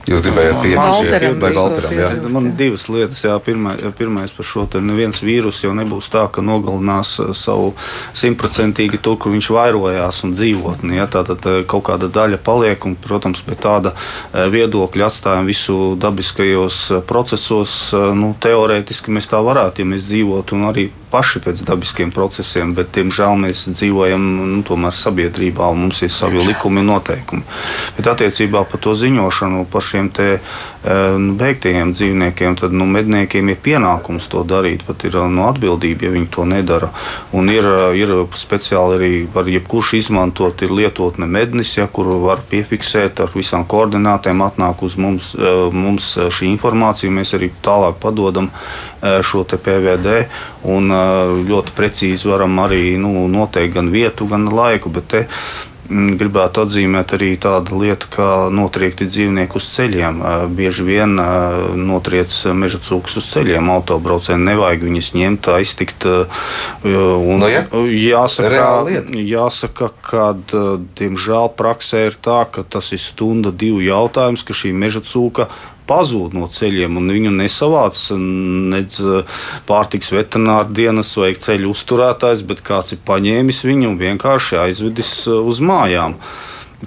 Jūs 0.08 0.22
gribējāt 0.24 0.60
pieminēt, 0.62 1.40
vai 1.42 1.50
Valteram? 1.52 1.92
Jā. 1.92 2.08
Man 2.32 2.48
ir 2.48 2.54
divas 2.56 2.86
lietas. 2.88 3.20
Jā, 3.26 3.34
pirmā, 3.44 3.74
pirmais 3.98 4.32
par 4.32 4.46
šo 4.48 4.64
te 4.70 4.80
neviens 4.80 5.20
vīrus 5.24 5.60
jau 5.64 5.74
nebūs 5.76 6.08
tā, 6.12 6.24
ka 6.32 6.44
nogalinās 6.44 7.14
uh, 7.20 7.34
savu 7.36 7.74
simtprocentīgi 8.16 9.02
tur, 9.04 9.18
kur 9.20 9.34
viņš 9.34 9.50
vairojās 9.52 10.22
un 10.24 10.32
dzīvotni. 10.38 10.96
Ja, 10.96 11.08
tātad 11.12 11.44
uh, 11.44 11.58
kaut 11.68 11.84
kāda 11.90 12.08
daļa 12.12 12.40
paliek, 12.44 12.88
un, 12.88 12.96
protams, 13.04 13.44
pēc 13.44 13.60
tāda 13.66 13.92
uh, 13.94 14.46
viedokļa 14.52 15.10
atstājam 15.10 15.48
visu 15.48 15.92
dabiskajos 16.00 16.80
procesos. 17.08 17.76
Nu, 18.16 18.32
teorētiski 18.40 19.12
mēs 19.12 19.28
tā 19.28 19.42
varētu, 19.44 19.84
ja 19.84 19.92
mēs 19.92 20.08
dzīvotu 20.08 20.56
un 20.56 20.70
arī 20.70 20.88
paši 21.10 21.40
pēc 21.44 21.62
dabiskiem 21.66 22.10
procesiem, 22.12 22.74
bet, 22.76 22.90
diemžēl, 22.96 23.36
mēs 23.40 23.64
dzīvojam 23.72 24.24
nu, 24.38 24.60
tomēr 24.66 24.94
sabiedrībā 24.96 25.70
un 25.72 25.86
mums 25.86 26.02
ir 26.04 26.12
savi 26.12 26.42
likumi 26.44 26.82
un 26.82 26.90
noteikumi. 26.92 27.44
Bet 27.96 28.10
attiecībā 28.12 28.64
par 28.68 28.82
to 28.84 28.94
ziņošanu 28.98 29.64
par 29.72 29.84
šiem 29.84 29.97
te 30.14 30.28
nu, 30.38 31.34
beigtajiem 31.38 31.92
dzīvniekiem, 31.92 32.56
tad 32.60 32.74
nu, 32.76 32.86
medniekiem 32.88 33.50
ir 33.52 33.58
pienākums 33.64 34.28
to 34.32 34.44
darīt. 34.46 34.84
Pat 34.86 35.04
ir 35.08 35.18
nu, 35.28 35.44
atbildība, 35.48 36.06
ja 36.06 36.14
viņi 36.14 36.30
to 36.34 36.46
nedara. 36.48 36.90
Un 37.36 37.50
ir, 37.52 37.66
ir 37.98 38.14
speciāli 38.38 38.98
arī 38.98 39.12
var 39.34 39.50
jebkurš 39.50 39.94
izmantot, 39.98 40.62
ir 40.62 40.74
lietotne 40.78 41.28
mednis, 41.28 41.74
ja, 41.76 41.88
kuru 41.90 42.20
var 42.24 42.44
piefiksēt 42.50 43.20
ar 43.24 43.34
visām 43.34 43.66
koordinātēm, 43.68 44.44
atnāk 44.46 44.84
uz 44.86 44.96
mums, 45.00 45.34
mums 45.74 46.14
šī 46.16 46.52
informācija, 46.54 47.12
mēs 47.12 47.34
arī 47.38 47.50
tālāk 47.64 47.98
padodam 48.02 48.52
šo 49.02 49.44
PVD. 49.48 50.22
Un 50.68 50.90
ļoti 51.48 51.74
precīzi 51.76 52.28
varam 52.28 52.58
arī 52.64 52.96
nu, 53.00 53.26
noteikt 53.30 53.76
gan 53.76 53.92
vietu, 53.94 54.26
gan 54.30 54.48
laiku. 54.50 54.90
Bet 54.92 55.10
te 55.12 55.26
gribētu 55.88 56.62
atzīmēt 56.66 57.14
arī 57.16 57.30
tādu 57.40 57.80
lietu, 57.82 58.10
kā 58.12 58.28
notriekti 58.52 59.08
dzīvnieki 59.08 59.56
uz 59.56 59.68
ceļiem. 59.72 60.20
Bieži 60.56 60.84
vien 60.84 61.14
notriec 61.78 62.34
meža 62.58 62.80
cūks 62.84 63.18
uz 63.20 63.28
ceļiem, 63.32 63.70
autobraucējiem 63.72 64.44
nevajag 64.50 64.84
viņus 64.88 65.10
ņemt, 65.16 65.48
aiztikt. 65.56 66.06
Un, 66.84 67.40
nu, 67.40 67.48
ja? 67.48 67.64
jāsaka, 67.88 68.68
jāsaka, 69.16 69.90
ka 70.04 70.28
diemžēl 71.00 71.52
praksē 71.58 72.08
ir 72.10 72.20
tā, 72.20 72.42
ka 72.52 72.66
tas 72.68 72.92
ir 72.92 73.02
stunda 73.02 73.54
divu 73.54 73.80
jautājums, 73.84 74.44
ka 74.44 74.56
šī 74.56 74.74
meža 74.76 75.04
cūka 75.08 75.48
pazūd 75.88 76.36
no 76.36 76.48
ceļiem, 76.52 76.98
un 77.00 77.08
viņu 77.12 77.32
nesavāc 77.38 78.02
nec 78.16 78.98
pārtiks 79.68 80.12
veterināra 80.14 80.68
dienas 80.68 81.14
vai 81.18 81.32
ceļu 81.34 81.72
uzturētājs, 81.74 82.44
bet 82.48 82.62
kāds 82.66 82.94
ir 82.96 83.02
paņēmis 83.08 83.64
viņu 83.68 83.92
un 83.92 83.98
vienkārši 84.00 84.62
aizvedis 84.66 85.12
uz 85.32 85.62
mājām. 85.64 86.18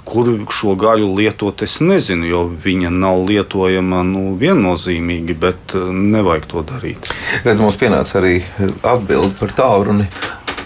Kur 0.07 0.29
šo 0.55 0.77
gaļu 0.79 1.09
lietot, 1.17 1.65
es 1.65 1.81
nezinu, 1.83 2.23
jo 2.29 2.43
viņa 2.63 2.93
nav 2.95 3.25
lietojama 3.27 4.05
nu, 4.07 4.21
viennozīmīgi, 4.39 5.35
bet 5.35 5.75
nevajag 5.75 6.47
to 6.53 6.63
darīt. 6.69 7.09
Redz, 7.43 7.59
mums 7.59 7.75
pienāca 7.81 8.21
arī 8.21 8.37
atbildi 8.87 9.35
par 9.41 9.51
tālruni. 9.57 10.07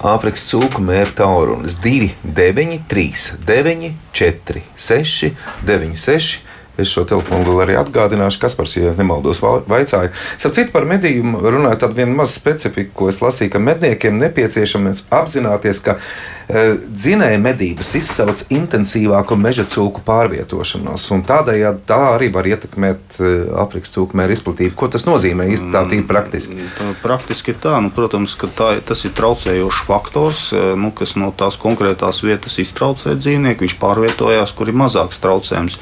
Āfrikas 0.05 0.43
cūku 0.51 0.83
mēra 0.85 1.09
taurunis 1.17 1.79
2, 1.81 2.11
9, 2.37 2.75
3, 2.91 3.23
9, 3.47 3.87
4, 4.13 4.61
6, 4.77 5.31
9, 5.65 5.95
6. 5.97 6.43
Es 6.81 6.91
šo 6.91 7.05
telefonu 7.07 7.53
vēl 7.53 7.61
arī 7.65 7.77
atgādināšu, 7.79 8.41
kas 8.41 8.57
par 8.57 8.69
ja 8.75 8.91
nemaldos 8.97 9.41
vaicāja. 9.43 10.11
Sapratu 10.37 10.73
par 10.73 10.87
medījumu 10.89 11.39
runājot, 11.43 11.81
tādu 11.85 12.01
vienu 12.01 12.17
mazu 12.17 12.35
specifiku, 12.35 12.91
ko 12.99 13.11
es 13.11 13.21
lasīju, 13.23 13.53
ka 13.53 13.63
medniekiem 13.63 14.19
nepieciešams 14.19 15.05
apzināties, 15.15 15.79
ka 15.85 15.99
dzinēja 16.45 17.39
medības 17.41 17.95
izsauc 17.97 18.43
intensīvāku 18.53 19.33
meža 19.39 19.63
cūku 19.69 20.03
pārvietošanos, 20.05 21.05
un 21.15 21.23
tādējādi 21.25 21.81
tā 21.89 21.97
arī 22.11 22.29
var 22.33 22.45
ietekmēt 22.45 23.17
eh, 23.17 23.47
Afrikas 23.61 23.95
cūku 23.95 24.17
mēra 24.17 24.35
izplatību. 24.35 24.75
Ko 24.77 24.89
tas 24.93 25.07
nozīmē 25.07 25.47
īsti 25.55 25.71
tā 25.73 25.81
tīri 25.89 26.05
praktiski? 26.05 26.57
Mm, 26.59 26.69
tā, 26.77 26.89
praktiski 27.01 27.55
tā, 27.57 27.79
nu, 27.81 27.89
protams, 27.93 28.35
ka 28.37 28.49
tā, 28.53 28.67
tas 28.85 29.01
ir 29.07 29.15
traucējošs 29.17 29.81
faktors, 29.87 30.43
eh, 30.53 30.67
nu, 30.77 30.91
kas 30.95 31.15
no 31.17 31.31
tās 31.35 31.57
konkrētās 31.61 32.21
vietas 32.25 32.59
iztraucē 32.61 33.15
dzīvnieku, 33.17 33.65
viņš 33.65 33.77
pārvietojās, 33.81 34.53
kur 34.53 34.69
ir 34.69 34.77
mazāks 34.77 35.21
traucējums. 35.23 35.79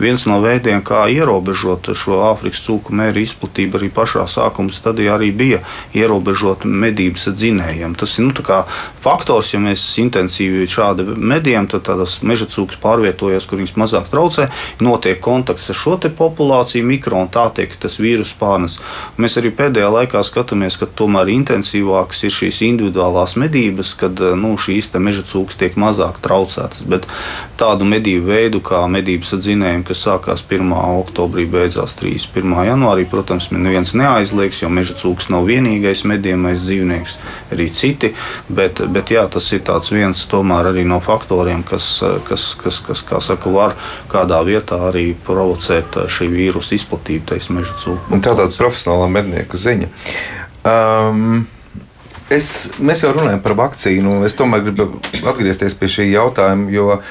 Viens 0.00 0.24
no 0.28 0.40
veidiem, 0.44 0.80
kā 0.86 1.04
ierobežot 1.12 1.92
šo 1.92 2.22
Āfrikas 2.30 2.64
cūku 2.64 2.96
mēra 2.96 3.20
izplatību, 3.20 3.76
arī 3.76 3.92
pašā 3.92 4.24
sākuma 4.32 4.72
stadijā 4.72 5.16
arī 5.16 5.30
bija 5.36 5.60
ierobežot 5.96 6.64
medības 6.64 7.28
dzinējiem. 7.36 7.96
Tas 8.00 8.16
ir 8.16 8.30
nu, 8.30 8.34
faktors, 9.02 9.52
ja 9.52 9.60
mēs 9.62 9.84
intensīvi 10.06 10.68
šādi 10.70 11.06
medījumi, 11.16 11.70
tad 11.74 11.86
tādas 11.90 12.18
meža 12.26 12.48
cūkas 12.52 12.80
pārvietojas, 12.82 13.46
kur 13.48 13.60
viņas 13.60 13.76
mazāk 13.80 14.10
traucē, 14.12 14.48
notiek 14.80 15.20
kontakts 15.22 15.70
ar 15.72 15.78
šo 15.78 15.96
populāciju, 15.96 16.84
mikro 16.86 17.22
un 17.24 17.30
tā 17.32 17.46
tiek 17.56 17.72
tas 17.80 17.98
vīrus 18.00 18.34
pārnes. 18.38 18.78
Mēs 19.20 19.38
arī 19.40 19.52
pēdējā 19.56 19.88
laikā 19.92 20.22
skatāmies, 20.26 20.76
ka 20.80 20.88
tomēr 20.98 21.30
intensīvākas 21.32 22.24
ir 22.26 22.34
šīs 22.34 22.62
individuālās 22.66 23.36
medības, 23.40 23.94
kad 23.98 24.20
nu, 24.38 24.54
šīs 24.60 24.92
meža 24.96 25.24
cūkas 25.28 25.58
tiek 25.60 25.76
mazāk 25.80 26.20
traucētas. 26.24 26.84
Bet 26.88 27.08
tādu 27.60 27.86
medību 27.88 28.26
veidu, 28.28 28.60
kā 28.64 28.82
medības 28.90 29.34
atzinējumi, 29.36 29.86
kas 29.88 30.04
sākās 30.06 30.44
1. 30.46 30.72
oktobrī, 31.02 31.46
beidzās 31.50 31.96
31. 32.00 32.54
janvārī, 32.70 33.06
protams, 33.10 33.50
neviens 33.54 33.94
neaizliegs, 33.96 34.62
jo 34.62 34.70
meža 34.72 34.96
cūks 35.00 35.30
nav 35.32 35.48
vienīgais 35.48 36.04
medījumais 36.08 36.62
dzīvnieks, 36.64 37.18
arī 37.54 37.68
citi. 37.74 38.12
Bet, 38.48 38.82
bet 38.92 39.12
jā, 39.14 39.26
tas 39.32 39.48
ir 39.56 39.64
tāds 39.66 39.92
viens 39.96 40.24
tomēr 40.30 40.70
arī 40.70 40.84
no 40.88 41.00
faktoriem, 41.04 41.64
kas, 41.66 41.88
kas, 42.28 42.50
kas, 42.60 42.80
kas 42.84 43.02
kā 43.06 43.20
saka, 43.24 43.52
var 43.52 43.76
kādā 44.12 44.42
vietā 44.46 44.78
arī 44.90 45.08
provocēt 45.26 45.98
šī 46.12 46.28
vīrusa 46.32 46.76
izplatību, 46.76 47.26
teiksim, 47.32 47.60
meža 47.60 47.76
cūku. 47.82 48.20
Tā 48.20 48.34
tāda 48.34 48.50
profesionāla 48.52 49.08
mednieku 49.12 49.60
ziņa. 49.60 49.90
Um, 50.66 51.46
es, 52.32 52.50
mēs 52.82 53.04
jau 53.04 53.14
runājam 53.16 53.42
par 53.44 53.56
vakcīnu. 53.58 54.20
Es 54.26 54.36
tomēr 54.38 54.64
gribu 54.66 54.88
atgriezties 55.26 55.76
pie 55.78 55.90
šī 55.92 56.08
jautājuma, 56.10 56.70
jo 56.74 56.88
uh, 56.96 57.02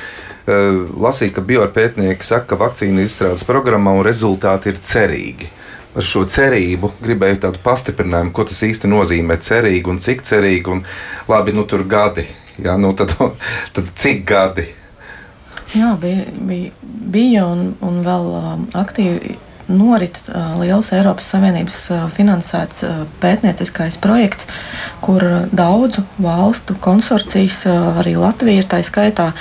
lasīju, 1.07 1.35
ka 1.37 1.45
biopētnieki 1.51 2.27
saka, 2.27 2.53
ka 2.53 2.61
vakcīnu 2.65 3.05
izstrādes 3.05 3.47
programmā 3.47 3.95
un 3.95 4.05
rezultāti 4.07 4.73
ir 4.73 4.81
cerīgi. 4.83 5.51
Ar 5.95 6.03
šo 6.03 6.25
cerību 6.27 6.91
gribēju 6.99 7.45
tādu 7.45 7.61
pastiprinājumu, 7.63 8.33
ko 8.35 8.43
tas 8.49 8.59
īsti 8.67 8.89
nozīmē. 8.91 9.37
Cerīgi 9.39 9.87
un 9.87 10.01
cik 10.03 10.25
cerīgi, 10.27 10.73
un 10.73 10.83
labi, 11.31 11.55
nu 11.55 11.63
tur 11.63 11.85
gadi 11.87 12.25
Jā, 12.63 12.77
nu 12.79 12.93
tad, 12.95 13.11
tad 13.75 13.91
cik 13.99 14.23
gadi? 14.27 14.69
Jā, 15.75 15.95
bija, 15.99 16.27
bija, 16.47 16.71
bija 17.11 17.47
un, 17.49 17.73
un 17.83 17.99
vēl 18.05 18.29
um, 18.39 18.67
aktīvi 18.77 19.35
norit 19.67 20.19
liels 20.59 20.91
Eiropas 20.93 21.27
Savienības 21.33 21.77
finansēts 22.13 22.83
pētnieciskais 23.21 23.97
projekts, 24.01 24.45
kur 25.01 25.23
daudzu 25.55 26.03
valstu 26.21 26.75
konsorcijas, 26.81 27.63
arī 28.01 28.15
Latvija 28.19 28.61
ir 28.61 28.67
tā 28.69 28.81
skaitā, 28.85 29.31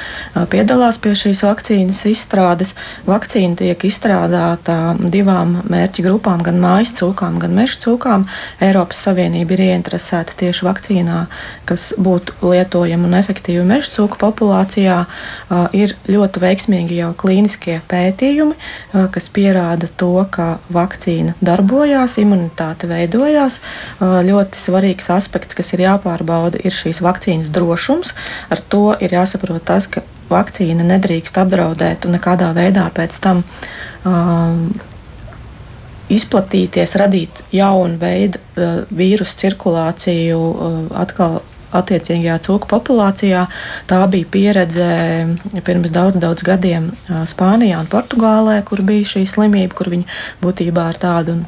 piedalās 0.53 0.97
pie 1.03 1.13
šīs 1.19 1.45
vakcīnas 1.45 2.05
izstrādes. 2.09 2.73
Vakcīna 3.09 3.59
tiek 3.61 3.85
izstrādāta 3.89 4.95
divām 4.99 5.59
mērķu 5.69 6.07
grupām, 6.07 6.43
gan 6.47 6.61
mājas 6.63 6.95
cūkām, 6.99 7.37
gan 7.43 7.57
meža 7.57 7.81
cūkām. 7.85 8.25
Eiropas 8.65 9.05
Savienība 9.05 9.57
ir 9.57 9.65
ieinteresēta 9.69 10.39
tieši 10.41 10.69
vakcīnā, 10.69 11.27
kas 11.69 11.91
būtu 12.01 12.39
lietojama 12.45 13.11
un 13.11 13.19
efektīva 13.21 13.67
meža 13.69 13.93
cūku 13.99 14.21
populācijā. 14.25 15.03
Ir 15.77 15.97
ļoti 16.09 16.45
veiksmīgi 16.45 17.01
jau 17.03 17.13
klīniskie 17.19 17.81
pētījumi, 17.91 18.57
kas 19.13 19.31
pierāda 19.35 19.89
to, 20.01 20.14
to, 20.15 20.23
ka 20.31 20.59
vakcīna 20.73 21.35
darbojās, 21.45 22.19
imunitāte 22.23 22.89
veidojās. 22.91 23.61
Ļoti 24.01 24.61
svarīgs 24.61 25.11
aspekts, 25.11 25.57
kas 25.57 25.73
ir 25.75 25.85
jāpārbauda, 25.85 26.61
ir 26.65 26.75
šīs 26.75 27.03
vakcīnas 27.05 27.51
drošums. 27.55 28.15
Ar 28.51 28.63
to 28.69 28.95
ir 29.01 29.15
jāsaprot 29.15 29.65
tas, 29.65 29.89
ka 29.89 30.05
vakcīna 30.31 30.87
nedrīkst 30.87 31.39
apdraudēt 31.39 32.07
un 32.07 32.17
nekādā 32.17 32.53
veidā 32.57 32.87
pēc 32.95 33.19
tam 33.21 33.43
um, 34.09 34.71
izplatīties, 36.13 36.97
radīt 37.01 37.43
jaunu 37.53 37.99
veidu 38.01 38.41
uh, 38.41 38.85
vīrusu 38.89 39.37
cirkulāciju, 39.43 40.39
uh, 40.39 40.79
atkal 41.03 41.43
attiecīgajā 41.75 42.39
cūku 42.47 42.71
populācijā. 42.71 43.45
Tā 43.91 44.01
bija 44.13 44.31
pieredze 44.31 44.89
pirms 45.67 45.95
daudz, 45.95 46.21
daudz 46.23 46.45
gadiem 46.47 46.91
Spānijā 47.31 47.83
un 47.83 47.91
Portugālē, 47.91 48.61
kur 48.67 48.85
bija 48.87 49.15
šī 49.15 49.25
slimība, 49.31 49.75
kur 49.79 49.93
viņi 49.95 50.09
būtībā 50.45 50.91
ar 50.93 51.01
tādu 51.03 51.41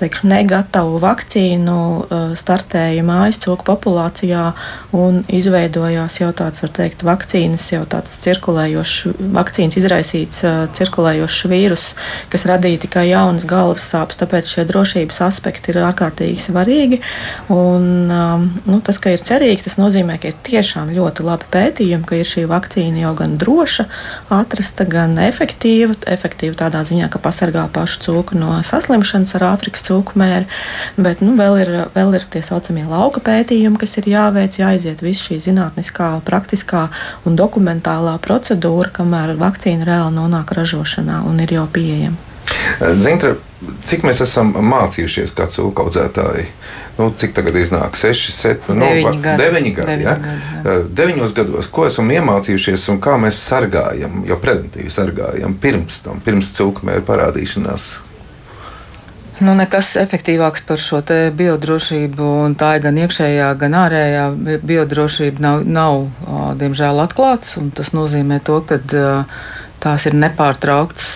teikšu, 0.00 0.28
negatavu 0.30 0.98
vakcīnu 1.02 1.76
uh, 1.76 2.32
startēja 2.38 3.04
mājas 3.06 3.38
cūku 3.44 3.66
populācijā 3.68 4.44
un 4.96 5.22
izveidojās 5.28 6.18
jau 6.20 6.30
tāds, 6.36 6.62
var 6.64 6.72
teikt, 6.76 7.04
vakcīnas, 7.06 7.66
jau 7.72 7.84
tāds 7.90 8.18
cirkulējošs, 8.24 9.14
vakcīnas 9.34 9.78
izraisīts 9.80 10.44
uh, 10.46 10.64
cirkulējošs 10.74 11.46
vīrus, 11.52 11.86
kas 12.32 12.46
radīja 12.50 12.82
tikai 12.86 13.06
jaunas 13.10 13.46
galvas 13.48 13.86
sāpes, 13.92 14.18
tāpēc 14.20 14.50
šie 14.50 14.66
drošības 14.68 15.22
aspekti 15.28 15.72
ir 15.72 15.80
ārkārtīgi 15.84 16.42
svarīgi. 16.48 17.00
Un, 17.54 17.88
um, 18.10 18.48
nu, 18.66 18.80
tas, 18.84 18.98
ka 19.02 19.14
ir 19.14 19.22
cerīgi, 19.24 19.64
tas 19.68 19.78
nozīmē, 19.80 20.18
ka 20.20 20.32
ir 20.32 20.38
tiešām 20.46 20.92
ļoti 20.94 21.26
labi 21.26 21.48
pētījumi, 21.54 22.08
ka 22.08 22.18
ir 22.18 22.28
šī 22.28 22.46
vakcīna 22.50 23.04
jau 23.04 23.14
gan 23.18 23.38
droša, 23.40 23.86
atrasta, 24.34 24.86
gan 24.88 25.16
efektīva, 25.22 25.96
efektīva 26.10 26.58
tādā 26.64 26.82
ziņā, 26.86 27.08
ka 27.12 27.22
pasargā 27.22 27.66
pašu 27.74 28.02
cūku 28.08 28.38
no 28.38 28.56
saslimšanas 28.66 29.36
ar 29.38 29.46
Āfrikas 29.54 29.84
cūku 29.86 29.93
mēri. 30.18 30.48
Bet 30.96 31.22
nu, 31.24 31.36
vēl, 31.38 31.58
ir, 31.62 31.72
vēl 31.94 32.18
ir 32.18 32.28
tie 32.32 32.42
saucamie 32.46 32.84
lauka 32.88 33.22
pētījumi, 33.24 33.80
kas 33.80 33.96
ir 34.00 34.10
jāveic, 34.14 34.58
jāiziet 34.60 35.02
visu 35.04 35.30
šī 35.30 35.40
zinātniskā, 35.48 36.10
praktiskā 36.26 36.88
un 37.24 37.38
dokumentālā 37.38 38.18
procedūra, 38.24 38.92
kamēr 38.94 39.36
vakcīna 39.40 39.88
reāli 39.88 40.18
nonāk 40.18 40.54
ražošanā 40.56 41.22
un 41.28 41.42
ir 41.44 41.58
jau 41.58 41.66
pieejama. 41.70 42.32
Zintra, 43.00 43.34
cik 43.86 44.04
mēs 44.06 44.20
esam 44.24 44.52
mācījušies 44.52 45.32
kā 45.36 45.46
cūku 45.50 45.84
audzētāji? 45.84 46.46
Nu, 46.98 47.08
cik 47.16 47.34
tagad 47.36 47.56
iznāk? 47.58 47.96
6, 47.98 48.30
7, 48.34 48.74
nu, 48.76 48.86
9 48.86 49.20
gadi. 49.24 49.42
9 49.42 49.72
gadi, 49.78 49.96
9 50.00 50.04
ja? 50.04 50.16
gadi 50.20 50.94
9 51.02 51.36
gados, 51.36 51.70
ko 51.72 51.86
esam 51.88 52.10
iemācījušies 52.14 52.88
un 52.92 53.00
kā 53.04 53.16
mēs 53.20 53.40
sargājam, 53.48 54.22
jau 54.28 54.38
preventīvi 54.42 54.92
sargājam 54.92 55.56
pirms 55.60 56.02
tam, 56.06 56.20
pirms 56.24 56.52
cūku 56.56 56.86
mēra 56.88 57.04
parādīšanās 57.06 57.88
Nu, 59.42 59.50
nekas 59.58 59.96
efektīvāks 59.98 60.62
par 60.68 60.78
šo 60.78 61.00
biodrošību, 61.34 62.26
un 62.46 62.54
tā 62.54 62.76
ir 62.76 62.84
gan 62.84 63.00
iekšējā, 63.02 63.48
gan 63.58 63.74
ārējā 63.80 64.28
biodrošība, 64.62 65.42
nav, 65.42 65.64
nav 65.66 66.54
diemžēl 66.60 67.02
atklāts. 67.02 67.56
Tas 67.74 67.90
nozīmē, 67.96 68.38
to, 68.46 68.60
ka 68.62 68.78
tās 69.82 70.06
ir 70.06 70.14
nepārtrauktas 70.16 71.08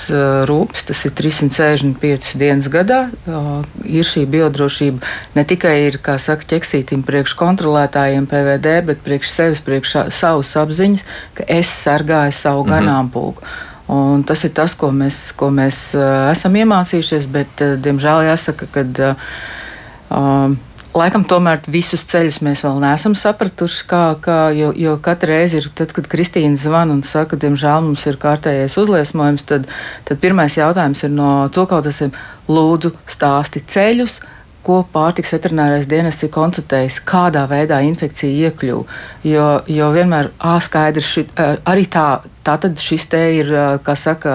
rūpes, 0.51 0.83
tas 0.91 1.05
ir 1.07 1.15
365 1.21 2.35
dienas 2.43 2.67
gadā. 2.73 3.05
Ir 3.87 4.11
šī 4.11 4.27
biodrošība 4.35 5.15
ne 5.39 5.47
tikai 5.49 5.77
ir, 5.87 6.01
kā 6.03 6.19
saka, 6.19 6.51
ķeksītim 6.57 7.07
priekš 7.07 7.37
kontrolētājiem 7.39 8.27
PVD, 8.27 8.81
bet 8.91 9.07
priekš 9.07 9.31
sevis, 9.31 9.63
priekš 9.65 9.95
savas 10.11 10.53
apziņas, 10.59 11.07
ka 11.39 11.47
es 11.61 11.71
sargāju 11.87 12.35
savu 12.35 12.67
mm 12.67 12.71
-hmm. 12.73 13.67
Un 13.89 14.23
tas 14.29 14.43
ir 14.45 14.53
tas, 14.53 14.75
ko 14.77 14.91
mēs, 14.93 15.31
ko 15.39 15.49
mēs 15.55 15.79
esam 15.97 16.57
iemācījušies, 16.61 17.29
bet, 17.33 17.63
diemžēl, 17.85 18.27
jāsaka, 18.29 18.69
ka 18.75 18.85
Laikam 20.99 21.23
tomēr 21.29 21.61
visus 21.69 22.01
ceļus 22.09 22.39
mēs 22.43 22.63
vēl 22.65 22.79
neesam 22.81 23.13
sapratuši, 23.19 23.83
kā, 23.91 24.03
kā, 24.25 24.39
jo, 24.57 24.71
jo 24.73 24.95
katru 25.05 25.35
reizi 25.35 25.59
ir, 25.61 25.67
tad, 25.77 25.93
kad 25.95 26.09
Kristīna 26.11 26.57
zvana 26.59 26.97
un 26.97 27.03
saka, 27.07 27.37
diemžēl 27.39 27.85
mums 27.85 28.07
ir 28.09 28.17
kārtējais 28.21 28.79
uzliesmojums, 28.81 29.45
tad, 29.47 29.69
tad 30.09 30.23
pirmais 30.23 30.57
jautājums 30.57 31.05
ir 31.05 31.13
no 31.13 31.31
cokaudzēsiem 31.55 32.15
lūdzu 32.49 32.95
stāsti 33.05 33.63
ceļus, 33.69 34.19
ko 34.69 34.83
pārtiks 34.93 35.33
veterinārais 35.33 35.87
dienests 35.89 36.27
ir 36.27 36.33
konstatējis, 36.35 37.01
kādā 37.09 37.47
veidā 37.49 37.81
infekcija 37.87 38.51
iekļuva. 38.51 38.99
Jo, 39.25 39.47
jo 39.73 39.87
vienmēr 39.95 40.29
ā, 40.45 40.59
skaidrs, 40.61 41.09
šit, 41.15 41.31
arī 41.69 41.87
tā, 41.89 42.21
tā 42.45 42.59
tad 42.61 42.77
šis 42.83 43.07
te 43.09 43.23
ir, 43.39 43.53
saka, 43.97 44.35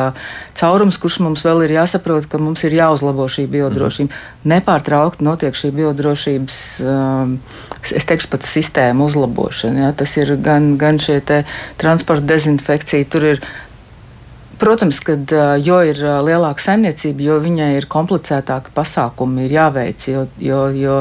caurums, 0.58 0.98
kurš 1.02 1.20
mums 1.26 1.46
vēl 1.46 1.68
ir 1.68 1.76
jāsaprot, 1.76 2.26
ka 2.32 2.42
mums 2.42 2.66
ir 2.66 2.74
jāuzlabo 2.80 3.28
šī 3.30 3.46
biodrošība. 3.54 4.10
Mm. 4.10 4.50
Nepārtraukti 4.56 5.28
notiek 5.28 5.58
šī 5.58 5.70
biodrošības, 5.78 6.58
es 7.94 8.10
teikšu, 8.10 8.32
pat 8.34 8.50
sistēma 8.50 9.06
uzlabošana. 9.06 9.86
Ja? 9.86 9.92
Tas 10.02 10.18
ir 10.18 10.34
gan, 10.42 10.74
gan 10.82 10.98
šie 11.02 11.20
transporta 11.78 12.26
dezinfekcija, 12.34 13.10
tur 13.14 13.30
ir 13.36 13.46
Protams, 14.64 15.02
ka 15.04 15.18
jo 15.60 15.82
ir 15.84 15.98
lielāka 16.24 16.64
saimniecība, 16.64 17.26
jo 17.28 17.40
viņai 17.44 17.74
ir 17.82 17.88
komplicētāki 17.92 18.72
pasākumi, 18.76 19.44
ir 19.44 19.58
jāveic. 19.58 20.06
Jo, 20.08 20.22
jo, 20.40 20.62
jo 20.80 21.00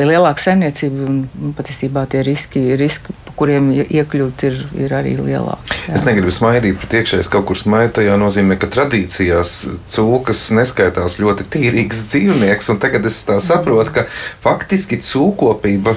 ir 0.00 0.08
lielāka 0.10 0.42
saimniecība 0.42 1.06
un 1.06 1.52
patiesībā 1.54 2.02
tie 2.10 2.24
riski, 2.26 2.64
riski 2.80 3.14
kuriem 3.38 3.70
iekļūt, 3.82 4.44
ir, 4.48 4.60
ir 4.86 4.94
arī 4.94 5.14
lielāki. 5.18 5.74
Jā. 5.84 5.98
Es 5.98 6.04
negribu 6.06 6.32
smaidīt, 6.32 6.78
bet 6.80 6.94
iekšējais 7.00 7.28
kaut 7.32 7.46
kur 7.50 7.58
smaidīt. 7.58 7.96
Tā 7.98 8.16
nozīmē, 8.20 8.56
ka 8.60 8.70
tradīcijās 8.72 9.52
cūkas 9.92 10.46
neskaitās 10.56 11.18
ļoti 11.20 11.46
tīrīgs 11.52 12.04
dzīvnieks. 12.12 12.70
Tagad 12.80 13.08
es 13.10 13.18
saprotu, 13.44 13.92
ka 13.98 14.06
faktiski 14.44 15.00
cūkopība 15.04 15.96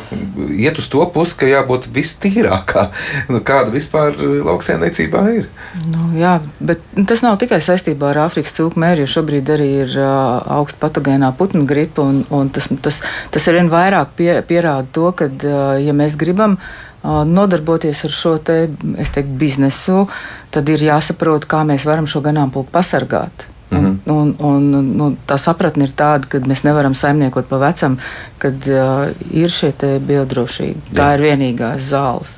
iet 0.58 0.82
uz 0.82 0.90
to 0.92 1.06
pusi, 1.14 1.38
ka 1.40 1.50
jābūt 1.50 1.88
vistīrākā. 1.94 2.88
Nu, 3.32 3.42
kāda 3.46 3.72
vispār 3.74 4.18
lauksēmniecībā 4.18 5.24
ir? 5.38 5.48
Nu, 5.88 6.10
jā, 6.18 6.38
bet 6.60 6.84
tas 7.10 7.24
nav 7.26 7.38
tikai 7.42 7.62
saistībā 7.64 8.12
ar 8.12 8.24
Āfrikas 8.28 8.56
cūku 8.58 8.82
mēri, 8.82 9.06
jo 9.06 9.14
šobrīd 9.18 9.54
arī 9.54 9.70
ir 9.86 9.96
uh, 10.02 10.42
augsta 10.58 10.82
patogēnā 10.88 11.32
putnu 11.38 11.64
gripa. 11.70 12.06
Un, 12.08 12.24
un 12.34 12.52
tas, 12.54 12.70
tas, 12.84 13.00
tas 13.34 13.48
arvien 13.52 13.72
vairāk 13.72 14.18
pie, 14.20 14.32
pierāda 14.48 14.88
to, 14.96 15.12
ka, 15.18 15.30
uh, 15.30 15.78
ja 15.80 15.96
mēs 15.96 16.20
gribam, 16.20 16.58
uh, 16.58 16.87
nodarboties 17.28 18.04
ar 18.08 18.14
šo 18.14 18.38
te, 18.38 18.58
teiktu, 18.96 19.36
biznesu, 19.40 20.08
tad 20.52 20.70
ir 20.70 20.84
jāsaprot, 20.90 21.48
kā 21.50 21.64
mēs 21.68 21.86
varam 21.88 22.08
šo 22.10 22.24
ganāmpulku 22.26 22.74
pasargāt. 22.74 23.48
Mm 23.70 23.78
-hmm. 23.78 24.12
un, 24.12 24.36
un, 24.40 24.74
un, 24.76 24.98
nu, 24.98 25.18
tā 25.28 25.38
sapratne 25.38 25.84
ir 25.84 25.92
tāda, 25.92 26.28
ka 26.28 26.40
mēs 26.40 26.64
nevaram 26.64 26.96
saimniekot 26.96 27.48
pa 27.50 27.58
vecam, 27.58 27.98
kad 28.38 28.54
uh, 28.68 29.08
ir 29.32 29.50
šie 29.50 29.74
biodrošība. 30.00 30.80
Tā 30.94 31.08
Jā. 31.08 31.14
ir 31.14 31.22
vienīgā 31.22 31.78
zāles. 31.80 32.38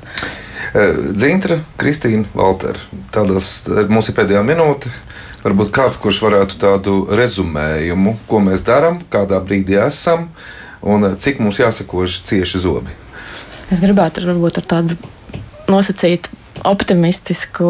Dzintra, 1.14 1.60
Kristīna, 1.76 2.24
Valter, 2.34 2.78
tādas 3.10 3.68
mums 3.88 4.08
ir 4.08 4.14
pēdējā 4.14 4.42
minūte. 4.42 4.90
Varbūt 5.40 5.70
kāds, 5.72 5.96
kurš 5.96 6.20
varētu 6.22 6.58
tādu 6.60 7.06
rezumējumu, 7.16 8.16
ko 8.28 8.42
mēs 8.44 8.64
darām, 8.66 9.00
kādā 9.10 9.40
brīdī 9.40 9.78
esam 9.86 10.28
un 10.82 11.16
cik 11.16 11.40
mums 11.40 11.58
jāsakož 11.58 12.20
cieši 12.28 12.58
zobi. 12.58 12.92
Es 13.70 13.82
gribētu 13.82 14.26
varbūt 14.26 14.60
ar 14.60 14.68
tādu 14.74 14.96
nosacītu 15.70 16.38
optimistisku 16.66 17.66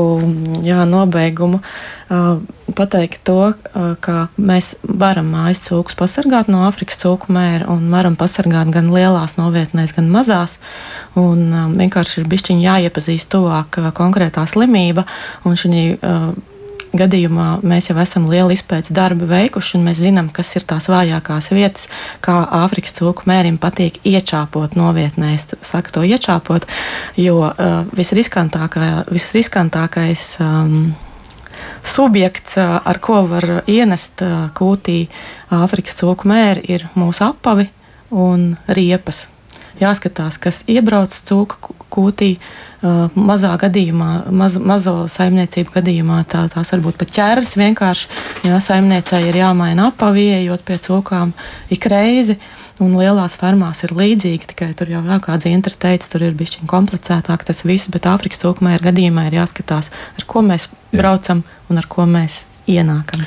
jā, 0.65 0.83
nobeigumu 0.89 1.61
pateikt 2.75 3.21
to, 3.27 3.53
ka 4.03 4.15
mēs 4.41 4.73
varam 4.83 5.31
mājas 5.35 5.61
cūkus 5.67 5.99
pasargāt 5.99 6.51
no 6.51 6.65
Āfrikas 6.67 6.99
cūku 7.03 7.31
mēra 7.35 7.69
un 7.71 7.87
varam 7.93 8.17
pasargāt 8.19 8.73
gan 8.75 8.91
lielās 8.95 9.37
novietnēs, 9.39 9.95
gan 9.97 10.11
mazās. 10.11 10.59
Un, 11.19 11.51
vienkārši 11.77 12.23
ir 12.23 12.31
bišķiņi 12.33 12.67
jāiepazīst 12.67 13.31
tuvāk 13.35 13.79
konkrētā 13.99 14.47
slimība 14.51 15.07
un 15.45 15.59
šī 15.61 15.85
gadījumā 16.97 17.61
mēs 17.67 17.91
jau 17.91 17.97
esam 18.03 18.29
lielu 18.31 18.51
izpētes 18.55 18.93
darbu 18.95 19.27
veikuši, 19.31 19.77
un 19.79 19.85
mēs 19.89 19.99
zinām, 20.03 20.29
kas 20.35 20.49
ir 20.59 20.65
tās 20.69 20.89
vājākās 20.91 21.47
vietas, 21.55 21.85
kā 22.25 22.37
Āfrikas 22.61 22.95
cūku 22.99 23.23
mērim 23.31 23.57
patīk 23.63 23.95
iečāpot 24.07 24.71
novietnē. 24.79 25.29
Es 25.37 25.45
saku 25.67 25.89
to 25.95 26.01
iečāpot, 26.07 26.63
jo 27.21 27.37
uh, 27.49 27.55
visriskantākais 27.97 30.27
um, 30.43 30.95
subjekts, 31.87 32.53
uh, 32.59 32.65
ar 32.85 32.99
ko 33.03 33.17
var 33.31 33.45
ienest 33.71 34.23
uh, 34.27 34.31
kūtī 34.57 34.99
Āfrikas 35.55 35.95
cūku 36.01 36.23
mēri, 36.31 36.61
ir 36.77 36.83
mūsu 36.99 37.21
apavi 37.31 37.67
un 38.11 38.57
riepas. 38.69 39.40
Jāskatās, 39.81 40.39
kas 40.43 40.65
iebrauc 40.71 41.15
cūku 41.29 41.77
kūtī. 41.91 42.35
Uh, 42.37 42.69
mazā 43.15 43.51
gadījumā, 43.61 44.31
maz, 44.33 44.57
mazo 44.57 45.05
saimniecību 45.11 45.75
gadījumā 45.75 46.23
tā, 46.31 46.47
tās 46.53 46.73
varbūt 46.73 46.97
pat 47.01 47.13
ķēras 47.13 47.53
vienkārši. 47.61 48.09
Jā, 48.49 48.61
saimniecei 48.65 49.27
ir 49.29 49.37
jāmaina 49.43 49.91
apavie, 49.91 50.31
ejot 50.39 50.65
pie 50.65 50.79
cūkām 50.81 51.35
ik 51.73 51.89
reizi. 51.93 52.39
Un 52.81 52.95
lielās 52.97 53.37
fermās 53.37 53.83
ir 53.85 53.93
līdzīgi, 53.93 54.49
tikai 54.55 54.71
tur 54.77 54.89
jau, 54.89 55.03
jā, 55.05 55.19
kā 55.21 55.37
Zintra 55.43 55.77
teica, 55.77 56.09
tur 56.09 56.25
ir 56.25 56.37
bijis 56.37 56.57
komplicētāk 56.71 57.45
tas 57.45 57.61
viss, 57.69 57.91
bet 57.93 58.09
Āfrikas 58.09 58.41
cūkmēra 58.41 58.87
gadījumā 58.89 59.29
ir 59.29 59.43
jāskatās, 59.43 59.93
ar 60.17 60.25
ko 60.25 60.41
mēs 60.47 60.71
braucam 60.95 61.45
un 61.69 61.83
ar 61.83 61.91
ko 61.91 62.09
mēs 62.09 62.47
ienākam. 62.71 63.27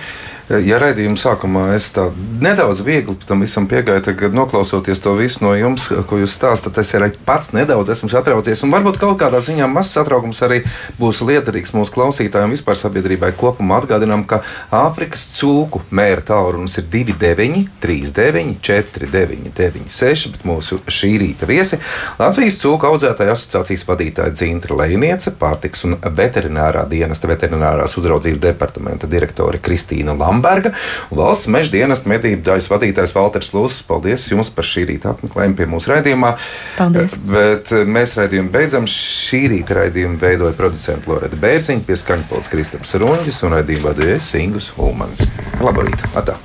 Ja 0.51 0.75
raidījuma 0.75 1.15
sākumā 1.15 1.69
es 1.71 1.85
tā 1.95 2.09
nedaudz 2.43 2.81
viegli 2.83 3.15
tam 3.23 3.45
visam 3.45 3.63
piegāju, 3.71 4.01
tad 4.03 4.33
noklausoties 4.35 4.99
to 4.99 5.13
visu 5.15 5.39
no 5.45 5.53
jums, 5.55 5.85
ko 6.09 6.17
jūs 6.19 6.33
stāstāt, 6.35 6.75
es 6.81 6.89
arī 6.97 7.13
pats 7.23 7.53
nedaudz 7.55 7.93
esmu 7.93 8.09
satraucies. 8.11 8.65
Un 8.65 8.73
varbūt 8.75 8.99
kaut 8.99 9.15
kādā 9.21 9.39
ziņā 9.39 9.69
mazs 9.71 9.93
satraukums 9.95 10.43
arī 10.43 10.59
būs 10.99 11.21
liederīgs 11.23 11.71
mūsu 11.77 11.95
klausītājiem, 11.95 12.57
vispār 12.57 12.75
sabiedrībai 12.75 13.31
kopumā. 13.39 13.79
Atgādinām, 13.79 14.25
ka 14.27 14.41
Āfrikas 14.75 15.23
cūku 15.37 15.79
mēra 15.95 16.25
tālrunis 16.27 16.75
ir 16.81 16.89
29, 16.91 17.63
39, 17.79 18.59
49, 18.67 19.55
96, 19.55 20.35
bet 20.35 20.45
mūsu 20.47 20.81
šī 20.91 21.13
rīta 21.23 21.47
viesi 21.47 21.79
Latvijas 22.19 22.59
cūku 22.59 22.91
audzētāju 22.91 23.37
asociācijas 23.37 23.87
vadītāja 23.87 24.35
Dzintra 24.35 24.75
Lēniece, 24.83 25.31
pārtiks 25.39 25.87
un 25.87 25.95
veterinārā 26.03 26.83
dienesta 26.91 27.31
veterinārās 27.31 27.95
uzraudzības 28.01 28.43
departamenta 28.43 29.07
direktore 29.07 29.63
Kristīna 29.63 30.11
Lamā. 30.11 30.33
Lamberga 30.43 30.73
un 31.09 31.17
valsts 31.17 31.47
meža 31.51 31.71
dienesta 31.71 32.09
medību 32.11 32.43
daļas 32.43 32.69
vadītājs 32.71 33.15
Valters 33.15 33.53
Lūsis. 33.55 33.83
Paldies 33.87 34.27
jums 34.31 34.51
par 34.53 34.67
šī 34.67 34.85
rīta 34.91 35.13
apmeklējumu 35.13 35.57
pie 35.59 35.67
mūsu 35.71 35.93
raidījumā. 35.93 36.35
Paldies. 36.77 37.17
Bet 37.23 37.71
eh, 37.71 37.85
mēs 37.87 38.17
raidījumu 38.19 38.53
beidzam. 38.53 38.87
Šī 38.89 39.45
rīta 39.53 39.79
raidījumu 39.79 40.19
veidoja 40.21 40.55
producents 40.59 41.09
Loreta 41.09 41.39
Bērziņa, 41.39 41.85
pieskaņa 41.87 42.29
Polts 42.31 42.51
Kristaps 42.51 42.97
Runģis 42.99 43.43
un 43.47 43.57
raidījumu 43.57 43.91
vadīja 43.91 44.23
Singus 44.23 44.73
Ulmans. 44.77 45.27
Labu 45.63 45.87
rītu! 45.87 46.11
Atā. 46.19 46.39